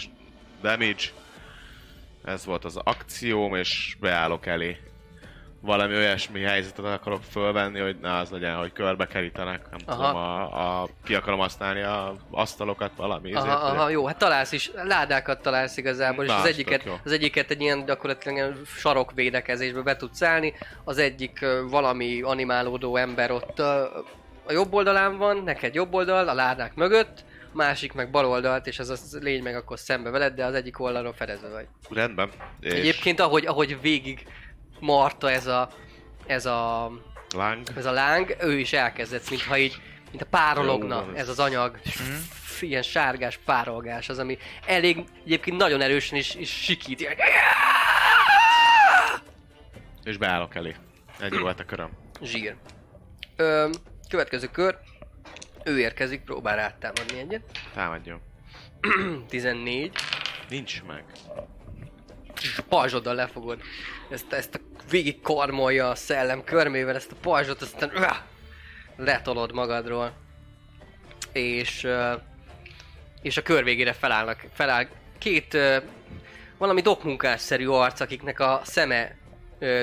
damage. 0.61 1.05
Ez 2.25 2.45
volt 2.45 2.65
az 2.65 2.77
akcióm, 2.77 3.55
és 3.55 3.97
beállok 4.01 4.47
elé. 4.47 4.77
Valami 5.63 5.95
olyasmi 5.95 6.41
helyzetet 6.41 6.85
akarok 6.85 7.23
fölvenni, 7.31 7.81
hogy 7.81 7.97
ne 8.01 8.17
az 8.17 8.31
legyen, 8.31 8.57
hogy 8.57 8.73
körbe 8.73 9.07
kerítenek, 9.07 9.71
nem 9.71 9.81
Aha. 9.87 9.97
tudom, 9.97 10.17
a, 10.17 10.83
a, 10.83 10.89
ki 11.05 11.15
akarom 11.15 11.39
használni 11.39 11.83
a 11.83 12.17
asztalokat, 12.31 12.91
valami 12.97 13.33
Aha, 13.33 13.47
ezért, 13.47 13.63
aha, 13.63 13.89
jó, 13.89 14.07
hát 14.07 14.19
találsz 14.19 14.53
is, 14.53 14.71
ládákat 14.75 15.43
találsz 15.43 15.77
igazából, 15.77 16.25
és 16.25 16.31
Na, 16.31 16.37
az 16.37 16.43
az 16.43 16.49
egyiket, 16.49 16.85
jó. 16.85 16.95
az 17.05 17.13
egyiket 17.13 17.51
egy 17.51 17.61
ilyen 17.61 17.85
gyakorlatilag 17.85 18.37
ilyen 18.37 18.61
sarokvédekezésbe 18.65 19.81
be 19.81 19.97
tudsz 19.97 20.23
állni, 20.23 20.55
az 20.85 20.99
egyik 20.99 21.47
valami 21.69 22.23
animálódó 22.23 22.97
ember 22.97 23.31
ott 23.31 23.59
a 23.59 24.05
jobb 24.49 24.73
oldalán 24.73 25.19
van, 25.19 25.37
neked 25.37 25.75
jobb 25.75 25.95
oldal, 25.95 26.29
a 26.29 26.35
ládák 26.35 26.75
mögött, 26.75 27.25
másik 27.53 27.93
meg 27.93 28.11
bal 28.11 28.27
oldalt, 28.27 28.67
és 28.67 28.79
az 28.79 28.91
a 28.91 29.19
lény 29.21 29.43
meg 29.43 29.57
akkor 29.57 29.79
szembe 29.79 30.11
veled, 30.11 30.35
de 30.35 30.45
az 30.45 30.55
egyik 30.55 30.81
oldalról 30.81 31.13
fedezve 31.13 31.49
vagy. 31.49 31.67
Rendben. 31.91 32.31
És 32.61 32.73
Egyébként 32.73 33.21
ahogy, 33.21 33.47
ahogy 33.47 33.81
végig 33.81 34.27
marta 34.83 35.31
ez 35.31 35.47
a, 35.47 35.69
ez 36.27 36.47
a, 36.47 36.91
Láng. 37.35 37.69
ez 37.77 37.85
a 37.85 37.93
láng, 37.93 38.37
ő 38.41 38.59
is 38.59 38.73
elkezdett, 38.73 39.31
mintha 39.31 39.59
így, 39.59 39.81
mint 40.11 40.23
a 40.23 40.27
párologna 40.27 41.07
ez 41.15 41.29
az 41.29 41.39
anyag. 41.39 41.79
Ilyen 42.61 42.83
sárgás 42.83 43.39
párolgás 43.45 44.09
az, 44.09 44.19
ami 44.19 44.39
elég 44.67 45.05
egyébként 45.25 45.57
nagyon 45.57 45.81
erősen 45.81 46.19
is, 46.19 46.35
is 46.35 46.51
sikít. 46.51 47.01
Ilyen, 47.01 47.15
És 50.05 50.17
beállok 50.17 50.55
elé. 50.55 50.75
Egy 51.21 51.39
volt 51.39 51.61
a 51.61 51.65
köröm. 51.65 51.91
Zsír. 52.23 52.57
Ö, 53.37 53.71
következő 54.09 54.47
kör. 54.47 54.79
Ő 55.65 55.79
érkezik, 55.79 56.21
próbál 56.21 56.57
rátámadni 56.57 57.19
egyet. 57.19 57.43
Támadjon. 57.75 58.21
14. 59.29 59.93
Nincs 60.49 60.83
meg. 60.83 61.05
pajzsoddal 62.69 63.15
lefogod. 63.15 63.61
Ezt, 64.11 64.33
ezt 64.33 64.55
a 64.55 64.72
végig 64.91 65.21
karmolja 65.21 65.91
a 65.91 65.95
szellem 65.95 66.45
körmével 66.45 66.95
ezt 66.95 67.13
a 67.13 67.17
pajzsot, 67.21 67.63
aztán 67.63 67.91
öh, 67.95 68.17
letolod 68.97 69.53
magadról. 69.53 70.13
És, 71.33 71.89
és 73.23 73.37
a 73.37 73.43
kör 73.43 73.65
végére 73.65 73.93
felállnak, 73.93 74.45
feláll 74.55 74.87
két 75.19 75.59
valami 76.59 76.81
dokmunkásszerű 76.81 77.67
arc, 77.67 78.01
akiknek 78.01 78.41
a 78.41 78.61
szeme 78.65 79.17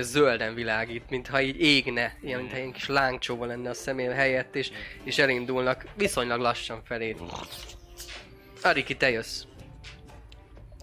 zölden 0.02 0.54
világít, 0.54 1.10
mintha 1.10 1.42
így 1.42 1.62
égne, 1.62 2.18
ilyen, 2.22 2.40
mintha 2.40 2.58
ilyen 2.58 2.72
kis 2.72 2.88
lángcsóva 2.88 3.46
lenne 3.46 3.70
a 3.70 3.74
szemén 3.74 4.14
helyett, 4.14 4.56
és, 4.56 4.72
és 5.04 5.18
elindulnak 5.18 5.86
viszonylag 5.96 6.40
lassan 6.40 6.82
felé. 6.84 7.16
Ariki, 8.62 8.98
te 8.98 9.10
jössz. 9.10 9.44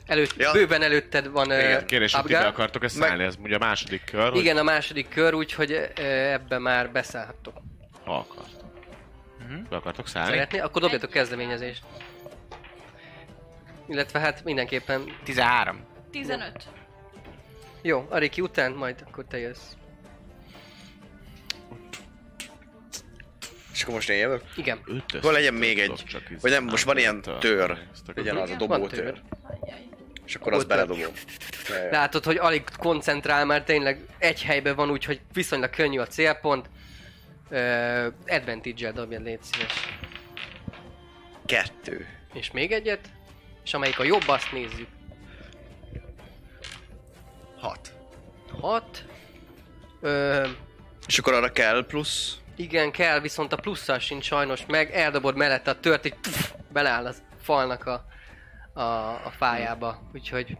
Előtt, 0.06 0.34
ja. 0.36 0.52
Bőven 0.52 0.82
előtted 0.82 1.28
van 1.28 1.46
Igen, 1.46 1.86
kérdés, 1.86 2.14
hogy 2.14 2.30
ide 2.30 2.38
akartok 2.38 2.84
ezt 2.84 2.96
szállni, 2.96 3.24
ez 3.24 3.34
ugye 3.42 3.54
a 3.54 3.58
második 3.58 4.04
kör, 4.04 4.34
Igen, 4.34 4.56
a 4.56 4.62
második 4.62 5.08
kör, 5.08 5.34
úgyhogy 5.34 5.72
ebbe 5.94 6.58
már 6.58 6.90
beszállhattok. 6.90 7.54
ha 8.04 8.16
akartok. 8.16 8.64
Be 9.68 9.76
akartok 9.76 10.08
szállni? 10.08 10.30
Szeretné? 10.30 10.58
Akkor 10.58 10.82
dobjatok 10.82 11.10
kezdeményezést. 11.10 11.82
Illetve 13.88 14.18
hát 14.18 14.44
mindenképpen... 14.44 15.16
13. 15.24 15.84
15. 16.10 16.52
Jó, 17.82 18.06
Ariki 18.08 18.40
után, 18.40 18.72
majd 18.72 19.04
akkor 19.06 19.24
te 19.28 19.38
jössz. 19.38 19.72
És 23.72 23.82
akkor 23.82 23.94
most 23.94 24.08
én 24.08 24.18
jövök? 24.18 24.42
Igen. 24.56 24.78
Ötös 24.84 25.20
Akkor 25.20 25.32
legyen 25.32 25.54
még 25.54 25.78
egy. 25.78 26.04
Vagy 26.40 26.50
nem, 26.50 26.64
most 26.64 26.84
van 26.84 26.98
ilyen 26.98 27.20
tör-. 27.20 27.78
Legyen 28.14 28.36
az 28.36 28.50
a 28.50 28.54
dobótör. 28.54 29.22
És 30.26 30.34
akkor 30.34 30.52
azt 30.52 30.66
beledobom. 30.66 31.12
Látod, 31.90 32.24
hogy 32.24 32.36
alig 32.36 32.64
koncentrál, 32.78 33.44
már 33.44 33.64
tényleg 33.64 34.00
egy 34.18 34.42
helyben 34.42 34.74
van, 34.76 34.90
úgyhogy 34.90 35.20
viszonylag 35.32 35.70
könnyű 35.70 35.98
a 35.98 36.06
célpont. 36.06 36.70
Uh, 37.50 38.06
Advantage-el 38.26 38.92
dobjad, 38.92 39.22
légy 39.22 39.42
szíves. 39.42 39.72
Kettő. 41.46 42.06
És 42.32 42.50
még 42.50 42.72
egyet. 42.72 43.00
És 43.64 43.74
amelyik 43.74 43.98
a 43.98 44.04
jobb, 44.04 44.28
azt 44.28 44.52
nézzük. 44.52 44.88
Hat. 47.58 47.92
6. 48.60 49.04
Ö, 50.00 50.46
És 51.06 51.18
akkor 51.18 51.32
arra 51.32 51.52
kell 51.52 51.86
plusz. 51.86 52.36
igen, 52.56 52.90
kell, 52.90 53.20
viszont 53.20 53.52
a 53.52 53.56
plusszal 53.56 53.98
sincs 53.98 54.24
sajnos 54.24 54.66
meg. 54.66 54.90
Eldobod 54.94 55.36
mellette 55.36 55.70
a 55.70 55.80
tört, 55.80 56.06
így 56.06 56.14
pff, 56.14 56.50
beláll 56.72 57.06
a 57.06 57.12
falnak 57.42 57.86
a, 57.86 58.04
a, 58.76 59.10
a 59.26 59.30
fájába. 59.36 60.02
Úgyhogy 60.14 60.58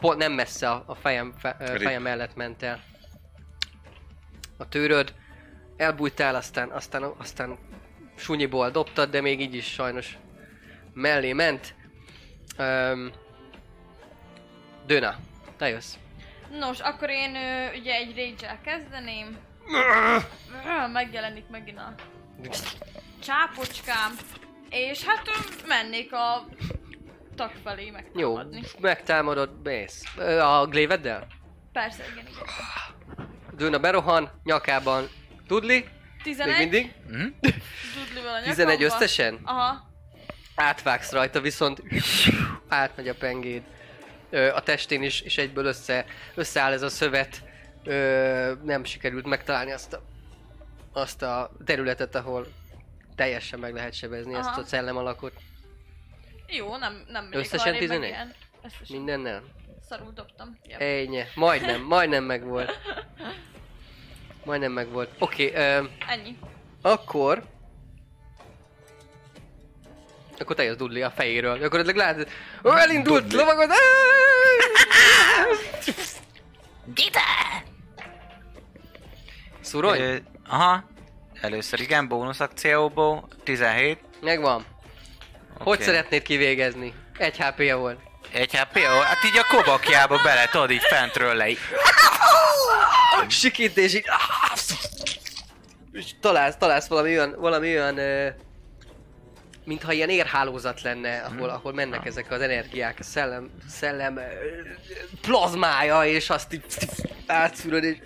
pont 0.00 0.18
nem 0.18 0.32
messze 0.32 0.70
a, 0.70 0.82
a 0.86 0.94
fejem, 0.94 1.34
fe, 1.38 1.56
fejem 1.58 2.02
mellett 2.02 2.34
ment 2.34 2.62
el. 2.62 2.82
A 4.56 4.68
tőröd. 4.68 5.14
Elbújtál, 5.76 6.34
aztán, 6.34 6.70
aztán, 6.70 7.02
aztán 7.02 7.58
sunyiból 8.16 8.70
dobtad, 8.70 9.10
de 9.10 9.20
még 9.20 9.40
így 9.40 9.54
is 9.54 9.72
sajnos 9.72 10.18
mellé 10.94 11.32
ment. 11.32 11.74
Öm, 12.56 13.12
Döna, 14.86 15.16
te 15.56 15.68
jössz. 15.68 15.94
Nos, 16.50 16.80
akkor 16.80 17.10
én 17.10 17.34
ö, 17.34 17.78
ugye 17.78 17.94
egy 17.94 18.16
rage 18.16 18.60
kezdeném. 18.64 19.38
Megjelenik 20.92 21.48
megint 21.48 21.78
a 21.78 21.94
csápocskám. 23.22 24.12
És 24.70 25.04
hát 25.04 25.28
ö, 25.28 25.66
mennék 25.66 26.12
a 26.12 26.46
tag 27.36 27.50
felé 27.64 27.92
Jó, 28.14 28.34
megtámadni. 28.34 28.60
megtámadod, 28.80 29.50
mész. 29.62 30.02
A 30.40 30.66
gléveddel? 30.66 31.26
Persze, 31.72 32.02
igen, 32.12 32.26
igen. 32.26 32.44
Dőna 33.56 33.78
berohan, 33.78 34.30
nyakában 34.44 35.08
Tudli, 35.46 35.72
még 35.74 35.88
11, 36.22 36.58
mindig. 36.58 36.92
dudlival 37.94 38.34
a 38.34 38.42
11 38.42 38.78
nyakamba. 38.78 38.84
összesen? 39.04 39.40
Aha. 39.44 39.90
Átvágsz 40.54 41.12
rajta, 41.12 41.40
viszont 41.40 41.82
átmegy 42.68 43.08
a 43.08 43.14
pengéd. 43.14 43.62
A 44.54 44.62
testén 44.62 45.02
is, 45.02 45.20
és 45.20 45.38
egyből 45.38 45.64
össze, 45.64 46.04
összeáll 46.34 46.72
ez 46.72 46.82
a 46.82 46.88
szövet. 46.88 47.42
Ö, 47.84 48.52
nem 48.64 48.84
sikerült 48.84 49.26
megtalálni 49.26 49.72
azt 49.72 49.92
a, 49.92 50.02
azt 50.92 51.22
a 51.22 51.50
területet, 51.64 52.14
ahol 52.14 52.46
teljesen 53.14 53.58
meg 53.58 53.74
lehet 53.74 53.92
sebezni 53.94 54.34
ezt 54.34 54.48
Aha. 54.48 54.60
a 54.60 54.64
szellem 54.64 54.96
alakot. 54.96 55.32
Jó, 56.48 56.76
nem, 56.76 57.04
nem 57.08 57.28
Összesen 57.32 57.74
arrébb, 57.74 57.88
meg 57.88 57.88
11? 57.88 58.08
ilyen. 58.08 58.34
Összesen. 58.62 58.96
Mindennel? 58.96 59.42
Szarul 59.88 60.12
dobtam. 60.12 60.58
Yep. 60.64 60.80
Ennyi. 60.80 61.22
Majdnem, 61.34 61.82
majdnem 61.82 62.24
megvolt. 62.24 62.78
Majdnem 64.44 64.72
megvolt. 64.72 65.10
Oké, 65.18 65.48
okay, 65.48 65.88
Ennyi. 66.08 66.38
Akkor... 66.82 67.42
Akkor 70.38 70.56
te 70.56 70.62
jössz 70.62 70.76
Dudley 70.76 71.04
a 71.04 71.10
fejéről. 71.10 71.62
Akkor 71.62 71.80
ezek 71.80 71.96
látod, 71.96 72.28
ó, 72.64 72.70
elindult, 72.72 73.32
lovagod! 73.32 73.70
Gyere! 76.94 77.64
Szurony? 79.60 80.00
Ö, 80.00 80.16
aha. 80.48 80.84
Először 81.40 81.80
igen, 81.80 82.08
bónusz 82.08 82.40
akcióból. 82.40 83.28
17. 83.44 83.98
Megvan. 84.20 84.64
Hogy 85.58 85.74
Oké. 85.76 85.84
szeretnéd 85.84 86.22
kivégezni? 86.22 86.94
Egy 87.18 87.36
HP-ja 87.36 87.76
volt. 87.76 87.98
Egy 88.32 88.56
HP, 88.56 88.76
jó? 88.76 89.00
Hát 89.00 89.24
így 89.24 89.38
a 89.38 89.56
kobakjába 89.56 90.20
bele, 90.22 90.48
tudod, 90.48 90.70
így 90.70 90.82
fentről 90.82 91.34
le. 91.34 91.46
Sikít 93.28 93.76
és 93.76 93.94
így... 93.94 94.04
És 95.92 96.04
találsz, 96.20 96.56
találsz 96.56 96.86
valami 96.86 97.08
olyan, 97.08 97.34
valami 97.38 97.68
olyan 97.68 97.98
ö, 97.98 98.28
mintha 99.64 99.92
ilyen 99.92 100.08
érhálózat 100.08 100.82
lenne, 100.82 101.18
ahol, 101.18 101.48
ahol 101.48 101.72
mennek 101.72 102.06
ezek 102.06 102.30
az 102.30 102.40
energiák, 102.40 102.96
a 102.98 103.02
szellem, 103.02 103.50
szellem 103.68 104.16
ö, 104.16 104.22
plazmája, 105.20 106.04
és 106.04 106.30
azt 106.30 106.52
így 106.52 106.64
átszűröd, 107.26 107.84
és 107.84 107.96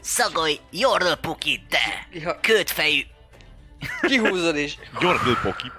Szagolj, 0.00 0.58
Jordal 0.70 1.16
Puki, 1.16 1.62
te! 1.68 2.06
Ja. 2.12 2.38
Kötfejű! 2.40 3.00
Kihúzod, 4.00 4.56
és 4.56 4.76
Jordan 5.00 5.38
Poki. 5.42 5.70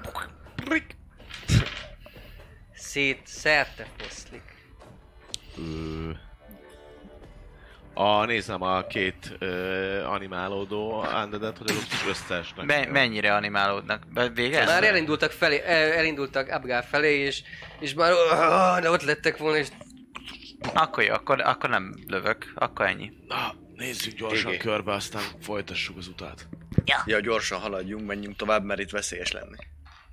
szét 2.74 3.22
szerte 3.24 3.88
foszlik. 3.98 4.42
Ö, 5.58 6.10
A, 7.94 8.26
nézem 8.26 8.62
a 8.62 8.88
két 8.88 9.36
ö, 9.40 10.04
animálódó 10.04 11.00
undeadet, 11.24 11.58
hogy 11.58 11.70
azok 11.72 11.84
is 11.84 12.06
összeesnek. 12.10 12.66
Me- 12.66 12.92
mennyire 12.92 13.36
animálódnak? 13.36 14.04
Be- 14.14 14.30
Vége? 14.30 14.66
Már 14.66 14.84
elindultak 14.84 15.32
felé, 15.32 15.62
el- 15.66 15.92
elindultak 15.92 16.50
Abgál 16.50 16.84
felé, 16.84 17.18
és, 17.20 17.44
és 17.80 17.94
már 17.94 18.12
de 18.82 18.90
ott 18.90 19.04
lettek 19.04 19.38
volna, 19.38 19.58
és 19.58 19.68
Akkor 20.74 21.04
jó, 21.04 21.14
akkor, 21.14 21.42
akkor 21.42 21.70
nem 21.70 21.94
lövök. 22.08 22.52
Akkor 22.56 22.86
ennyi. 22.86 23.12
Nézzük 23.76 24.14
gyorsan 24.18 24.52
Igen. 24.54 24.66
körbe, 24.66 24.92
aztán 24.94 25.24
folytassuk 25.42 25.98
az 25.98 26.08
utat. 26.08 26.48
Ja, 27.06 27.20
gyorsan 27.20 27.60
haladjunk, 27.60 28.06
menjünk 28.06 28.36
tovább, 28.36 28.64
mert 28.64 28.80
itt 28.80 28.90
veszélyes 28.90 29.32
lenni. 29.32 29.58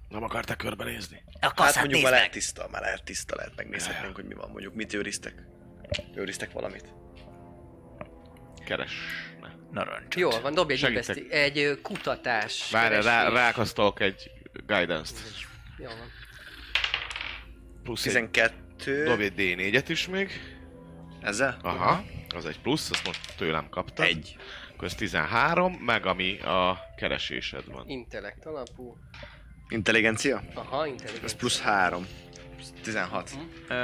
Nem 0.08 0.22
akarták 0.22 0.56
körbenézni? 0.56 1.22
A 1.40 1.62
Hát 1.62 1.76
mondjuk 1.76 2.02
már 2.02 2.12
lehet 2.12 2.30
tiszta, 2.30 2.68
már 2.70 2.80
lehet 2.80 3.04
tiszta, 3.04 3.36
lehet 3.36 3.56
megnézhetnénk, 3.56 4.14
hogy 4.14 4.24
mi 4.24 4.34
van. 4.34 4.50
Mondjuk 4.50 4.74
mit 4.74 4.94
őriztek? 4.94 5.34
Őriztek 6.14 6.52
valamit? 6.52 6.92
Keres. 8.64 8.92
Narancsot. 9.70 10.14
Jól 10.14 10.40
van, 10.40 10.54
dobj 10.54 10.72
egy, 10.72 10.82
investi- 10.82 11.30
egy 11.30 11.78
kutatás. 11.82 12.70
Várj, 12.70 12.94
rá, 12.94 13.00
keresés. 13.00 13.32
rákasztolok 13.32 14.00
egy 14.00 14.30
guidance-t. 14.66 15.18
Jó 15.78 15.86
van. 15.86 16.10
Plusz 17.82 18.06
egy, 18.06 18.12
12. 18.12 19.04
dobj 19.04 19.22
egy 19.24 19.32
D4-et 19.36 19.84
is 19.88 20.08
még. 20.08 20.30
Ezzel? 21.20 21.58
Aha, 21.62 22.04
az 22.34 22.46
egy 22.46 22.60
plusz, 22.60 22.90
azt 22.90 23.06
most 23.06 23.34
tőlem 23.36 23.68
kaptad. 23.68 24.04
Egy. 24.06 24.36
Köz 24.78 24.94
13, 24.94 25.72
meg 25.72 26.06
ami 26.06 26.38
a 26.40 26.78
keresésed 26.96 27.64
van. 27.72 27.88
Intellekt 27.88 28.46
alapú. 28.46 28.96
Intelligencia? 29.68 30.42
Aha, 30.54 30.86
intelligencia. 30.86 31.24
Ez 31.24 31.34
plusz 31.36 31.60
3. 31.60 32.06
16. 32.82 33.30
Ö, 33.68 33.74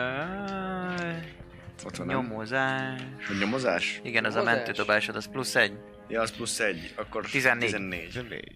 Ott 1.85 1.97
van, 1.97 2.07
nem? 2.07 2.17
Nyomozás. 2.17 3.01
A 3.29 3.33
nyomozás? 3.41 4.01
Igen, 4.03 4.25
az 4.25 4.35
a 4.35 4.39
Nyomozás. 4.39 4.57
mentődobásod, 4.57 5.17
az 5.17 5.27
plusz 5.31 5.55
egy. 5.55 5.79
Ja, 6.09 6.21
az 6.21 6.37
plusz 6.37 6.61
1. 6.61 6.95
Akkor 6.97 7.27
14. 7.27 7.65
14. 7.71 8.05
14. 8.07 8.53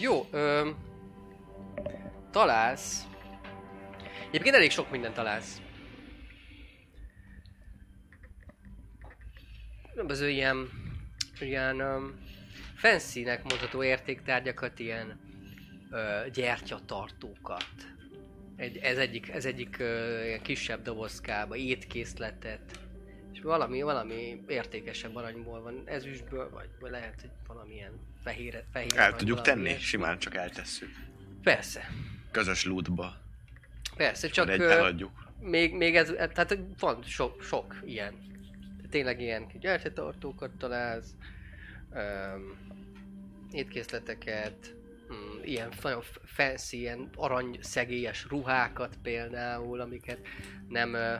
Jó, 0.00 0.26
ö, 0.30 0.68
találsz. 2.30 3.02
Egyébként 4.28 4.54
elég 4.54 4.70
sok 4.70 4.90
mindent 4.90 5.14
találsz. 5.14 5.60
Különböző 9.98 10.28
ilyen, 10.28 10.68
ilyen 11.40 11.80
um, 11.80 12.14
fancy-nek 12.74 13.42
mondható 13.42 13.82
értéktárgyakat, 13.82 14.78
ilyen 14.78 15.20
ö, 15.90 16.20
gyertyatartókat, 16.32 17.68
egy, 18.56 18.76
ez 18.76 18.98
egyik, 18.98 19.28
ez 19.28 19.44
egyik 19.44 19.76
uh, 19.80 19.86
ilyen 20.24 20.42
kisebb 20.42 20.82
dobozkába, 20.82 21.56
étkészletet, 21.56 22.80
és 23.32 23.40
valami, 23.40 23.82
valami 23.82 24.42
értékesebb 24.48 25.16
aranyból 25.16 25.62
van, 25.62 25.82
ezüstből, 25.84 26.50
vagy, 26.50 26.68
vagy 26.80 26.90
lehet, 26.90 27.20
hogy 27.20 27.30
valamilyen 27.46 27.92
fehér, 28.22 28.64
fehér 28.72 28.96
El 28.96 29.16
tudjuk 29.16 29.40
tenni, 29.40 29.62
ilyesmi. 29.68 29.82
simán 29.84 30.18
csak 30.18 30.34
eltesszük. 30.34 30.90
Persze, 31.42 31.90
Közös 32.30 32.64
lootba. 32.64 33.16
persze, 33.96 34.28
Csak 34.28 34.48
ö, 34.48 34.70
eladjuk. 34.70 35.32
még, 35.40 35.74
még 35.74 35.96
ez, 35.96 36.08
tehát 36.08 36.58
van 36.78 37.02
sok, 37.02 37.42
sok 37.42 37.76
ilyen. 37.84 38.26
Tényleg 38.90 39.20
ilyen 39.20 39.46
gyertyatartókat 39.60 40.50
találsz, 40.58 41.14
öm, 41.92 42.56
étkészleteket, 43.50 44.74
mm, 45.12 45.42
ilyen 45.42 45.72
nagyon 45.82 46.02
fancy, 46.24 46.76
ilyen 46.76 47.10
aranyszegélyes 47.16 48.26
ruhákat 48.28 48.96
például, 49.02 49.80
amiket 49.80 50.18
nem, 50.68 50.94
ö, 50.94 51.14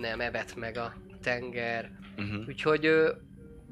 nem 0.00 0.20
evett 0.20 0.56
meg 0.56 0.76
a 0.76 0.94
tenger. 1.22 1.90
Uh-huh. 2.16 2.48
Úgyhogy 2.48 2.86
ö, 2.86 3.12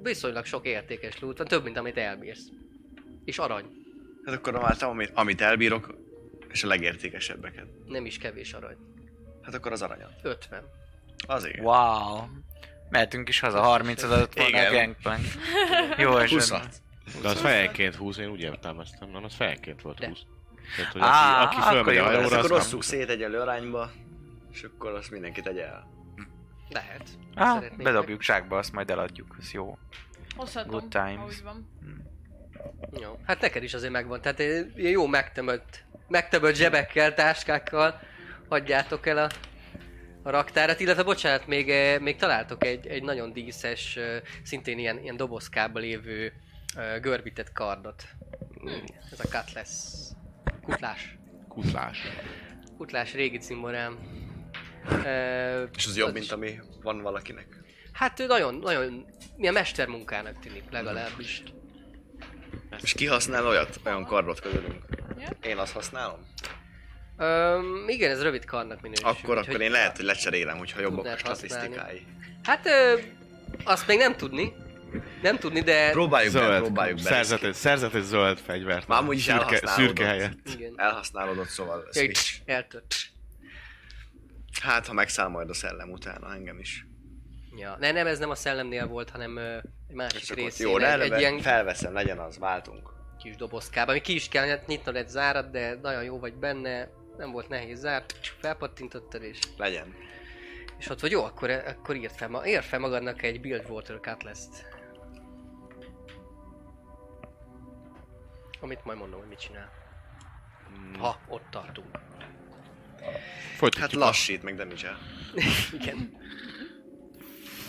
viszonylag 0.02 0.44
sok 0.44 0.66
értékes 0.66 1.18
loot 1.18 1.38
van, 1.38 1.46
több, 1.46 1.64
mint 1.64 1.76
amit 1.76 1.96
elbírsz. 1.96 2.48
És 3.24 3.38
arany. 3.38 3.64
Hát 4.24 4.34
akkor 4.34 4.52
váltam, 4.52 4.90
amit, 4.90 5.10
amit 5.14 5.40
elbírok, 5.40 5.94
és 6.48 6.64
a 6.64 6.66
legértékesebbeket. 6.66 7.66
Nem 7.86 8.06
is 8.06 8.18
kevés 8.18 8.52
arany. 8.52 8.76
Hát 9.42 9.54
akkor 9.54 9.72
az 9.72 9.82
aranyat. 9.82 10.12
50. 10.22 10.62
Az 11.26 11.44
igen. 11.46 11.64
Wow. 11.64 12.24
Mehetünk 12.88 13.28
is 13.28 13.40
haza, 13.40 13.60
30 13.60 14.02
adott 14.02 14.34
volna 14.38 14.58
a 14.58 14.70
gangplank. 14.70 15.24
Jó 15.98 16.16
esetben. 16.16 16.28
26. 16.28 16.68
De 17.22 17.28
az 17.28 17.40
fejenként 17.40 17.94
20, 17.94 18.16
én 18.16 18.28
úgy 18.28 18.40
értelmeztem, 18.40 19.10
nem, 19.10 19.24
az 19.24 19.34
fejenként 19.34 19.82
volt 19.82 19.98
De. 19.98 20.06
20. 20.08 20.18
Tehát, 20.76 20.92
hogy 20.92 21.00
Á, 21.04 21.42
aki, 21.42 21.56
aki 21.56 21.64
akkor 21.64 21.72
fölmegy 21.72 21.94
jó 21.94 22.02
a 22.02 22.06
hajóra, 22.06 22.38
akkor 22.38 22.52
osszuk 22.52 22.82
szét 22.82 23.08
egyenlő 23.08 23.40
arányba, 23.40 23.90
és 24.52 24.62
akkor 24.62 24.92
azt 24.94 25.10
mindenki 25.10 25.40
tegye 25.40 25.66
el. 25.66 25.88
Lehet. 26.68 27.02
Á, 27.34 27.62
bedobjuk 27.76 28.22
zsákba, 28.22 28.58
azt 28.58 28.72
majd 28.72 28.90
eladjuk, 28.90 29.36
ez 29.40 29.52
jó. 29.52 29.78
Hozhatom, 30.36 30.70
Good 30.70 30.88
times. 30.88 31.40
van. 31.44 31.70
Jó. 33.00 33.18
Hát 33.26 33.40
neked 33.40 33.62
is 33.62 33.74
azért 33.74 33.92
megvan, 33.92 34.20
tehát 34.20 34.40
eh, 34.40 34.64
ilyen 34.76 34.90
jó 34.90 35.06
megtömött, 35.06 35.84
megtömött 36.08 36.54
zsebekkel, 36.54 37.14
táskákkal 37.14 38.00
hagyjátok 38.48 39.06
el 39.06 39.18
a, 39.18 39.28
a 40.26 40.30
raktárat, 40.30 40.80
illetve 40.80 41.02
bocsánat, 41.02 41.46
még, 41.46 41.70
eh, 41.70 41.98
még 41.98 42.16
találtok 42.16 42.64
egy, 42.64 42.86
egy 42.86 43.02
nagyon 43.02 43.32
díszes, 43.32 43.96
eh, 43.96 44.20
szintén 44.42 44.78
ilyen, 44.78 44.98
ilyen 45.02 45.16
dobozkában 45.16 45.82
lévő 45.82 46.32
eh, 46.76 47.00
görbített 47.00 47.52
kardot. 47.52 48.02
Mm, 48.64 48.84
Ez 49.12 49.20
a 49.20 49.28
cutlass. 49.28 49.70
Kutlás. 50.62 51.18
Kutlás. 51.48 51.98
Kutlás 52.76 53.14
régi 53.14 53.38
cimborám. 53.38 53.98
És 55.76 55.86
az 55.86 55.96
jobb, 55.96 56.08
az 56.08 56.12
mint 56.12 56.32
ami 56.32 56.60
van 56.82 57.02
valakinek. 57.02 57.46
Hát 57.92 58.20
ő 58.20 58.26
nagyon, 58.26 58.54
nagyon, 58.54 59.06
milyen 59.36 59.52
mestermunkának 59.52 60.38
tűnik 60.38 60.70
legalábbis. 60.70 61.42
És 62.82 62.92
ki 62.92 63.06
használ 63.06 63.46
olyat? 63.46 63.80
Olyan 63.84 64.04
kardot 64.04 64.40
közülünk. 64.40 64.84
Én 65.42 65.56
azt 65.56 65.72
használom? 65.72 66.26
Öm, 67.18 67.88
igen, 67.88 68.10
ez 68.10 68.22
rövid 68.22 68.44
karnak 68.44 68.80
minősül. 68.80 69.06
Akkor, 69.06 69.38
akkor 69.38 69.60
én 69.60 69.70
lehet, 69.70 69.96
hogy 69.96 70.04
lecserélem, 70.04 70.58
hogyha 70.58 70.80
jobbak 70.80 71.06
a 71.06 71.16
statisztikái. 71.16 72.06
Hát 72.42 72.66
ö, 72.66 72.98
azt 73.64 73.86
még 73.86 73.98
nem 73.98 74.16
tudni. 74.16 74.52
Nem 75.22 75.38
tudni, 75.38 75.60
de... 75.60 75.90
Próbáljuk 75.90 76.32
be, 76.32 76.38
Zöld, 76.38 76.62
próbáljuk 76.62 76.96
be. 76.96 77.02
szerzett 77.02 77.42
egy, 77.42 77.54
szerzett 77.54 77.94
egy 77.94 78.02
zöld 78.02 78.38
fegyvert. 78.38 78.88
Már 78.88 79.00
amúgy 79.00 79.16
is 79.16 79.24
szürke, 79.24 79.66
szürke 79.66 80.04
helyett. 80.04 80.38
Igen. 80.54 80.72
Elhasználódott, 80.76 81.48
szóval. 81.48 81.88
Eltört. 82.44 82.94
Hát, 84.62 84.86
ha 84.86 84.92
megszáll 84.92 85.28
majd 85.28 85.50
a 85.50 85.54
szellem 85.54 85.90
utána 85.90 86.34
engem 86.34 86.58
is. 86.58 86.86
Ja. 87.56 87.76
Ne, 87.80 87.92
nem, 87.92 88.06
ez 88.06 88.18
nem 88.18 88.30
a 88.30 88.34
szellemnél 88.34 88.86
volt, 88.86 89.10
hanem 89.10 89.36
ö, 89.36 89.56
egy 89.88 89.94
másik 89.94 90.34
részén. 90.34 90.68
jó, 90.68 90.78
de 90.78 91.00
egy, 91.00 91.18
ilyen 91.18 91.40
felveszem, 91.40 91.92
legyen 91.92 92.18
az, 92.18 92.38
váltunk. 92.38 92.90
kis 93.22 93.36
dobozkában, 93.36 93.90
ami 93.94 94.00
ki 94.00 94.14
is 94.14 94.28
kell 94.28 94.58
nyitnod 94.66 94.96
egy 94.96 95.08
zárat, 95.08 95.50
de 95.50 95.78
nagyon 95.82 96.02
jó 96.02 96.18
vagy 96.18 96.34
benne, 96.34 96.88
nem 97.18 97.30
volt 97.30 97.48
nehéz 97.48 97.78
zárt, 97.78 98.12
felpattintottad 98.40 99.22
és, 99.22 99.38
Legyen. 99.56 99.94
és 100.78 100.88
ott 100.88 101.00
vagy 101.00 101.10
jó, 101.10 101.24
akkor, 101.24 101.50
akkor 101.50 101.96
írd 101.96 102.12
fel, 102.12 102.28
ma- 102.28 102.46
írd 102.46 102.62
fel 102.64 102.78
magadnak 102.78 103.22
egy 103.22 103.40
Bilgewater 103.40 104.00
Cutlass-t. 104.00 104.64
Amit 108.60 108.84
majd 108.84 108.98
mondom, 108.98 109.18
hogy 109.20 109.28
mit 109.28 109.38
csinál. 109.40 109.70
Ha 110.98 111.20
ott 111.28 111.46
tartunk. 111.50 111.88
Hát 113.00 113.20
Folytatjuk, 113.56 114.02
a, 114.02 114.04
lassít, 114.04 114.42
meg 114.42 114.54
damage 114.56 114.88
-el. 114.88 114.98
Igen. 115.72 116.16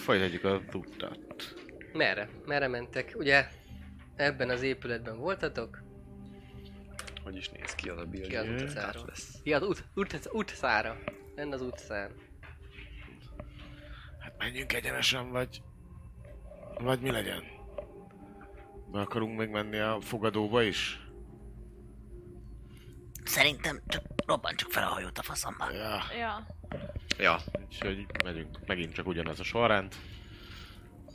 folytatjuk 0.04 0.43
a 0.43 0.62
utat. 0.74 1.54
Merre? 1.93 2.30
Merre 2.45 2.68
mentek? 2.68 3.14
Ugye 3.16 3.48
ebben 4.16 4.50
az 4.50 4.62
épületben 4.62 5.18
voltatok? 5.18 5.84
Hogy 7.28 7.36
is 7.36 7.49
néz 7.49 7.75
ki 7.75 7.89
az 7.89 7.97
a 7.97 8.05
build? 8.05 8.28
Ki 8.28 8.36
az 8.36 8.73
lesz. 9.05 9.41
Ki 9.43 9.53
az 9.53 9.61
ut, 9.61 9.84
ut, 9.93 10.30
utcára? 10.32 10.97
Lenne 11.36 11.53
az 11.55 11.61
utcán. 11.61 12.11
Hát 14.19 14.38
menjünk 14.38 14.73
egyenesen, 14.73 15.32
vagy... 15.32 15.61
Vagy 16.78 16.99
mi 16.99 17.11
legyen? 17.11 17.43
Be 18.91 18.99
akarunk 18.99 19.38
még 19.38 19.49
menni 19.49 19.78
a 19.80 20.01
fogadóba 20.01 20.61
is? 20.61 20.99
Szerintem 23.23 23.82
csak 23.88 24.03
robbantsuk 24.25 24.71
fel 24.71 24.84
a 24.84 24.91
hajót 24.91 25.17
a 25.17 25.23
faszomba. 25.23 25.71
Ja, 25.71 26.01
Ja. 26.17 26.47
Ja, 27.17 27.39
úgyhogy 27.65 28.05
megyünk 28.23 28.65
megint 28.65 28.93
csak 28.93 29.07
ugyanaz 29.07 29.39
a 29.39 29.43
sorrend. 29.43 29.95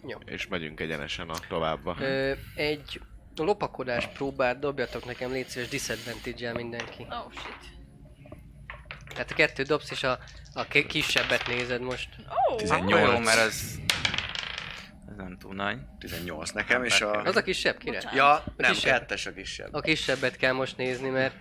Jó. 0.07 0.19
És 0.25 0.47
megyünk 0.47 0.81
egyenesen 0.81 1.29
a 1.29 1.39
továbbba. 1.49 1.97
Ö, 2.01 2.35
egy 2.55 3.01
lopakodás 3.37 4.07
próbát 4.07 4.59
dobjatok 4.59 5.05
nekem, 5.05 5.31
légy 5.31 5.49
szíves, 5.49 5.69
disadvantage 5.69 6.53
mindenki. 6.53 7.07
Oh 7.11 7.33
shit. 7.33 7.81
Tehát 9.09 9.31
a 9.31 9.35
kettő 9.35 9.63
dobsz, 9.63 9.91
és 9.91 10.03
a, 10.03 10.19
a 10.55 10.65
ki- 10.65 10.87
kisebbet 10.87 11.47
nézed 11.47 11.81
most. 11.81 12.09
Oh! 12.49 12.57
18. 12.57 12.93
Akkor 12.93 13.15
jó, 13.15 13.19
mert 13.19 13.39
ez... 13.39 13.75
Ez 15.09 15.17
nem 15.17 15.39
túl 15.39 15.55
nagy. 15.55 15.79
18 15.99 16.51
nekem, 16.51 16.85
és 16.85 17.01
a... 17.01 17.23
Az 17.23 17.37
a 17.37 17.43
kisebb, 17.43 17.79
kire? 17.79 17.97
Bocsánat. 17.97 18.17
Ja, 18.17 18.45
nem, 18.57 18.73
kisebb. 18.73 18.99
kettes 18.99 19.27
a 19.27 19.33
kisebb. 19.33 19.75
A 19.75 19.81
kisebbet 19.81 20.37
kell 20.37 20.53
most 20.53 20.77
nézni, 20.77 21.09
mert 21.09 21.35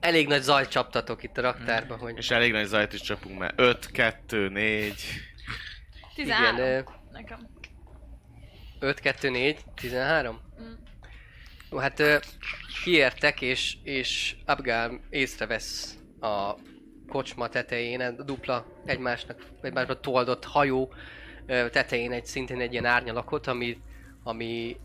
elég 0.00 0.26
nagy 0.26 0.42
zajt 0.42 0.68
csaptatok 0.68 1.22
itt 1.22 1.38
a 1.38 1.40
raktárba, 1.40 1.96
hogy... 1.96 2.16
És 2.16 2.30
elég 2.30 2.52
nagy 2.52 2.66
zajt 2.66 2.92
is 2.92 3.00
csapunk, 3.00 3.38
mert 3.38 3.60
5, 3.60 3.90
2, 3.90 4.48
4... 4.48 4.94
13. 6.14 6.56
Igen, 6.56 6.84
Nekem. 7.12 7.48
5, 8.78 9.00
2, 9.00 9.30
4, 9.30 9.64
13? 9.74 10.40
Mm. 10.60 10.72
Jó, 11.70 11.78
hát 11.78 12.00
ö, 12.00 12.16
kiértek, 12.84 13.40
és, 13.40 13.76
és 13.82 14.36
Abgál 14.44 15.00
észrevesz 15.10 15.98
a 16.20 16.54
kocsma 17.08 17.48
tetején, 17.48 18.00
a 18.00 18.10
dupla 18.10 18.66
egymásnak, 18.84 19.42
egymásba 19.62 20.00
toldott 20.00 20.44
hajó 20.44 20.92
ö, 21.46 21.68
tetején 21.70 22.12
egy 22.12 22.24
szintén 22.26 22.60
egy 22.60 22.72
ilyen 22.72 22.84
árnyalakot, 22.84 23.46
ami, 23.46 23.78
ami 24.22 24.76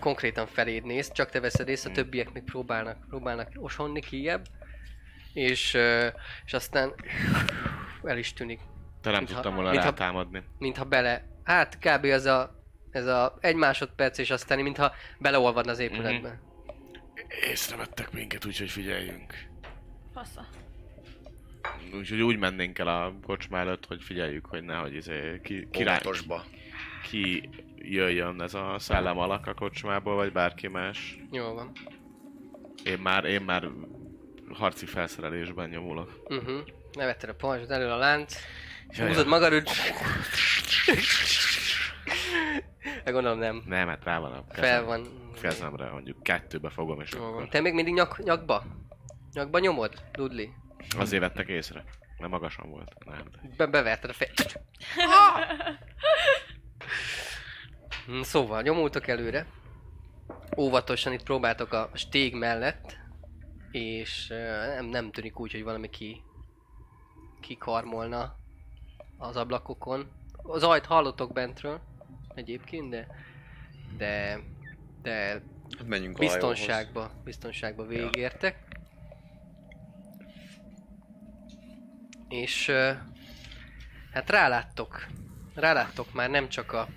konkrétan 0.00 0.46
feléd 0.46 0.84
néz, 0.84 1.12
csak 1.12 1.30
te 1.30 1.40
veszed 1.40 1.68
észre, 1.68 1.90
a 1.90 1.94
többiek 1.94 2.32
még 2.32 2.42
próbálnak, 2.42 2.96
próbálnak 3.08 3.48
osonni 3.56 4.00
kijebb, 4.00 4.46
és, 5.32 5.74
ö, 5.74 6.06
és 6.44 6.52
aztán 6.52 6.94
el 8.04 8.18
is 8.18 8.32
tűnik, 8.32 8.60
Te 9.00 9.10
nem 9.10 9.18
Mintha- 9.18 9.34
tudtam 9.42 9.54
volna 9.54 9.70
mintha- 9.70 9.90
rátámadni. 9.98 10.42
mintha 10.58 10.84
bele, 10.84 11.24
hát 11.44 11.78
kb. 11.78 12.04
ez 12.04 12.26
a, 12.26 12.59
ez 12.90 13.06
a 13.06 13.38
egy 13.40 13.56
másodperc, 13.56 14.18
és 14.18 14.30
aztán 14.30 14.58
mintha 14.58 14.92
beleolvadna 15.18 15.70
az 15.70 15.78
épületbe. 15.78 16.40
Észrevettek 17.50 18.12
minket, 18.12 18.44
úgyhogy 18.44 18.70
figyeljünk. 18.70 19.34
Fasza. 20.14 20.46
Úgyhogy 21.94 22.22
úgy 22.22 22.38
mennénk 22.38 22.78
el 22.78 22.88
a 22.88 23.14
kocsma 23.26 23.58
előtt, 23.58 23.86
hogy 23.86 24.02
figyeljük, 24.02 24.46
hogy 24.46 24.62
nehogy 24.62 24.94
izé, 24.94 25.40
ki, 25.42 25.68
ki, 25.70 25.82
rá, 25.82 25.92
Óvatosba. 25.92 26.44
ki 27.02 27.48
jöjjön 27.76 28.42
ez 28.42 28.54
a 28.54 28.76
szellem 28.78 29.18
alak 29.18 29.46
a 29.46 29.54
kocsmából, 29.54 30.14
vagy 30.14 30.32
bárki 30.32 30.68
más. 30.68 31.18
Jól 31.30 31.54
van. 31.54 31.72
Én 32.84 32.98
már, 32.98 33.24
én 33.24 33.40
már 33.40 33.68
harci 34.52 34.86
felszerelésben 34.86 35.68
nyomulok. 35.68 36.22
Uh-huh. 36.28 36.60
Levetted 36.92 37.28
a 37.28 37.34
pajzsot 37.34 37.70
elől 37.70 37.90
a 37.90 37.96
lánc, 37.96 38.36
húzod 38.96 39.26
magad, 39.26 39.54
úgy... 39.54 39.70
De 43.04 43.10
gondolom 43.10 43.38
nem. 43.38 43.62
Nem, 43.66 43.88
hát 43.88 44.04
rá 44.04 44.18
van 44.18 44.32
a 44.32 44.46
kezem, 44.46 44.62
Fel 44.64 44.84
van. 44.84 45.06
kezemre, 45.40 45.90
mondjuk 45.90 46.22
kettőbe 46.22 46.70
fogom, 46.70 47.00
és 47.00 47.12
Jól 47.12 47.26
akkor. 47.28 47.48
Te 47.48 47.60
még 47.60 47.74
mindig 47.74 47.94
nyak, 47.94 48.22
nyakba? 48.22 48.64
Nyakba 49.32 49.58
nyomod, 49.58 50.02
Dudley? 50.12 50.46
azért 50.98 51.22
vettek 51.22 51.48
észre. 51.48 51.84
Mert 52.18 52.32
magasan 52.32 52.70
volt. 52.70 53.04
Nem, 53.04 53.22
de... 53.30 53.48
Be 53.56 53.66
beverted 53.66 54.10
a 54.10 54.12
fej... 54.12 54.30
Hm, 58.06 58.20
Szóval, 58.20 58.62
nyomultok 58.62 59.06
előre. 59.06 59.46
Óvatosan 60.56 61.12
itt 61.12 61.22
próbáltok 61.22 61.72
a 61.72 61.90
stég 61.94 62.34
mellett 62.34 62.98
és 63.70 64.26
nem, 64.76 64.84
nem 64.84 65.10
tűnik 65.10 65.40
úgy, 65.40 65.52
hogy 65.52 65.62
valami 65.64 65.90
ki, 65.90 66.22
kikarmolna 67.40 68.36
az 69.18 69.36
ablakokon. 69.36 70.10
Az 70.42 70.62
ajt 70.62 70.86
hallottok 70.86 71.32
bentről 71.32 71.80
egyébként, 72.34 72.90
de 72.90 73.06
de, 73.96 74.40
de 75.02 75.42
Hát 75.78 75.86
menjünk 75.86 76.18
a 76.18 76.24
hajóhoz. 76.24 76.40
biztonságba, 76.40 77.10
biztonságba 77.24 77.86
végigértek. 77.86 78.58
És 82.28 82.68
ö, 82.68 82.92
hát 84.12 84.30
ráláttok, 84.30 85.06
ráláttok 85.54 86.12
már 86.12 86.30
nem 86.30 86.48
csak 86.48 86.72
a 86.72 86.88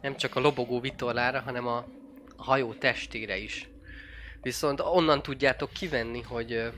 nem 0.00 0.16
csak 0.16 0.36
a 0.36 0.40
lobogó 0.40 0.80
vitorlára, 0.80 1.40
hanem 1.40 1.66
a, 1.66 1.76
a 2.36 2.44
hajó 2.44 2.74
testére 2.74 3.36
is. 3.36 3.68
Viszont 4.40 4.80
onnan 4.80 5.22
tudjátok 5.22 5.72
kivenni, 5.72 6.20
hogy 6.20 6.72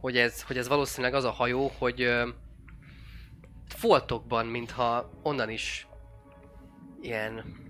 hogy 0.00 0.16
ez, 0.16 0.42
hogy 0.42 0.58
ez 0.58 0.68
valószínűleg 0.68 1.14
az 1.14 1.24
a 1.24 1.30
hajó, 1.30 1.72
hogy 1.78 2.10
foltokban, 3.68 4.46
mintha 4.46 5.10
onnan 5.22 5.50
is 5.50 5.86
ilyen 7.00 7.64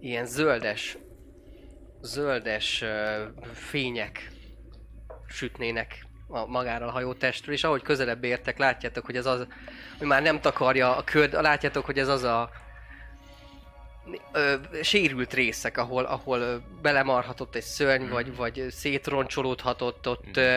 ilyen 0.00 0.26
zöldes 0.26 0.98
zöldes 2.00 2.84
fények 3.52 4.30
sütnének 5.26 6.06
a, 6.28 6.46
magára 6.46 6.86
a 6.86 6.90
hajótestről, 6.90 7.54
és 7.54 7.64
ahogy 7.64 7.82
közelebb 7.82 8.24
értek, 8.24 8.58
látjátok, 8.58 9.04
hogy 9.04 9.16
ez 9.16 9.26
az, 9.26 9.46
hogy 9.98 10.06
már 10.06 10.22
nem 10.22 10.40
takarja 10.40 10.96
a 10.96 11.04
köd, 11.04 11.32
látjátok, 11.32 11.84
hogy 11.84 11.98
ez 11.98 12.08
az 12.08 12.22
a 12.22 12.50
ö, 14.32 14.54
sérült 14.82 15.32
részek, 15.32 15.78
ahol, 15.78 16.04
ahol 16.04 16.64
belemarhatott 16.82 17.54
egy 17.54 17.62
szörny, 17.62 18.08
vagy, 18.08 18.36
vagy 18.36 18.66
szétroncsolódhatott, 18.70 20.08
ott, 20.08 20.36
ö, 20.36 20.56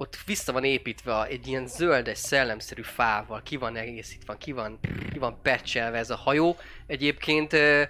ott 0.00 0.16
vissza 0.26 0.52
van 0.52 0.64
építve 0.64 1.16
a- 1.16 1.26
egy 1.26 1.46
ilyen 1.46 1.66
zöldes, 1.66 2.18
szellemszerű 2.18 2.82
fával, 2.82 3.42
ki 3.42 3.56
van 3.56 3.76
egészítve, 3.76 4.36
ki 4.36 4.52
van, 4.52 4.78
ki 5.12 5.18
van 5.18 5.42
pecselve 5.42 5.98
ez 5.98 6.10
a 6.10 6.16
hajó. 6.16 6.56
Egyébként 6.86 7.52
ö, 7.52 7.82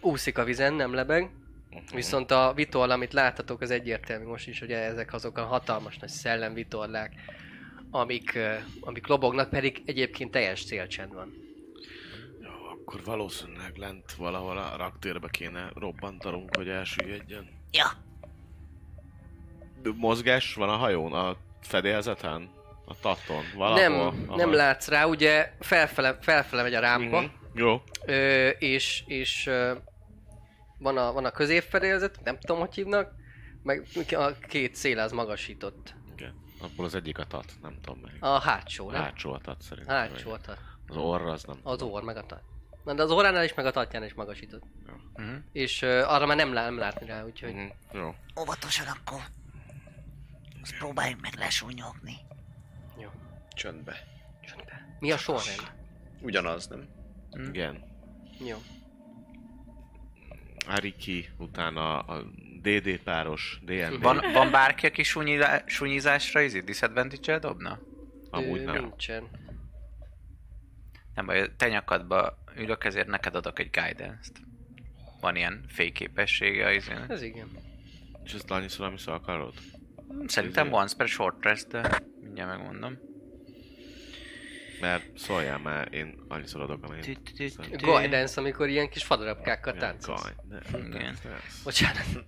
úszik 0.00 0.38
a 0.38 0.44
vizen, 0.44 0.74
nem 0.74 0.94
lebeg, 0.94 1.30
viszont 1.94 2.30
a 2.30 2.52
vitorla, 2.54 2.94
amit 2.94 3.12
láttatok, 3.12 3.60
az 3.60 3.70
egyértelmű 3.70 4.24
most 4.24 4.48
is, 4.48 4.58
hogy 4.58 4.72
ezek 4.72 5.12
azok 5.12 5.38
a 5.38 5.44
hatalmas 5.44 5.98
nagy 5.98 6.08
szellemvitorlák, 6.08 7.12
amik, 7.90 8.34
ö, 8.34 8.54
amik 8.80 9.06
lobognak, 9.06 9.50
pedig 9.50 9.82
egyébként 9.86 10.30
teljes 10.30 10.64
célcsend 10.64 11.12
van. 11.14 11.32
Jó, 12.40 12.50
akkor 12.50 13.04
valószínűleg 13.04 13.76
lent 13.76 14.12
valahol 14.12 14.58
a 14.58 14.76
raktérbe 14.76 15.28
kéne 15.30 15.70
robbantanunk, 15.74 16.56
hogy 16.56 16.68
elsüllyedjen. 16.68 17.48
Ja, 17.70 17.86
Mozgás 19.96 20.54
van 20.54 20.68
a 20.68 20.76
hajón, 20.76 21.12
a 21.12 21.36
fedélzeten? 21.62 22.50
A 22.84 22.94
taton? 23.00 23.44
Valahol? 23.56 23.80
nem, 23.80 23.92
ahol- 23.92 24.36
nem 24.36 24.52
látsz 24.52 24.88
rá, 24.88 25.04
ugye 25.04 25.52
felfele, 25.60 26.18
felfele 26.20 26.62
megy 26.62 26.74
a 26.74 26.80
rámpa, 26.80 27.20
Mhm. 27.20 27.30
Jó. 27.54 27.82
ö, 28.06 28.48
és, 28.48 29.02
és 29.06 29.46
ö, 29.46 29.72
van, 30.78 30.96
a, 30.96 31.12
van 31.12 31.24
a 31.24 31.30
középfedélzet, 31.30 32.18
nem 32.24 32.38
tudom, 32.38 32.58
hogy 32.58 32.74
hívnak, 32.74 33.12
meg 33.62 33.86
a 34.10 34.30
két 34.48 34.74
szél 34.74 34.98
az 34.98 35.12
magasított. 35.12 35.94
Igen. 36.16 36.34
Abból 36.60 36.84
az 36.84 36.94
egyik 36.94 37.18
a 37.18 37.24
tat, 37.24 37.52
nem 37.62 37.78
tudom 37.82 38.00
meg. 38.02 38.16
A 38.20 38.40
hátsó, 38.40 38.90
nem? 38.90 39.02
Hátsó 39.02 39.32
a 39.32 39.38
tat 39.38 39.60
szerintem. 39.62 39.96
Hátsó 39.96 40.30
a 40.30 40.38
tat. 40.40 40.58
Az 40.88 40.96
orr 40.96 41.20
az 41.26 41.44
nem. 41.44 41.58
Az 41.62 41.82
orr 41.82 42.02
meg 42.02 42.16
a 42.16 42.22
tat. 42.26 42.42
Na, 42.84 42.94
de 42.94 43.02
az 43.02 43.10
orránál 43.10 43.44
is, 43.44 43.54
meg 43.54 43.66
a 43.66 43.70
tatján 43.70 44.04
is 44.04 44.14
magasított. 44.14 44.62
Mhm. 45.16 45.34
És 45.52 45.82
ö, 45.82 46.02
arra 46.02 46.26
már 46.26 46.36
nem, 46.36 46.52
lá- 46.52 46.64
nem 46.64 46.78
látni 46.78 47.06
rá, 47.06 47.24
úgyhogy... 47.24 47.54
Mhm. 47.54 47.66
Jó. 47.92 48.14
óvatosan 48.40 48.86
akkor. 48.86 49.20
Azt 50.62 50.76
próbáljuk 50.78 51.20
meg 51.20 51.34
lesúnyogni. 51.34 52.16
Csöndbe. 53.54 53.96
Mi 54.98 55.10
a 55.12 55.16
sorrend? 55.16 55.72
Ugyanaz, 56.20 56.66
nem? 56.66 56.88
Igen. 57.52 57.84
Jó. 58.46 58.56
Ariki, 60.66 61.28
utána 61.38 61.98
a 61.98 62.22
DD 62.62 62.98
páros, 62.98 63.60
DND. 63.64 64.00
Van, 64.00 64.20
van 64.32 64.50
bárki, 64.50 64.86
aki 64.86 65.02
sunyizá- 65.02 65.68
sunyizásra 65.68 66.40
izé 66.40 66.60
disadvantage 66.60 67.38
dobna? 67.38 67.78
Amúgy 68.30 68.64
nem. 68.64 68.74
Nincsen. 68.74 69.28
Nem 71.14 71.26
baj, 71.26 71.40
a 71.40 71.56
te 71.56 71.68
nyakadba 71.68 72.38
ülök, 72.56 72.84
ezért 72.84 73.06
neked 73.06 73.34
adok 73.34 73.58
egy 73.58 73.70
guidance-t. 73.70 74.40
Van 75.20 75.36
ilyen 75.36 75.64
fényképessége 75.68 76.66
az 76.66 76.74
izének. 76.74 77.10
Ez 77.10 77.22
igen. 77.22 77.48
És 78.24 78.32
ezt 78.34 78.50
annyiszor, 78.50 78.86
amiszor 78.86 79.14
akarod? 79.14 79.54
Szerintem 80.26 80.72
once 80.72 80.96
per 80.96 81.08
short 81.08 81.44
rest, 81.44 81.68
de 81.68 82.02
mindjárt 82.20 82.50
megmondom. 82.58 82.98
Mert 84.80 85.18
szóljál 85.18 85.58
már, 85.58 85.88
én 85.94 86.18
annyiszor 86.28 86.60
adok, 86.60 86.84
amennyi. 86.84 87.16
Guidance, 87.70 88.40
amikor 88.40 88.68
ilyen 88.68 88.88
kis 88.88 89.04
fadarabkákkal 89.04 89.74
táncolsz. 89.74 90.32
Igen. 90.86 91.16
Bocsánat. 91.64 92.04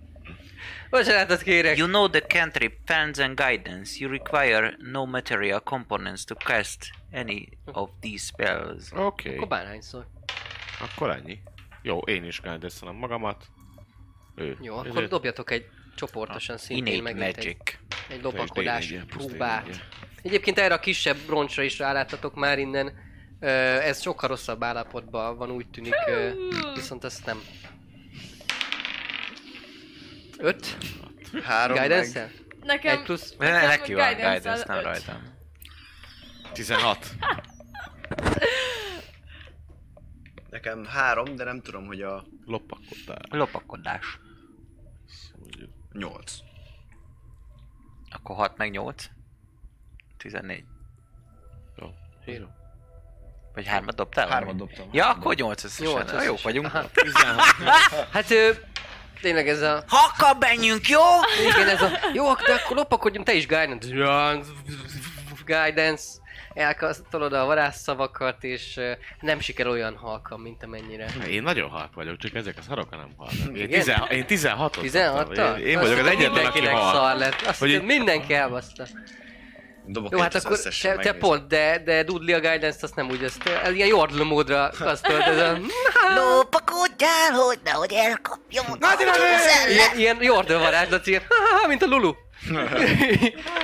Bocsánatot 0.89 1.41
kérek. 1.41 1.77
You 1.77 1.87
know 1.87 2.09
the 2.09 2.19
cantrip 2.21 2.73
Fans 2.85 3.17
and 3.19 3.39
Guidance. 3.41 3.95
You 3.99 4.11
require 4.11 4.75
no 4.79 5.05
material 5.05 5.59
components 5.63 6.23
to 6.23 6.35
cast 6.35 6.89
any 7.11 7.47
of 7.65 7.89
these 7.99 8.25
spells. 8.25 8.91
Oké, 8.91 9.35
Akkor 9.35 9.47
bárhányszor. 9.47 10.07
akkor 10.79 11.09
ennyi. 11.09 11.39
Jó, 11.81 11.99
én 11.99 12.23
is 12.23 12.41
guidance 12.41 12.91
magamat. 12.91 13.45
Ő. 14.35 14.57
Jó, 14.61 14.79
Ezért- 14.79 14.95
akkor 14.95 15.07
dobjatok 15.07 15.51
egy 15.51 15.65
csoportosan 15.95 16.57
szintén 16.57 16.93
Innate 16.93 17.13
megint 17.13 17.37
egy, 17.37 17.45
magic. 17.45 17.77
egy 18.09 18.21
lopakodás 18.21 18.87
D4-je, 18.87 19.03
plusz 19.07 19.25
próbát. 19.25 19.67
D4-je. 19.67 19.75
Egyébként 20.21 20.59
erre 20.59 20.73
a 20.73 20.79
kisebb 20.79 21.17
roncsra 21.27 21.63
is 21.63 21.77
ráláttatok 21.79 22.35
már 22.35 22.59
innen. 22.59 22.93
Ez 23.39 24.01
sokkal 24.01 24.29
rosszabb 24.29 24.63
állapotban 24.63 25.37
van, 25.37 25.51
úgy 25.51 25.67
tűnik, 25.67 25.93
viszont 26.75 27.03
ezt 27.03 27.25
nem. 27.25 27.41
Öt? 30.37 30.77
Három 31.43 31.77
guidance 31.77 32.19
meg... 32.19 32.31
Nekem... 32.63 32.97
Egy 32.97 33.03
plusz? 33.03 33.35
Ne, 33.37 33.51
Nekem 33.51 33.67
neki 33.67 33.93
van 33.93 34.13
guidance-el 34.13 34.39
guidance, 34.39 34.65
nem 34.67 34.77
öt. 34.77 34.83
rajtam. 34.83 35.21
16. 36.53 37.07
Nekem 40.49 40.85
három, 40.85 41.35
de 41.35 41.43
nem 41.43 41.61
tudom, 41.61 41.85
hogy 41.85 42.01
a 42.01 42.25
Lopakodtál. 42.45 43.21
Lopakodás. 43.29 44.19
Mondjuk. 45.93 46.11
nyolc. 46.11 46.33
Akkor 48.09 48.35
6 48.35 48.57
meg 48.57 48.71
8. 48.71 49.09
14. 50.17 50.63
Jó. 51.75 51.87
Zsírom. 52.25 52.49
Vagy 53.53 53.67
hármat 53.67 53.95
dobtál? 53.95 54.29
Hármat 54.29 54.55
dobtam. 54.55 54.87
Ja, 54.91 55.09
akkor 55.09 55.35
8 55.35 55.63
összesen. 55.63 55.93
Nyolc 55.93 56.11
Na, 56.11 56.21
Jók 56.21 56.33
összesen. 56.33 56.51
vagyunk. 56.51 56.73
Aha. 56.73 56.89
16. 56.93 57.41
Hát 58.11 58.31
ö, 58.31 58.51
tényleg 59.21 59.47
ez 59.47 59.61
a... 59.61 59.83
Hakka 59.87 60.37
menjünk, 60.39 60.87
jó? 60.87 60.99
Igen, 61.49 61.69
ez 61.69 61.81
a... 61.81 61.89
Jó, 62.13 62.33
de 62.33 62.53
akkor 62.63 62.75
lopakodjunk, 62.77 63.25
te 63.25 63.33
is 63.33 63.47
guidance. 63.47 63.87
Guidance. 65.45 66.03
Elkasztolod 66.53 67.33
a 67.33 67.45
varázsszavakat, 67.45 68.43
és 68.43 68.79
nem 69.19 69.39
sikerül 69.39 69.71
olyan 69.71 69.95
halkan, 69.95 70.39
mint 70.39 70.63
amennyire. 70.63 71.05
Én 71.29 71.43
nagyon 71.43 71.69
halk 71.69 71.93
vagyok, 71.93 72.17
csak 72.17 72.33
ezek 72.35 72.57
a 72.57 72.61
szarok 72.61 72.89
nem 72.89 73.09
halnak. 73.17 73.57
Én, 73.57 73.69
tizen, 73.69 74.07
én 74.09 74.25
16 74.25 74.77
16 74.81 75.37
Én, 75.37 75.65
én 75.65 75.79
vagyok 75.79 75.97
az 75.99 76.05
egyetlen, 76.07 76.45
aki 76.45 76.65
hal. 76.65 76.93
szar 76.93 77.17
lett. 77.17 77.41
Azt 77.41 77.59
Hogy 77.59 77.69
így- 77.69 77.83
mindenki 77.83 78.33
elbaszta. 78.33 78.85
Dobok 79.85 80.11
Jó, 80.11 80.19
hát 80.19 80.35
akkor 80.35 80.59
te, 80.81 80.95
te 80.95 81.13
pont, 81.13 81.47
de, 81.47 81.81
de 81.85 82.03
Dudley 82.03 82.35
a 82.35 82.39
guidance 82.39 82.77
azt 82.81 82.95
nem 82.95 83.09
úgy, 83.09 83.23
ezt 83.23 83.47
ez 83.63 83.73
ilyen 83.73 83.87
jordle 83.87 84.23
módra 84.23 84.69
kasztolt, 84.79 85.21
ez 85.21 85.37
a... 85.37 85.57
Lopakodjál, 86.15 87.31
hogy 87.31 87.59
nehogy 87.63 87.93
elkapjon 87.93 88.65
a 88.79 88.87
szellem. 88.97 89.69
Ilyen, 89.71 89.97
ilyen 89.97 90.17
jordle 90.21 90.57
varázslat, 90.57 91.07
ilyen, 91.07 91.21
mint 91.67 91.81
a 91.81 91.85
Lulu. 91.85 92.13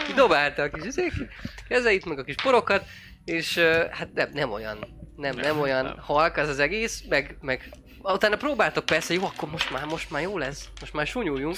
Így 0.07 0.13
Dobálta 0.15 0.61
a 0.61 0.69
kis 0.69 0.85
izék, 0.85 1.11
kezeit, 1.69 2.05
meg 2.05 2.19
a 2.19 2.23
kis 2.23 2.35
porokat, 2.35 2.85
és 3.25 3.57
hát 3.91 4.13
nem, 4.13 4.29
nem 4.33 4.51
olyan, 4.51 4.77
nem, 5.15 5.35
nem 5.35 5.59
olyan 5.59 5.83
nem. 5.83 5.97
halk 5.99 6.37
az 6.37 6.49
az 6.49 6.59
egész, 6.59 7.03
meg, 7.09 7.37
meg 7.41 7.69
utána 8.03 8.37
próbáltok 8.37 8.85
persze, 8.85 9.13
jó, 9.13 9.25
akkor 9.25 9.49
most 9.49 9.71
már, 9.71 9.85
most 9.85 10.11
már 10.11 10.21
jó 10.21 10.37
lesz, 10.37 10.69
most 10.79 10.93
már 10.93 11.07
sunyuljunk, 11.07 11.57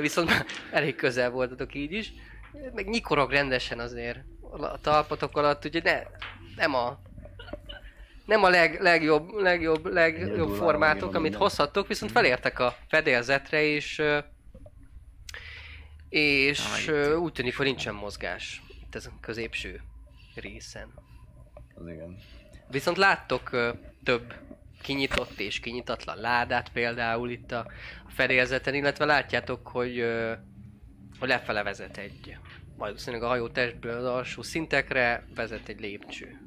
viszont 0.00 0.28
már 0.28 0.44
elég 0.70 0.94
közel 0.94 1.30
voltatok 1.30 1.74
így 1.74 1.92
is, 1.92 2.12
meg 2.74 2.88
nyikorog 2.88 3.30
rendesen 3.30 3.78
azért 3.78 4.18
a 4.50 4.80
talpatok 4.80 5.36
alatt, 5.36 5.64
ugye 5.64 5.80
ne, 5.84 6.02
nem 6.56 6.74
a 6.74 7.00
nem 8.26 8.44
a 8.44 8.48
leg, 8.48 8.80
legjobb, 8.80 9.30
legjobb, 9.30 9.86
legjobb 9.86 10.54
formátok, 10.54 11.14
amit 11.14 11.34
hozhattok, 11.34 11.86
viszont 11.86 12.12
felértek 12.12 12.58
a 12.58 12.76
fedélzetre, 12.88 13.62
és 13.62 14.02
és 16.08 16.88
úgy 17.18 17.32
tűnik, 17.32 17.56
hogy 17.56 17.66
nincsen 17.66 17.94
mozgás 17.94 18.62
itt 18.92 18.98
ezen 18.98 19.12
a 19.16 19.20
középső 19.20 19.80
részen. 20.34 20.92
Az 21.74 21.88
igen. 21.88 22.18
Viszont 22.68 22.96
láttok 22.96 23.52
ö, 23.52 23.72
több 24.04 24.34
kinyitott 24.82 25.38
és 25.40 25.60
kinyitatlan 25.60 26.16
ládát 26.16 26.68
például 26.72 27.30
itt 27.30 27.52
a 27.52 27.66
fedélzeten, 28.08 28.74
illetve 28.74 29.04
látjátok, 29.04 29.68
hogy, 29.68 29.98
ö, 29.98 30.32
hogy 31.18 31.28
lefele 31.28 31.62
vezet 31.62 31.96
egy, 31.96 32.36
valószínűleg 32.76 33.22
a 33.24 33.28
hajó 33.28 33.48
testből 33.48 33.96
az 33.96 34.04
alsó 34.04 34.42
szintekre 34.42 35.26
vezet 35.34 35.68
egy 35.68 35.80
lépcső. 35.80 36.40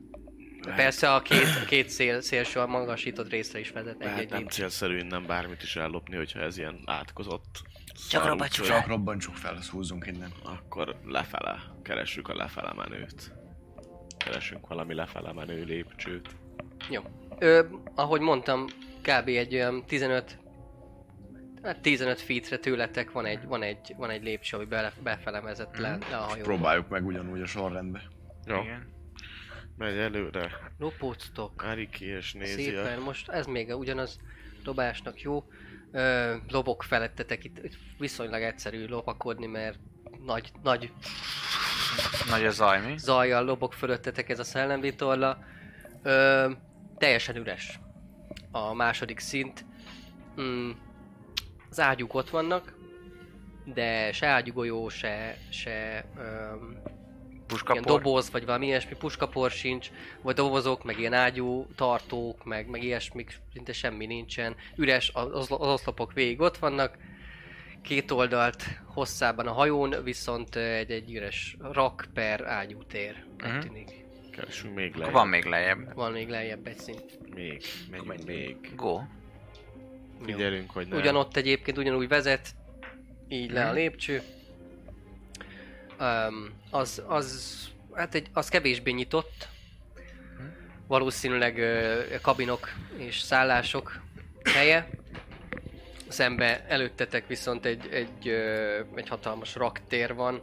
De 0.61 0.73
persze 0.73 1.13
a 1.13 1.21
két, 1.21 1.47
a 1.63 1.65
két 1.65 1.89
szél, 1.89 2.21
szélső 2.21 2.59
a 2.59 2.67
magasított 2.67 3.29
részre 3.29 3.59
is 3.59 3.71
vezet 3.71 4.01
egy, 4.01 4.07
Hát 4.07 4.19
egy 4.19 4.29
nem 4.29 4.39
lépcső. 4.39 4.55
célszerű 4.55 4.97
innen 4.97 5.25
bármit 5.25 5.63
is 5.63 5.75
ellopni, 5.75 6.15
hogyha 6.15 6.39
ez 6.39 6.57
ilyen 6.57 6.81
átkozott 6.85 7.61
Csak 8.09 8.25
robbacsuk 8.25 8.65
útja, 8.65 8.75
Csak 8.75 8.87
robbantsuk 8.87 9.35
fel, 9.35 9.55
azt 9.55 9.69
húzzunk 9.69 10.07
innen. 10.07 10.31
Akkor 10.43 10.95
lefele. 11.05 11.61
Keressük 11.81 12.27
a 12.27 12.35
lefele 12.35 12.73
menőt. 12.73 13.33
Keresünk 14.17 14.67
valami 14.67 14.93
lefele 14.93 15.33
menő 15.33 15.63
lépcsőt. 15.63 16.35
Jó. 16.89 17.01
Ö, 17.39 17.65
ahogy 17.95 18.21
mondtam, 18.21 18.65
kb. 19.01 19.27
egy 19.27 19.53
olyan 19.53 19.85
15 19.85 20.37
Hát 21.65 21.79
15 21.79 22.21
feetre 22.21 22.57
tőletek 22.57 23.11
van 23.11 23.25
egy, 23.25 23.45
van 23.45 23.61
egy, 23.61 23.93
van 23.97 24.09
egy 24.09 24.23
lépcső, 24.23 24.57
ami 24.57 24.65
bele, 24.65 24.91
befele 25.03 25.41
vezet 25.41 25.77
le, 25.77 25.97
le 26.09 26.17
a 26.17 26.21
hajóba. 26.21 26.43
Próbáljuk 26.43 26.89
meg 26.89 27.05
ugyanúgy 27.05 27.41
a 27.41 27.45
sorrendbe. 27.45 28.01
Jó, 28.45 28.61
Igen. 28.61 28.93
megy 29.77 29.97
előre. 29.97 30.49
Lopóztok. 30.77 31.61
Ariki 31.61 32.05
és 32.05 32.33
nézi 32.33 32.63
Szépen, 32.63 32.99
a... 32.99 33.03
most 33.03 33.29
ez 33.29 33.45
még 33.45 33.75
ugyanaz 33.75 34.19
dobásnak 34.63 35.21
jó. 35.21 35.43
Ö, 35.95 36.35
lobok 36.49 36.83
felettetek 36.83 37.43
itt, 37.43 37.61
viszonylag 37.97 38.41
egyszerű 38.41 38.87
lopakodni, 38.87 39.45
mert 39.45 39.79
nagy, 40.25 40.51
nagy 40.63 40.91
Nagy 42.29 42.45
a 42.45 42.51
zaj, 42.51 42.81
mi? 42.85 42.97
zajjal 42.97 43.45
lobog 43.45 43.73
fölöttetek 43.73 44.29
ez 44.29 44.39
a 44.39 44.43
szellemvitorla. 44.43 45.37
Ö, 46.03 46.51
teljesen 46.97 47.35
üres 47.35 47.79
a 48.51 48.73
második 48.73 49.19
szint. 49.19 49.65
Mm, 50.41 50.71
az 51.69 51.79
ágyúk 51.79 52.13
ott 52.13 52.29
vannak, 52.29 52.73
de 53.65 54.11
se 54.11 54.27
ágyugolyó, 54.27 54.89
se, 54.89 55.37
se 55.49 56.05
öm, 56.17 56.81
ilyen 57.47 57.63
Puskapor? 57.63 58.01
doboz, 58.01 58.31
vagy 58.31 58.45
valami 58.45 58.65
ilyesmi, 58.65 58.95
puskapor 58.95 59.51
sincs, 59.51 59.89
vagy 60.21 60.35
dobozok, 60.35 60.83
meg 60.83 60.99
ilyen 60.99 61.13
ágyú 61.13 61.67
tartók, 61.75 62.43
meg, 62.43 62.67
meg 62.69 62.83
ilyesmik, 62.83 63.39
szinte 63.53 63.73
semmi 63.73 64.05
nincsen. 64.05 64.55
Üres, 64.75 65.11
az, 65.13 65.27
az 65.33 65.51
oszlopok 65.51 66.13
végig 66.13 66.39
ott 66.39 66.57
vannak, 66.57 66.97
két 67.81 68.11
oldalt 68.11 68.63
hosszában 68.85 69.47
a 69.47 69.51
hajón, 69.51 70.03
viszont 70.03 70.55
egy, 70.55 70.91
egy 70.91 71.13
üres 71.13 71.57
rak 71.59 72.07
per 72.13 72.45
ágyútér, 72.45 73.23
Mhm. 73.37 73.55
uh 73.55 73.59
tűnik. 73.63 74.03
Keresünk 74.31 74.75
még 74.75 74.95
lejjebb. 74.95 75.13
van 75.13 75.27
még 75.27 75.43
lejjebb. 75.45 75.93
Van 75.93 76.11
még 76.11 76.29
lejjebb 76.29 76.67
egy 76.67 76.77
szint. 76.79 77.33
Még, 77.35 77.61
menjünk 77.91 78.25
még. 78.25 78.75
Go. 78.75 78.99
Figyelünk, 80.23 80.71
hogy 80.71 80.87
ne... 80.87 80.97
Ugyanott 80.97 81.35
egyébként 81.37 81.77
ugyanúgy 81.77 82.07
vezet, 82.07 82.47
így 83.27 83.51
le 83.51 83.63
a 83.63 83.65
Mhm. 83.65 83.75
lépcső. 83.75 84.21
Um, 85.99 86.49
az, 86.69 87.03
az, 87.07 87.57
hát 87.93 88.15
egy, 88.15 88.27
az 88.33 88.49
kevésbé 88.49 88.91
nyitott. 88.91 89.47
Valószínűleg 90.87 91.59
kabinok 92.21 92.69
és 92.97 93.19
szállások 93.19 94.01
helye. 94.43 94.89
Szembe 96.07 96.65
előttetek 96.67 97.27
viszont 97.27 97.65
egy, 97.65 97.87
egy, 97.91 98.27
egy 98.95 99.07
hatalmas 99.09 99.55
raktér 99.55 100.13
van. 100.13 100.41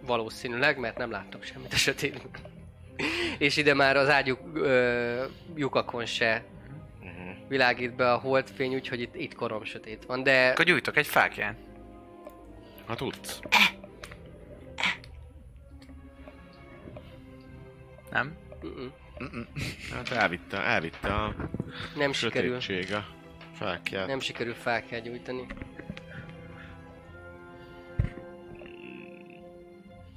Valószínűleg, 0.00 0.78
mert 0.78 0.98
nem 0.98 1.10
láttok 1.10 1.42
semmit 1.42 1.72
a 1.72 1.76
sötétben. 1.76 2.30
és 3.38 3.56
ide 3.56 3.74
már 3.74 3.96
az 3.96 4.08
ágyuk 4.08 4.40
ö, 4.54 5.24
lyukakon 5.54 6.06
se 6.06 6.44
Mhm. 7.00 7.48
világít 7.48 7.94
be 7.94 8.12
a 8.12 8.16
holdfény, 8.18 8.74
úgyhogy 8.74 9.00
itt, 9.00 9.14
itt 9.14 9.34
korom 9.34 9.64
sötét 9.64 10.04
van, 10.04 10.22
de 10.22 10.48
Akkor 10.48 10.64
gyújtok 10.64 10.96
egy 10.96 11.06
fákját. 11.06 11.56
Ha 12.86 12.94
tudsz. 12.94 13.40
Nem? 18.10 18.36
Hát 19.92 20.08
elvitte, 20.08 20.58
elvitte 20.58 21.14
a 21.14 21.34
nem 21.96 22.12
sikerül, 22.12 22.60
sötétség 22.60 22.94
a 22.94 23.06
fákját. 23.52 24.06
nem 24.06 24.20
sikerül 24.20 24.54
fákját 24.54 25.02
gyújtani. 25.02 25.46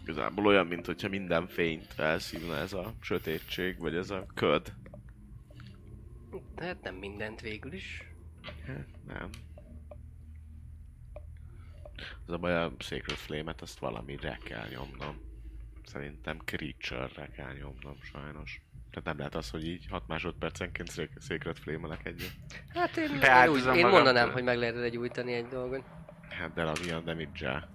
Igazából 0.04 0.46
olyan, 0.46 0.68
mint 0.68 0.86
hogyha 0.86 1.10
minden 1.10 1.48
fényt 1.48 1.94
felszívna 1.94 2.56
ez 2.58 2.74
a 2.74 2.94
sötétség, 3.02 3.80
vagy 3.80 3.96
ez 3.96 4.10
a 4.10 4.26
köd. 4.36 4.74
Hát 6.56 6.82
nem 6.82 6.96
mindent 6.96 7.42
végül 7.42 7.74
is. 7.74 8.04
Nem. 9.08 9.30
Az 12.28 12.34
a 12.34 12.38
baj, 12.38 12.56
a 12.56 12.72
Sacred 12.80 13.18
Flame-et 13.18 13.62
azt 13.62 13.80
valamire 13.80 14.38
kell 14.44 14.68
nyomnom. 14.70 15.22
Szerintem 15.86 16.38
Creature-re 16.46 17.30
kell 17.36 17.54
nyomnom, 17.54 17.98
sajnos. 18.02 18.62
Tehát 18.92 19.06
nem 19.06 19.18
lehet 19.18 19.36
az, 19.36 19.50
hogy 19.50 19.68
így 19.68 19.86
6 19.90 20.08
másodpercenként 20.08 20.92
Sac- 20.92 21.22
Sacred 21.22 21.58
Flame-elek 21.58 22.06
egyet. 22.06 22.32
Hát 22.74 22.98
én, 22.98 23.04
én, 23.04 23.50
úgy, 23.50 23.76
én 23.78 23.88
mondanám, 23.88 24.32
hogy 24.32 24.44
meg 24.44 24.58
lehet 24.58 24.76
ide 24.76 24.90
gyújtani 24.90 25.34
egy 25.34 25.48
dolgot. 25.48 25.84
Hát 26.30 26.54
de 26.54 26.64
az 26.64 26.86
ilyen 26.86 27.04
damage 27.06 27.50
Hát 27.50 27.70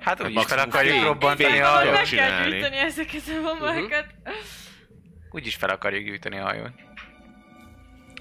Hát 0.00 0.24
úgyis 0.24 0.44
fel 0.44 0.58
akarjuk 0.58 1.02
robbantani 1.04 1.58
a 1.60 1.78
tudok 1.78 1.92
Meg 1.92 2.06
hajót. 2.06 2.08
kell 2.08 2.48
gyűjteni 2.50 2.76
ezeket 2.76 3.22
a 3.28 3.40
mamákat. 3.42 4.06
Úgyis 5.30 5.54
fel 5.54 5.68
akarjuk 5.70 6.04
gyújtani 6.04 6.38
a 6.38 6.44
hajót. 6.44 6.72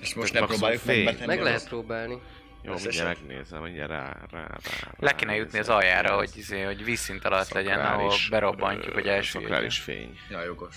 És 0.01 0.13
most 0.13 0.33
nem 0.33 0.45
próbáljuk 0.45 0.85
Meg 1.25 1.39
a 1.39 1.43
lehet 1.43 1.67
próbálni. 1.67 2.21
Jó, 2.65 2.73
Összesen? 2.73 3.05
mindjárt 3.05 3.27
megnézem, 3.27 3.61
mindjárt 3.61 3.89
rá, 3.89 4.03
rá, 4.03 4.17
rá, 4.31 4.47
rá 4.81 4.91
Le 4.99 5.15
kéne 5.15 5.35
jutni 5.35 5.59
az 5.59 5.69
aljára, 5.69 6.15
hogy, 6.15 6.29
izé, 6.35 6.61
hogy 6.61 6.83
vízszint 6.83 7.25
alatt 7.25 7.49
legyen, 7.51 7.79
ahol 7.79 7.91
Szakrális, 7.97 8.29
berobbantjuk, 8.29 8.91
ö, 8.91 8.93
hogy 8.93 9.07
első 9.07 9.39
Szakrális 9.39 9.79
fény. 9.79 10.17
Ja, 10.29 10.43
jogos. 10.43 10.75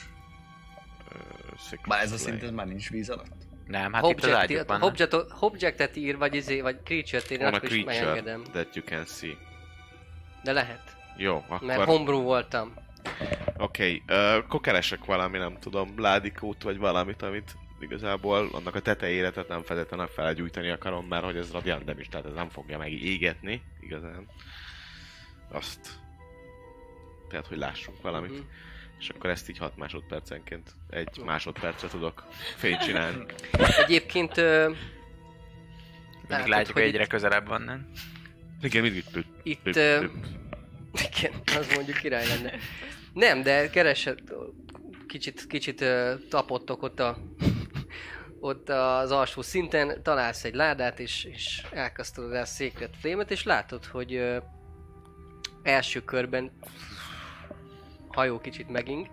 Már 1.86 2.02
ez 2.02 2.12
a 2.12 2.16
szint 2.16 2.42
ez 2.42 2.50
már 2.50 2.66
nincs 2.66 2.90
víz 2.90 3.10
alatt? 3.10 3.46
Nem, 3.66 3.92
hát 3.92 4.02
itt 4.04 4.16
az 4.18 4.24
Object- 4.24 4.34
ágyuk 4.40 4.66
van. 4.68 4.82
object- 4.82 5.26
Objectet 5.40 5.96
ír, 5.96 6.16
vagy 6.18 6.34
izé, 6.34 6.60
vagy 6.60 6.76
creature-t 6.84 7.30
ír, 7.30 7.42
akkor 7.42 7.72
is 7.72 7.84
megengedem. 7.84 8.42
that 8.42 8.74
you 8.76 8.84
can 8.84 9.04
see. 9.04 9.36
De 10.42 10.52
lehet. 10.52 10.96
Jó, 11.16 11.44
Mert 11.48 11.62
akkor... 11.80 11.86
homebrew 11.86 12.20
voltam. 12.22 12.74
Oké, 13.56 14.02
okay, 14.06 14.16
akkor 14.36 14.60
keresek 14.60 15.04
valami, 15.04 15.38
nem 15.38 15.58
tudom, 15.60 15.94
ládikót 15.96 16.62
vagy 16.62 16.78
valamit, 16.78 17.22
amit 17.22 17.56
igazából 17.80 18.48
annak 18.52 18.74
a 18.74 18.80
tetejére, 18.80 19.30
tehát 19.30 19.48
nem 19.48 19.62
feltétlenül 19.62 20.06
felgyújtani 20.06 20.68
akarom, 20.70 21.06
mert 21.06 21.24
hogy 21.24 21.36
ez 21.36 21.52
radiant 21.52 21.84
nem 21.84 21.98
is, 21.98 22.08
tehát 22.08 22.26
ez 22.26 22.34
nem 22.34 22.48
fogja 22.48 22.78
meg 22.78 22.92
égetni, 22.92 23.62
igazán. 23.80 24.26
Azt. 25.50 25.88
Tehát, 27.28 27.46
hogy 27.46 27.58
lássunk 27.58 28.02
valamit. 28.02 28.30
Mhm. 28.30 28.40
És 28.98 29.08
akkor 29.08 29.30
ezt 29.30 29.48
így 29.48 29.58
6 29.58 29.76
másodpercenként, 29.76 30.70
egy 30.90 31.20
másodpercre 31.24 31.88
tudok 31.88 32.24
fényt 32.56 32.80
csinálni. 32.80 33.24
Egyébként... 33.84 34.36
Ö, 34.36 34.68
Mindig 34.68 36.28
látod, 36.28 36.48
látjuk, 36.48 36.76
hogy 36.76 36.86
egyre 36.86 37.06
közelebb 37.06 37.46
van, 37.48 37.62
nem? 37.62 37.90
Igen, 38.62 38.82
mindig 38.82 39.04
itt. 39.14 39.26
itt... 39.42 39.76
ö, 39.76 40.04
Igen, 41.16 41.32
az 41.58 41.74
mondjuk 41.74 41.96
király 41.96 42.26
lenne. 42.26 42.52
Nem, 43.12 43.42
de 43.42 43.70
keresed, 43.70 44.18
kicsit, 45.06 45.46
kicsit 45.46 45.80
ö, 45.80 46.14
tapottok 46.28 46.82
ott 46.82 47.00
a 47.00 47.18
ott 48.40 48.68
az 48.68 49.10
alsó 49.10 49.42
szinten, 49.42 50.02
találsz 50.02 50.44
egy 50.44 50.54
ládát, 50.54 51.00
és, 51.00 51.24
és 51.24 51.62
elkasztolod 51.70 52.32
rá 52.32 52.40
a 52.40 52.44
Secret 52.44 52.96
flame 52.96 53.22
és 53.22 53.44
látod, 53.44 53.84
hogy 53.84 54.14
ö, 54.14 54.36
első 55.62 56.04
körben 56.04 56.50
hajó 58.08 58.38
kicsit 58.38 58.68
meging, 58.68 59.10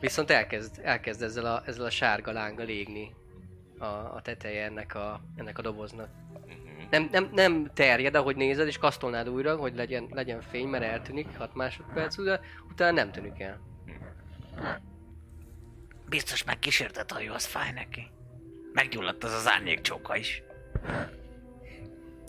viszont 0.00 0.30
elkezd, 0.30 0.80
elkezd 0.82 1.22
ezzel, 1.22 1.44
a, 1.44 1.62
ezzel 1.66 1.84
a 1.84 1.90
sárga 1.90 2.32
lánggal 2.32 2.68
égni 2.68 3.14
a, 3.78 3.84
a 3.84 4.20
teteje 4.22 4.64
ennek 4.64 4.94
a, 4.94 5.20
ennek 5.36 5.58
a 5.58 5.62
doboznak. 5.62 6.08
Nem, 6.90 7.08
nem, 7.12 7.30
nem 7.32 7.70
terjed, 7.74 8.14
ahogy 8.14 8.36
nézed, 8.36 8.66
és 8.66 8.78
kasztolnád 8.78 9.28
újra, 9.28 9.56
hogy 9.56 9.74
legyen, 9.76 10.08
legyen 10.10 10.40
fény, 10.40 10.68
mert 10.68 10.84
eltűnik 10.84 11.36
6 11.36 11.54
másodperc, 11.54 12.22
de 12.22 12.40
utána 12.70 12.92
nem 12.92 13.12
tűnik 13.12 13.40
el. 13.40 13.60
Biztos 16.08 16.44
megkísértett 16.44 17.12
hajó, 17.12 17.32
az 17.32 17.44
fáj 17.44 17.72
neki. 17.72 18.10
Meggyulladt 18.72 19.24
az 19.24 19.32
az 19.32 19.48
árnyékcsóka 19.48 20.16
is. 20.16 20.42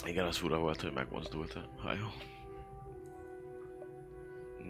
Igen, 0.06 0.26
az 0.26 0.38
fura 0.38 0.58
volt, 0.58 0.82
hogy 0.82 0.92
megmozdult 0.94 1.54
a 1.54 1.70
hajó. 1.82 2.08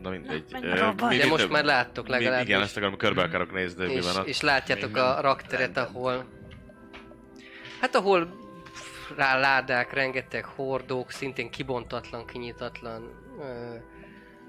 Na 0.01 0.09
mindegy. 0.09 0.43
Na, 0.49 0.59
Ö, 0.61 0.91
mi- 1.07 1.17
De 1.17 1.27
most 1.27 1.41
több- 1.41 1.51
már 1.51 1.63
láttok 1.63 2.05
mi- 2.05 2.11
legalábbis. 2.11 2.47
Igen, 2.47 2.61
ezt 2.61 2.77
akarom, 2.77 2.97
körbe 2.97 3.21
akarok 3.23 3.51
nézni, 3.53 3.79
hogy 3.79 3.89
mi 3.89 3.95
és, 3.95 4.05
van 4.05 4.15
ott. 4.21 4.27
és 4.27 4.41
látjátok 4.41 4.91
Még 4.91 5.01
a 5.01 5.21
rakteret, 5.21 5.77
ahol... 5.77 6.25
Hát 7.81 7.95
ahol 7.95 8.29
rá 9.17 9.39
ládák, 9.39 9.93
rengeteg 9.93 10.45
hordók, 10.45 11.11
szintén 11.11 11.49
kibontatlan, 11.49 12.25
kinyitatlan 12.25 13.11
ö, 13.39 13.75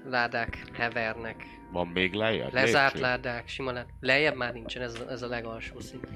ládák 0.09 0.57
hevernek, 0.73 1.43
Van 1.71 1.87
még 1.87 2.13
lejjebb? 2.13 2.53
lezárt 2.53 2.93
lépcső? 2.93 3.07
ládák, 3.07 3.47
sima 3.47 3.71
lát. 3.71 3.87
Lejjebb 3.99 4.35
már 4.35 4.53
nincsen, 4.53 4.81
ez, 4.81 4.93
a- 5.07 5.11
ez 5.11 5.21
a 5.21 5.27
legalsó 5.27 5.79
szint. 5.79 6.07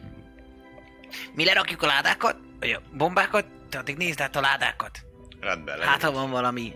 Mi 1.34 1.46
lerakjuk 1.46 1.82
a 1.82 1.86
ládákat? 1.86 2.36
Vagy 2.60 2.70
a 2.72 2.82
bombákat? 2.98 3.46
Te 3.70 3.78
addig 3.78 3.98
nézd 3.98 4.22
át 4.22 4.36
a 4.36 4.42
ládákat. 4.42 5.00
Rendben, 5.40 5.80
Hát, 5.80 6.02
ha 6.02 6.12
van 6.12 6.30
valami... 6.32 6.74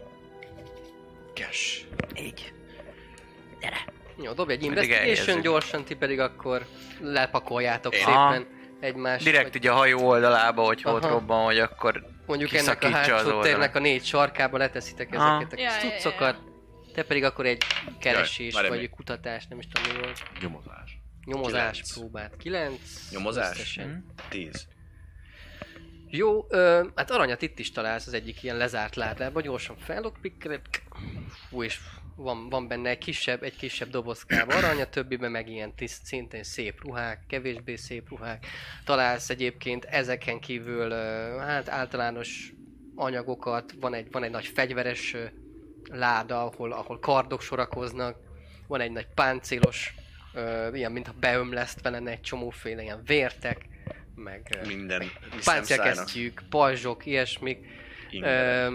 Cash. 1.34 1.82
Így. 2.16 2.54
Gyere. 3.62 3.86
Jó, 4.22 4.32
dobj 4.34 4.52
egy 4.52 4.64
investigation 4.64 5.42
gyorsan, 5.42 5.84
ti 5.84 5.96
pedig 5.96 6.20
akkor 6.20 6.66
lepakoljátok 7.02 7.94
Én- 7.96 8.00
szépen 8.04 8.48
egymást. 8.80 9.24
Direkt 9.24 9.56
ugye 9.56 9.72
a 9.72 9.76
hajó 9.76 10.08
oldalába, 10.08 10.64
hogy 10.64 10.82
ott 10.84 11.04
Aha. 11.04 11.14
robban, 11.14 11.44
hogy 11.44 11.60
akkor 11.60 12.06
Mondjuk 12.26 12.54
ennek 12.54 12.84
a 12.84 12.90
hátsó 12.90 13.42
térnek 13.42 13.76
a 13.76 13.80
négy 13.80 14.04
sarkába 14.06 14.58
leteszitek 14.58 15.16
Aha. 15.16 15.36
ezeket 15.36 15.54
a 15.54 15.62
Ja, 15.62 15.68
kis 15.70 15.84
ja, 15.84 15.90
ja, 15.90 16.00
cuccokat. 16.00 16.38
Te 17.00 17.06
pedig 17.06 17.24
akkor 17.24 17.46
egy 17.46 17.64
keresés, 18.00 18.54
várj, 18.54 18.68
vagy 18.68 18.80
egy 18.80 18.90
kutatás, 18.90 19.48
nem 19.48 19.60
is 19.60 19.68
tudom 19.68 19.96
mi 19.96 20.04
volt. 20.04 20.24
Nyomozás. 20.42 21.02
Nyomozás 21.26 21.72
Kilenc. 21.72 21.94
próbát. 21.94 22.38
Kilenc. 22.38 23.10
Nyomozás? 23.12 23.52
összesen. 23.52 24.06
10. 24.30 24.68
Jó, 26.08 26.46
ö, 26.50 26.88
hát 26.96 27.12
aranyat 27.12 27.42
itt 27.42 27.60
is 27.60 27.72
találsz 27.72 28.08
az 28.08 28.14
egyik 28.14 28.44
ilyen 28.44 28.58
lezárt 28.58 28.96
ládába, 28.96 29.42
gyorsan 29.42 29.78
fellokpikkeled, 29.78 30.62
fú, 31.50 31.64
és 31.64 31.80
van, 32.16 32.50
van 32.50 32.68
benne 32.68 32.90
egy 32.90 32.98
kisebb, 32.98 33.44
egy 33.44 33.56
kisebb 33.56 33.90
dobozkába 33.90 34.56
arany, 34.56 34.82
a 34.82 34.90
többiben 34.90 35.32
meg 35.32 35.50
ilyen 35.50 35.76
tiszt, 35.76 36.06
szintén 36.06 36.44
szép 36.44 36.82
ruhák, 36.82 37.24
kevésbé 37.28 37.76
szép 37.76 38.10
ruhák. 38.10 38.46
Találsz 38.86 39.30
egyébként 39.30 39.86
ezeken 39.86 40.40
kívül 40.40 40.92
ö, 40.92 41.38
hát 41.38 41.70
általános 41.70 42.54
anyagokat, 42.96 43.74
van 43.80 43.94
egy, 43.94 44.12
van 44.12 44.24
egy 44.24 44.32
nagy 44.32 44.46
fegyveres 44.46 45.14
ö, 45.14 45.26
láda, 45.90 46.44
ahol, 46.44 46.72
ahol 46.72 47.00
kardok 47.00 47.42
sorakoznak, 47.42 48.18
van 48.68 48.82
egy 48.82 48.92
nagy 48.92 49.08
páncélos, 49.14 49.94
ö, 50.34 50.74
ilyen, 50.74 50.92
mintha 50.92 51.14
beömlesztve 51.20 51.90
lenne 51.90 52.12
egy 52.12 52.22
csomóféle 52.22 52.82
ilyen 52.82 53.02
vértek, 53.06 53.66
meg 54.16 54.58
ö, 54.64 54.68
Minden 54.68 55.12
páncélkesztyűk, 55.46 56.42
pajzsok, 56.50 57.06
ilyesmik, 57.06 57.68
ö, 58.22 58.74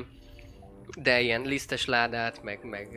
de 0.99 1.20
ilyen 1.20 1.43
lisztes 1.43 1.86
ládát, 1.86 2.43
meg, 2.43 2.65
meg, 2.65 2.89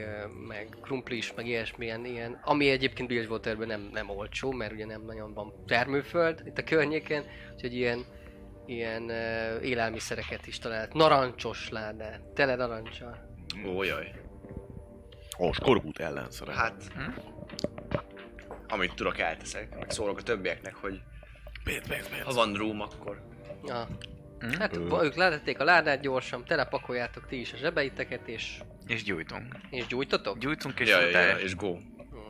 meg 0.48 0.68
krumplis, 0.81 1.34
meg 1.34 1.48
ilyesmi, 1.48 1.85
ilyen, 1.85 2.39
ami 2.44 2.69
egyébként 2.69 3.07
Bilgewaterben 3.07 3.68
nem, 3.68 3.89
nem 3.94 4.10
olcsó, 4.10 4.52
mert 4.52 4.72
ugye 4.72 4.85
nem 4.85 5.02
nagyon 5.06 5.34
van 5.34 5.53
termőföld 5.68 6.41
itt 6.45 6.57
a 6.57 6.64
környéken, 6.64 7.23
úgyhogy 7.53 7.73
ilyen, 7.73 8.06
ilyen 8.65 9.10
élelmiszereket 9.61 10.48
is 10.48 10.60
talált. 10.60 10.94
Narancsos 10.94 11.69
ládát, 11.69 12.22
tele 12.22 12.56
narancsal. 12.56 13.26
Ó, 13.65 13.84
jaj. 13.84 14.11
Ó, 15.39 15.51
skorbut 15.51 15.99
ellenszere. 15.99 16.53
Hát... 16.53 16.91
Amit 18.67 18.93
tudok, 18.95 19.19
elteszek. 19.19 19.75
Meg 19.79 19.91
szólok 19.91 20.17
a 20.17 20.21
többieknek, 20.21 20.75
hogy 20.75 21.01
pénz, 21.63 21.88
pénz, 21.88 22.07
pénz. 22.07 22.23
ha 22.23 22.34
van 22.34 22.53
room, 22.53 22.81
akkor... 22.81 23.21
Ja. 23.65 23.88
Hm? 24.39 24.49
Hát 24.59 24.75
Ö. 24.75 25.03
ők 25.03 25.15
letették 25.15 25.59
a 25.59 25.63
ládát 25.63 26.01
gyorsan, 26.01 26.45
telepakoljátok 26.45 27.27
ti 27.27 27.39
is 27.39 27.53
a 27.53 27.57
zsebeiteket, 27.57 28.27
és, 28.27 28.59
és 28.88 29.03
gyújtunk. 29.03 29.55
és 29.69 29.88
gyújtotok? 29.88 30.38
Gyújtunk 30.38 30.79
és 30.79 30.89
Ja, 30.89 30.99
ja, 30.99 31.19
ja, 31.19 31.38
és 31.38 31.55
go. 31.55 31.77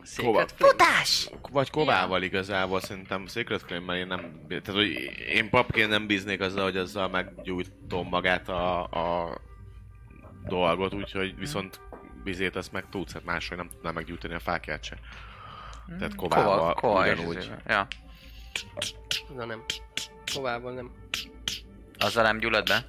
Flame. 0.02 0.46
Futás! 0.56 1.30
Vagy 1.50 1.70
kovával 1.70 2.22
igazából 2.22 2.80
szerintem 2.80 3.26
Secret 3.26 3.62
Flame-mel 3.62 3.96
én 3.96 4.06
nem... 4.06 4.46
Tehát, 4.48 4.66
hogy 4.66 4.90
én 5.28 5.50
papként 5.50 5.88
nem 5.88 6.06
bíznék 6.06 6.40
azzal, 6.40 6.62
hogy 6.62 6.76
azzal 6.76 7.08
meggyújtom 7.08 8.08
magát 8.08 8.48
a, 8.48 8.82
a 8.84 9.38
dolgot, 10.46 10.94
úgyhogy 10.94 11.36
viszont 11.36 11.80
vizét 12.24 12.56
ezt 12.56 12.72
meg 12.72 12.84
tudsz, 12.90 13.12
hát 13.12 13.24
máshogy 13.24 13.56
nem 13.56 13.68
tudnám 13.68 13.94
meggyújtani 13.94 14.34
a 14.34 14.38
fákját 14.38 14.84
se. 14.84 14.98
Tehát 15.98 16.14
kovával 16.14 16.74
kova, 16.74 17.00
ugyanúgy. 17.02 17.36
izével. 17.36 17.62
Ja. 17.66 17.86
Na 19.36 19.44
nem. 19.44 19.64
Kovával 20.34 20.72
nem. 20.72 20.90
Azzal 21.98 22.22
nem 22.22 22.38
gyullad 22.38 22.68
be? 22.68 22.84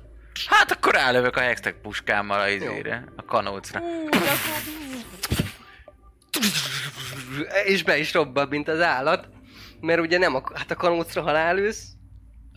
Hát 0.48 0.72
akkor 0.72 0.94
rálövök 0.94 1.36
a 1.36 1.40
hextech 1.40 1.78
puskámmal 1.82 2.40
a 2.40 2.50
izére, 2.50 3.04
a 3.16 3.24
kanócra. 3.26 3.82
És 7.66 7.84
be 7.84 7.98
is 7.98 8.14
robban, 8.14 8.48
mint 8.48 8.68
az 8.68 8.82
állat. 8.82 9.30
Mert 9.82 10.00
ugye 10.00 10.18
nem 10.18 10.36
a, 10.36 10.42
hát 10.54 10.72
a 10.72 10.76
kanócra, 10.76 11.22
ha 11.22 11.32
rálősz, 11.32 11.88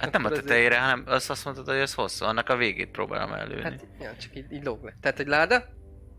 Hát 0.03 0.13
nem 0.13 0.25
a 0.25 0.29
azért- 0.29 0.43
tetejére, 0.47 0.79
hanem 0.81 1.03
azt 1.07 1.31
azt 1.31 1.45
mondtad, 1.45 1.67
hogy 1.67 1.77
ez 1.77 1.95
hosszú, 1.95 2.25
annak 2.25 2.49
a 2.49 2.57
végét 2.57 2.91
próbálom 2.91 3.33
előni. 3.33 3.63
hát 3.63 3.87
ja, 4.01 4.17
csak 4.21 4.37
így, 4.37 4.53
így 4.53 4.65
lóg 4.65 4.85
le. 4.85 4.95
Tehát 5.01 5.19
egy 5.21 5.27
láda, 5.27 5.65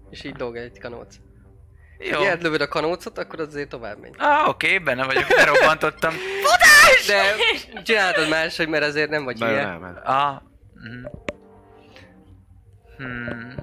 és 0.09 0.23
így 0.23 0.39
lóg 0.39 0.57
egy 0.57 0.79
kanóc. 0.79 1.15
Jó. 2.11 2.23
Ha 2.23 2.35
lövöd 2.41 2.61
a 2.61 2.67
kanócot, 2.67 3.17
akkor 3.17 3.39
azért 3.39 3.69
tovább 3.69 3.99
megy. 3.99 4.13
Ah, 4.17 4.47
oké, 4.49 4.79
benne 4.79 5.05
vagyok, 5.05 5.23
berobbantottam. 5.35 6.13
De 7.07 7.21
csináltad 7.83 8.29
máshogy, 8.29 8.67
mert 8.67 8.83
azért 8.83 9.09
nem 9.09 9.23
vagy 9.23 9.39
ilyen. 9.39 9.53
nem, 9.53 9.81
nem. 9.81 9.99
Ah. 10.03 10.41
Mm. 10.89 11.03
Hmm. 12.97 13.55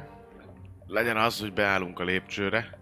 Legyen 0.86 1.16
az, 1.16 1.40
hogy 1.40 1.52
beállunk 1.52 1.98
a 1.98 2.04
lépcsőre. 2.04 2.78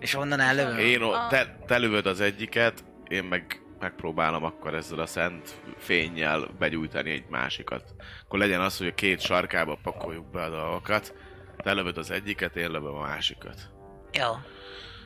És 0.00 0.14
onnan 0.14 0.40
ellövöm? 0.40 0.78
Én 0.78 1.02
o- 1.02 1.28
te, 1.28 1.56
te 1.66 1.76
lövöd 1.78 2.06
az 2.06 2.20
egyiket, 2.20 2.84
én 3.08 3.24
meg 3.24 3.61
megpróbálom 3.82 4.44
akkor 4.44 4.74
ezzel 4.74 4.98
a 4.98 5.06
szent 5.06 5.60
fényjel 5.76 6.48
begyújtani 6.58 7.10
egy 7.10 7.24
másikat. 7.28 7.94
Akkor 8.24 8.38
legyen 8.38 8.60
az, 8.60 8.78
hogy 8.78 8.86
a 8.86 8.94
két 8.94 9.20
sarkába 9.20 9.78
pakoljuk 9.82 10.30
be 10.30 10.42
a 10.42 10.50
dolgokat. 10.50 11.14
Te 11.56 11.72
lövöd 11.72 11.98
az 11.98 12.10
egyiket, 12.10 12.56
én 12.56 12.70
lövöm 12.70 12.94
a 12.94 13.06
másikat. 13.06 13.70
Jó. 14.12 14.30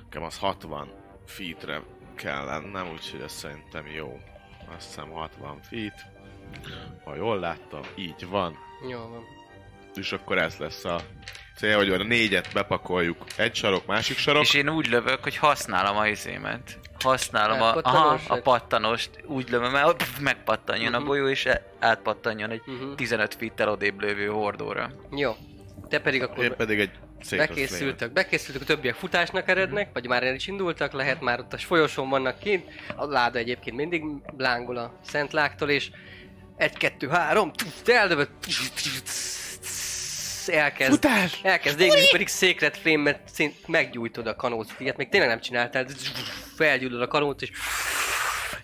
Nekem 0.02 0.22
az 0.22 0.38
60 0.38 0.88
feetre 1.26 1.82
kell 2.14 2.44
lennem, 2.44 2.90
úgyhogy 2.92 3.20
ez 3.20 3.32
szerintem 3.32 3.86
jó. 3.86 4.20
Azt 4.76 4.86
hiszem 4.86 5.10
60 5.10 5.60
feet. 5.62 6.06
Ha 7.04 7.14
jól 7.14 7.38
láttam, 7.38 7.82
így 7.94 8.28
van. 8.28 8.56
Jó 8.88 8.98
van. 8.98 9.24
És 9.94 10.12
akkor 10.12 10.38
ez 10.38 10.56
lesz 10.56 10.84
a 10.84 11.00
cél, 11.56 11.76
hogy 11.76 11.90
a 11.90 12.02
négyet 12.02 12.52
bepakoljuk. 12.52 13.24
Egy 13.36 13.54
sarok, 13.54 13.86
másik 13.86 14.16
sarok. 14.16 14.42
És 14.42 14.54
én 14.54 14.68
úgy 14.68 14.86
lövök, 14.86 15.22
hogy 15.22 15.36
használom 15.36 15.96
a 15.96 16.06
izémet. 16.06 16.78
Használom 17.02 17.62
a, 17.62 17.76
aha, 17.82 18.18
a 18.28 18.36
pattanost, 18.36 19.10
úgy 19.26 19.48
lövöm 19.50 19.74
el, 19.74 19.84
hogy 19.84 19.96
pff, 19.96 20.18
megpattanjon 20.30 20.94
a 20.94 20.98
Mhm. 20.98 21.06
bolyó, 21.06 21.28
és 21.28 21.46
e- 21.46 21.62
átpattanjon 21.78 22.50
egy 22.50 22.62
Mhm. 22.66 22.92
15 22.94 23.34
feet-tel 23.34 23.68
odébb 23.68 24.00
lövő 24.00 24.26
hordóra. 24.26 24.90
Jó. 25.16 25.36
Te 25.88 26.00
pedig 26.00 26.22
akkor 26.22 26.44
Én 26.44 26.54
pedig 26.56 26.80
egy 26.80 26.90
bekészültök, 27.30 28.12
bekészültök, 28.12 28.62
a 28.62 28.64
többiek 28.64 28.94
futásnak 28.94 29.48
erednek, 29.48 29.90
vagy 29.92 30.06
már 30.08 30.22
el 30.22 30.34
is 30.34 30.46
indultak, 30.46 30.92
lehet 30.92 31.20
már 31.20 31.40
ott 31.40 31.52
a 31.52 31.58
folyosón 31.58 32.08
vannak 32.08 32.38
kint, 32.38 32.64
a 32.96 33.04
láda 33.06 33.38
egyébként 33.38 33.76
mindig 33.76 34.02
lángol 34.36 34.76
a 34.76 34.92
szent 35.04 35.32
lágtól, 35.32 35.68
és 35.70 35.90
egy, 36.56 36.76
kettő, 36.76 37.08
három, 37.08 37.50
te 37.84 38.00
eldövöd, 40.48 40.62
elkezd, 40.62 40.90
Futás! 40.90 41.40
elkezd 41.42 41.80
égni, 41.80 42.08
pedig 42.10 42.28
Secret 42.28 42.76
Flame, 42.76 43.20
szint 43.32 43.68
meggyújtod 43.68 44.26
a 44.26 44.36
kanócot, 44.36 44.80
ilyet 44.80 44.96
még 44.96 45.08
tényleg 45.08 45.28
nem 45.28 45.40
csináltál, 45.40 45.86
felgyújtod 46.56 47.02
a 47.02 47.06
kanót, 47.06 47.42
és 47.42 47.50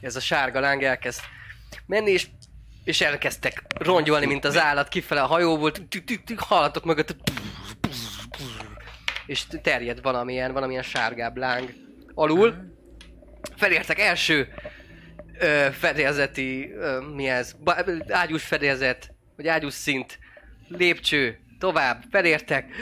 ez 0.01 0.17
a 0.17 0.21
sárga 0.21 0.61
láng 0.61 0.83
elkezd 0.83 1.21
menni, 1.87 2.11
és 2.11 2.27
és 2.85 3.01
elkezdtek 3.01 3.63
rongyolni, 3.79 4.27
mint 4.27 4.45
az 4.45 4.59
állat 4.59 4.89
kifele 4.89 5.23
a 5.23 5.27
hajóból, 5.27 5.73
hallatok 6.37 6.85
mögött, 6.85 7.17
és 9.27 9.45
terjed 9.63 10.03
valamilyen, 10.03 10.53
valamilyen 10.53 10.83
sárgább 10.83 11.37
láng 11.37 11.71
alul. 12.15 12.55
Felértek 13.57 13.99
első 13.99 14.49
ö, 15.39 15.67
fedélzeti, 15.73 16.73
ö, 16.73 17.01
mi 17.15 17.29
ez, 17.29 17.53
ba, 17.53 17.77
ágyús 18.09 18.45
fedélzet, 18.45 19.15
vagy 19.37 19.49
ágyús 19.49 19.75
szint, 19.75 20.19
lépcső, 20.69 21.41
tovább, 21.63 22.03
felértek, 22.11 22.75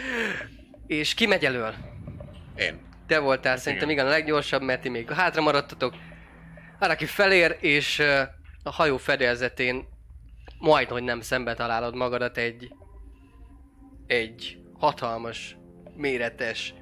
és 0.86 1.15
ki 1.15 1.27
megy 1.27 1.44
elől? 1.44 1.74
Én. 2.57 2.81
Te 3.07 3.19
voltál 3.19 3.57
szerintem 3.57 3.90
igen 3.90 4.07
a 4.07 4.09
leggyorsabb, 4.09 4.62
mert 4.62 4.81
ti 4.81 4.89
még 4.89 5.11
hátra 5.11 5.43
maradtatok. 5.43 5.94
Hát 6.78 6.90
aki 6.90 7.07
felér, 7.07 7.57
és 7.61 8.02
a 8.62 8.70
hajó 8.70 8.97
fedélzetén 8.97 9.89
majd, 10.59 10.89
hogy 10.89 11.02
nem 11.02 11.20
szembe 11.20 11.55
találod 11.55 11.94
magadat 11.94 12.36
egy 12.36 12.74
egy 14.07 14.59
hatalmas, 14.78 15.57
méretes, 15.97 16.74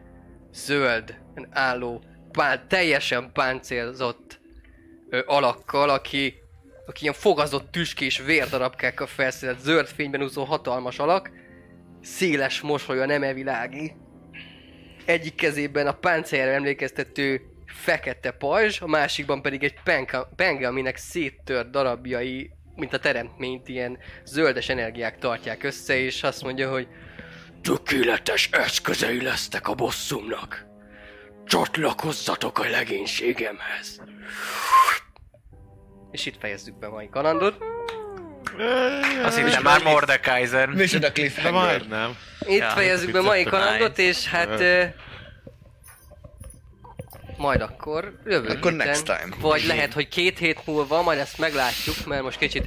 zöld, 0.52 1.18
álló, 1.50 2.02
pán, 2.32 2.68
teljesen 2.68 3.32
páncélzott 3.32 4.40
ö, 5.08 5.22
alakkal, 5.26 5.90
aki, 5.90 6.34
aki 6.86 7.02
ilyen 7.02 7.14
fogazott 7.14 7.70
tüskés 7.70 8.18
vérdarabkákkal 8.18 9.06
felszedett 9.06 9.58
zöld 9.58 9.86
fényben 9.86 10.22
úszó 10.22 10.44
hatalmas 10.44 10.98
alak, 10.98 11.30
széles 12.02 12.60
mosolya 12.60 13.06
nem 13.06 13.22
evilági, 13.22 13.92
egyik 15.04 15.34
kezében 15.34 15.86
a 15.86 15.92
páncélra 15.92 16.52
emlékeztető 16.52 17.40
fekete 17.66 18.30
pajzs, 18.30 18.80
a 18.80 18.86
másikban 18.86 19.42
pedig 19.42 19.64
egy 19.64 19.74
penka, 19.84 20.30
penge, 20.36 20.68
aminek 20.68 20.96
széttört 20.96 21.70
darabjai, 21.70 22.50
mint 22.74 22.92
a 22.92 22.98
teremtményt, 22.98 23.68
ilyen 23.68 23.98
zöldes 24.24 24.68
energiák 24.68 25.18
tartják 25.18 25.62
össze, 25.62 25.98
és 25.98 26.22
azt 26.22 26.42
mondja, 26.42 26.70
hogy 26.70 26.88
Tökéletes 27.62 28.48
eszközei 28.52 29.22
lesznek 29.22 29.68
a 29.68 29.74
bosszumnak. 29.74 30.66
Csatlakozzatok 31.44 32.58
a 32.58 32.68
legénységemhez. 32.68 34.00
És 36.10 36.26
itt 36.26 36.38
fejezzük 36.38 36.78
be 36.78 36.88
mai 36.88 37.08
kalandot. 37.08 37.77
Azt 39.24 39.38
hittem 39.38 39.62
már 39.62 39.82
Mordekaiser. 39.82 40.68
Mission 40.68 41.02
a 41.02 41.06
De 41.06 41.12
cliffhanger. 41.12 41.52
majdnem. 41.52 42.16
Itt 42.40 42.58
Ja, 42.58 42.68
fejezzük 42.68 43.12
be 43.12 43.20
mai 43.20 43.44
kalandot, 43.44 43.98
és 43.98 44.26
hát... 44.26 44.62
majd 47.36 47.60
akkor 47.60 48.18
jövő 48.24 48.48
Akkor 48.48 48.70
héten, 48.70 48.86
next 48.86 49.04
time. 49.04 49.36
Vagy 49.40 49.64
lehet, 49.66 49.92
hogy 49.92 50.08
két 50.08 50.38
hét 50.38 50.66
múlva, 50.66 51.02
majd 51.02 51.18
ezt 51.18 51.38
meglátjuk, 51.38 52.06
mert 52.06 52.22
most 52.22 52.38
kicsit 52.38 52.66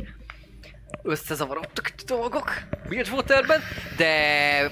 összezavarodtak 1.04 1.94
dolgok 2.06 2.54
Bilgewaterben, 2.90 3.62
de 3.98 4.14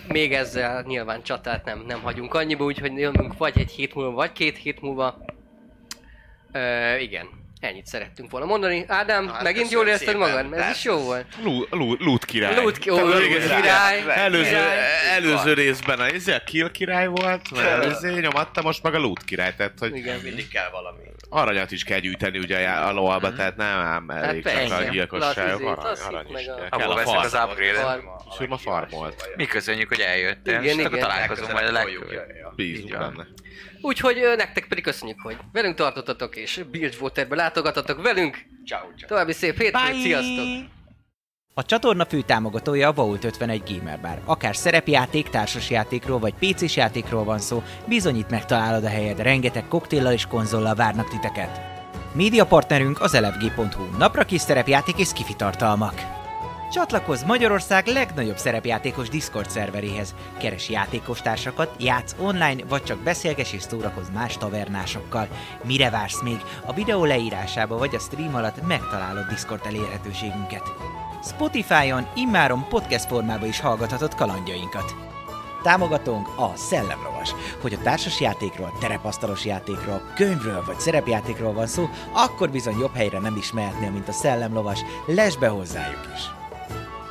még 0.08 0.34
ezzel 0.34 0.84
nyilván 0.88 1.24
csatát 1.24 1.66
nem, 1.66 1.84
nem 1.88 2.02
hagyunk 2.02 2.34
annyiba, 2.34 2.64
úgyhogy 2.64 2.98
jövünk 2.98 3.38
vagy 3.38 3.60
egy 3.60 3.72
hét 3.72 3.94
múlva, 3.96 4.12
vagy 4.12 4.32
két 4.32 4.58
hét 4.58 4.82
múlva. 4.82 5.26
Ö, 6.52 6.96
igen, 6.96 7.39
ennyit 7.60 7.86
szerettünk 7.86 8.32
volna 8.32 8.46
mondani. 8.46 8.86
Ádám, 8.88 9.26
Na, 9.26 9.32
hát 9.32 9.44
megint 9.44 9.72
jól 9.72 9.88
érezted 9.88 10.18
magad? 10.18 10.54
Ez 10.54 10.76
is 10.76 10.84
jó 10.84 10.98
volt. 10.98 11.26
Loot 12.00 12.26
király. 12.26 12.54
Igen, 13.24 13.62
király. 13.62 14.04
Előző, 14.08 14.58
előző 15.16 15.54
részben 15.54 16.00
a, 16.00 16.08
izé, 16.10 16.34
a 16.34 16.40
kill 16.44 16.72
király 16.72 17.08
volt, 17.08 17.52
mert 17.52 17.86
izé 17.86 18.20
nyomatta, 18.20 18.62
most 18.62 18.84
meg 18.84 18.94
a 18.94 19.00
loot 19.00 19.24
király, 19.24 19.56
tehát 19.56 19.74
hogy 19.80 19.96
Igen. 19.96 20.20
Mindig 20.24 20.48
kell 20.48 20.70
valami. 20.70 20.98
aranyat 21.30 21.72
is 21.72 21.84
kell 21.84 22.00
gyűjteni 22.00 22.38
ugye 22.38 22.56
a 22.56 22.60
já- 22.60 22.90
a 22.90 22.92
loalba, 22.94 23.34
tehát 23.34 23.56
nem 23.56 23.68
ám 23.68 24.10
elég 24.10 24.48
Hát 24.48 24.68
csak 24.68 24.80
a 24.80 24.84
gyilkosságok, 24.84 25.78
arany, 25.78 26.26
is 26.38 26.46
kell. 26.46 26.56
Abból 26.56 26.80
Kell 26.80 26.90
a 26.90 26.96
veszik 26.96 27.18
az 27.20 27.34
upgrade-et. 27.34 28.00
És 28.30 28.36
ő 28.40 28.48
ma 28.48 28.58
farmolt. 28.58 29.30
Mi 29.36 29.46
köszönjük, 29.46 29.88
hogy 29.88 30.00
eljöttél, 30.00 30.62
Igen, 30.62 30.80
igen. 30.80 31.00
találkozunk 31.00 31.52
majd 31.52 31.68
a 31.68 31.72
legközelebb. 31.72 32.56
Bízunk 32.56 32.98
benne. 32.98 33.28
Úgyhogy 33.82 34.18
nektek 34.38 34.68
pedig 34.68 34.84
köszönjük, 34.84 35.22
hogy 35.22 35.38
velünk 35.52 35.76
tartottatok 35.76 36.36
és 36.36 36.64
Bilgewaterbe 36.72 37.36
látogatotok 37.36 38.02
velünk. 38.02 38.38
Ciao, 38.66 38.82
ciao. 38.98 39.08
További 39.08 39.34
szép 39.34 39.58
hétfőt, 39.58 40.02
sziasztok! 40.02 40.78
A 41.54 41.64
csatorna 41.64 42.06
fő 42.06 42.22
támogatója 42.22 42.88
a 42.88 42.94
Vault 42.94 43.24
51 43.24 43.64
Gamer 43.68 44.00
Bar. 44.02 44.22
Akár 44.26 44.56
szerepjáték, 44.56 45.30
társasjátékról 45.30 46.20
vagy 46.20 46.34
PC-s 46.34 46.76
játékról 46.76 47.24
van 47.24 47.40
szó, 47.40 47.64
bizonyít 47.86 48.30
megtalálod 48.30 48.84
a 48.84 48.90
helyed, 48.90 49.20
rengeteg 49.20 49.68
koktéllal 49.68 50.14
és 50.14 50.26
konzollal 50.26 50.76
várnak 50.76 51.10
titeket. 51.10 51.62
Média 52.14 52.46
partnerünk 52.46 53.02
az 53.02 53.14
elefg.hu, 53.14 53.98
napra 53.98 54.24
kis 54.24 54.42
szerepjáték 54.42 54.98
és 54.98 55.08
skifi 55.08 55.36
tartalmak. 55.36 56.19
Csatlakozz 56.72 57.24
Magyarország 57.24 57.88
legnagyobb 57.88 58.38
szerepjátékos 58.38 59.10
Discord 59.10 59.50
szerveréhez. 59.50 60.16
Keres 60.40 60.70
játékostársakat, 60.70 61.76
játsz 61.80 62.16
online, 62.20 62.64
vagy 62.68 62.84
csak 62.84 63.00
beszélges 63.00 63.54
és 63.54 63.62
szórakozz 63.62 64.10
más 64.14 64.38
tavernásokkal. 64.38 65.28
Mire 65.64 65.90
vársz 65.90 66.22
még? 66.22 66.42
A 66.66 66.74
videó 66.74 67.06
leírásába 67.06 67.78
vagy 67.78 67.96
a 67.96 68.00
stream 68.00 68.36
alatt 68.36 68.68
megtalálod 68.68 69.26
Discord 69.28 69.66
elérhetőségünket. 69.66 70.64
Spotify-on 71.24 72.08
immáron 72.16 72.68
podcast 72.68 73.06
formában 73.06 73.48
is 73.48 73.60
hallgathatod 73.60 74.16
kalandjainkat. 74.16 74.96
Támogatónk 75.64 76.28
a 76.38 76.56
Szellemlovas. 76.56 77.36
Hogy 77.62 77.74
a 77.74 77.82
társas 77.84 78.20
játékról, 78.20 78.78
terepasztalos 78.80 79.46
játékról, 79.46 80.02
könyvről 80.16 80.64
vagy 80.66 80.80
szerepjátékról 80.80 81.54
van 81.54 81.68
szó, 81.68 81.90
akkor 82.12 82.50
bizony 82.50 82.80
jobb 82.80 82.96
helyre 82.96 83.20
nem 83.20 83.36
is 83.36 83.52
mehetnél, 83.52 83.92
mint 83.92 84.08
a 84.08 84.12
Szellemlovas. 84.12 84.80
Lesz 85.06 85.36
be 85.36 85.48
hozzájuk 85.48 86.08
is! 86.16 86.39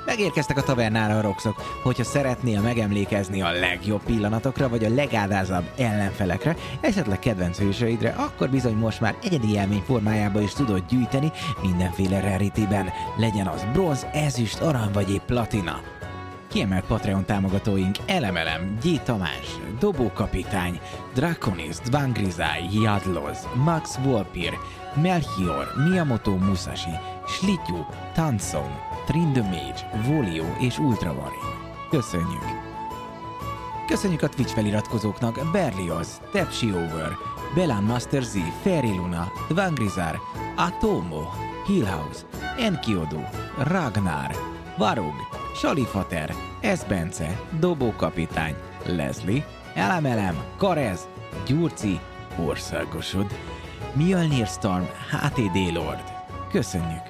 Megérkeztek 0.09 0.57
a 0.57 0.63
tavernára 0.63 1.19
a 1.19 1.21
roxok, 1.21 1.81
hogyha 1.83 2.05
szeretnél 2.05 2.61
megemlékezni 2.61 3.43
a 3.43 3.51
legjobb 3.51 4.03
pillanatokra, 4.03 4.69
vagy 4.69 4.85
a 4.85 4.95
legádázabb 4.95 5.71
ellenfelekre, 5.77 6.57
esetleg 6.81 7.19
kedvenc 7.19 7.59
hősöidre, 7.59 8.11
akkor 8.11 8.51
bizony 8.51 8.77
most 8.77 9.01
már 9.01 9.17
egyedi 9.23 9.53
élmény 9.53 9.83
formájába 9.87 10.41
is 10.41 10.53
tudod 10.53 10.83
gyűjteni 10.89 11.33
mindenféle 11.63 12.21
rarityben, 12.21 12.89
legyen 13.17 13.47
az 13.47 13.67
bronz, 13.73 14.07
ezüst, 14.13 14.61
arany 14.61 14.93
vagy 14.93 15.11
épp 15.11 15.23
platina. 15.27 15.81
Kiemelt 16.49 16.85
Patreon 16.85 17.25
támogatóink 17.25 17.97
Elemelem, 18.07 18.79
G. 18.83 19.03
Tamás, 19.03 19.47
Dobókapitány, 19.79 20.81
Draconis, 21.15 21.77
Dvangrizai, 21.77 22.83
Jadloz, 22.83 23.49
Max 23.55 23.97
Volpir, 23.97 24.53
Melchior, 24.95 25.73
Miyamoto 25.89 26.37
Musashi, 26.37 26.95
Slityu, 27.27 27.85
Tansong, 28.15 28.88
Trind 29.09 29.33
the 29.33 29.43
Mage, 29.43 30.09
Volio 30.09 30.45
és 30.61 30.79
Ultravarin. 30.79 31.39
Köszönjük! 31.91 32.43
Köszönjük 33.87 34.23
a 34.23 34.29
Twitch 34.29 34.55
feliratkozóknak 34.55 35.51
Berlioz, 35.53 36.21
Tepsi 36.33 36.67
Over, 36.73 37.17
Belan 37.55 37.83
Master 37.83 38.23
Z, 38.23 38.37
Fairy 38.63 38.97
Luna, 38.97 39.33
Dvangrizar, 39.49 40.19
Atomo, 40.57 41.23
Hillhouse, 41.67 42.25
Enkiodu, 42.59 43.21
Ragnar, 43.59 44.31
Varug, 44.77 45.15
Salifater, 45.55 46.35
Esbence, 46.61 47.41
Dobókapitány, 47.61 48.55
Leslie, 48.87 49.45
Elemelem, 49.75 50.37
Karez, 50.57 51.09
Gyurci, 51.47 52.01
Országosod, 52.47 53.39
Mjölnir 53.93 54.47
Storm, 54.47 54.85
HTD 55.11 55.75
Lord. 55.75 56.03
Köszönjük! 56.51 57.08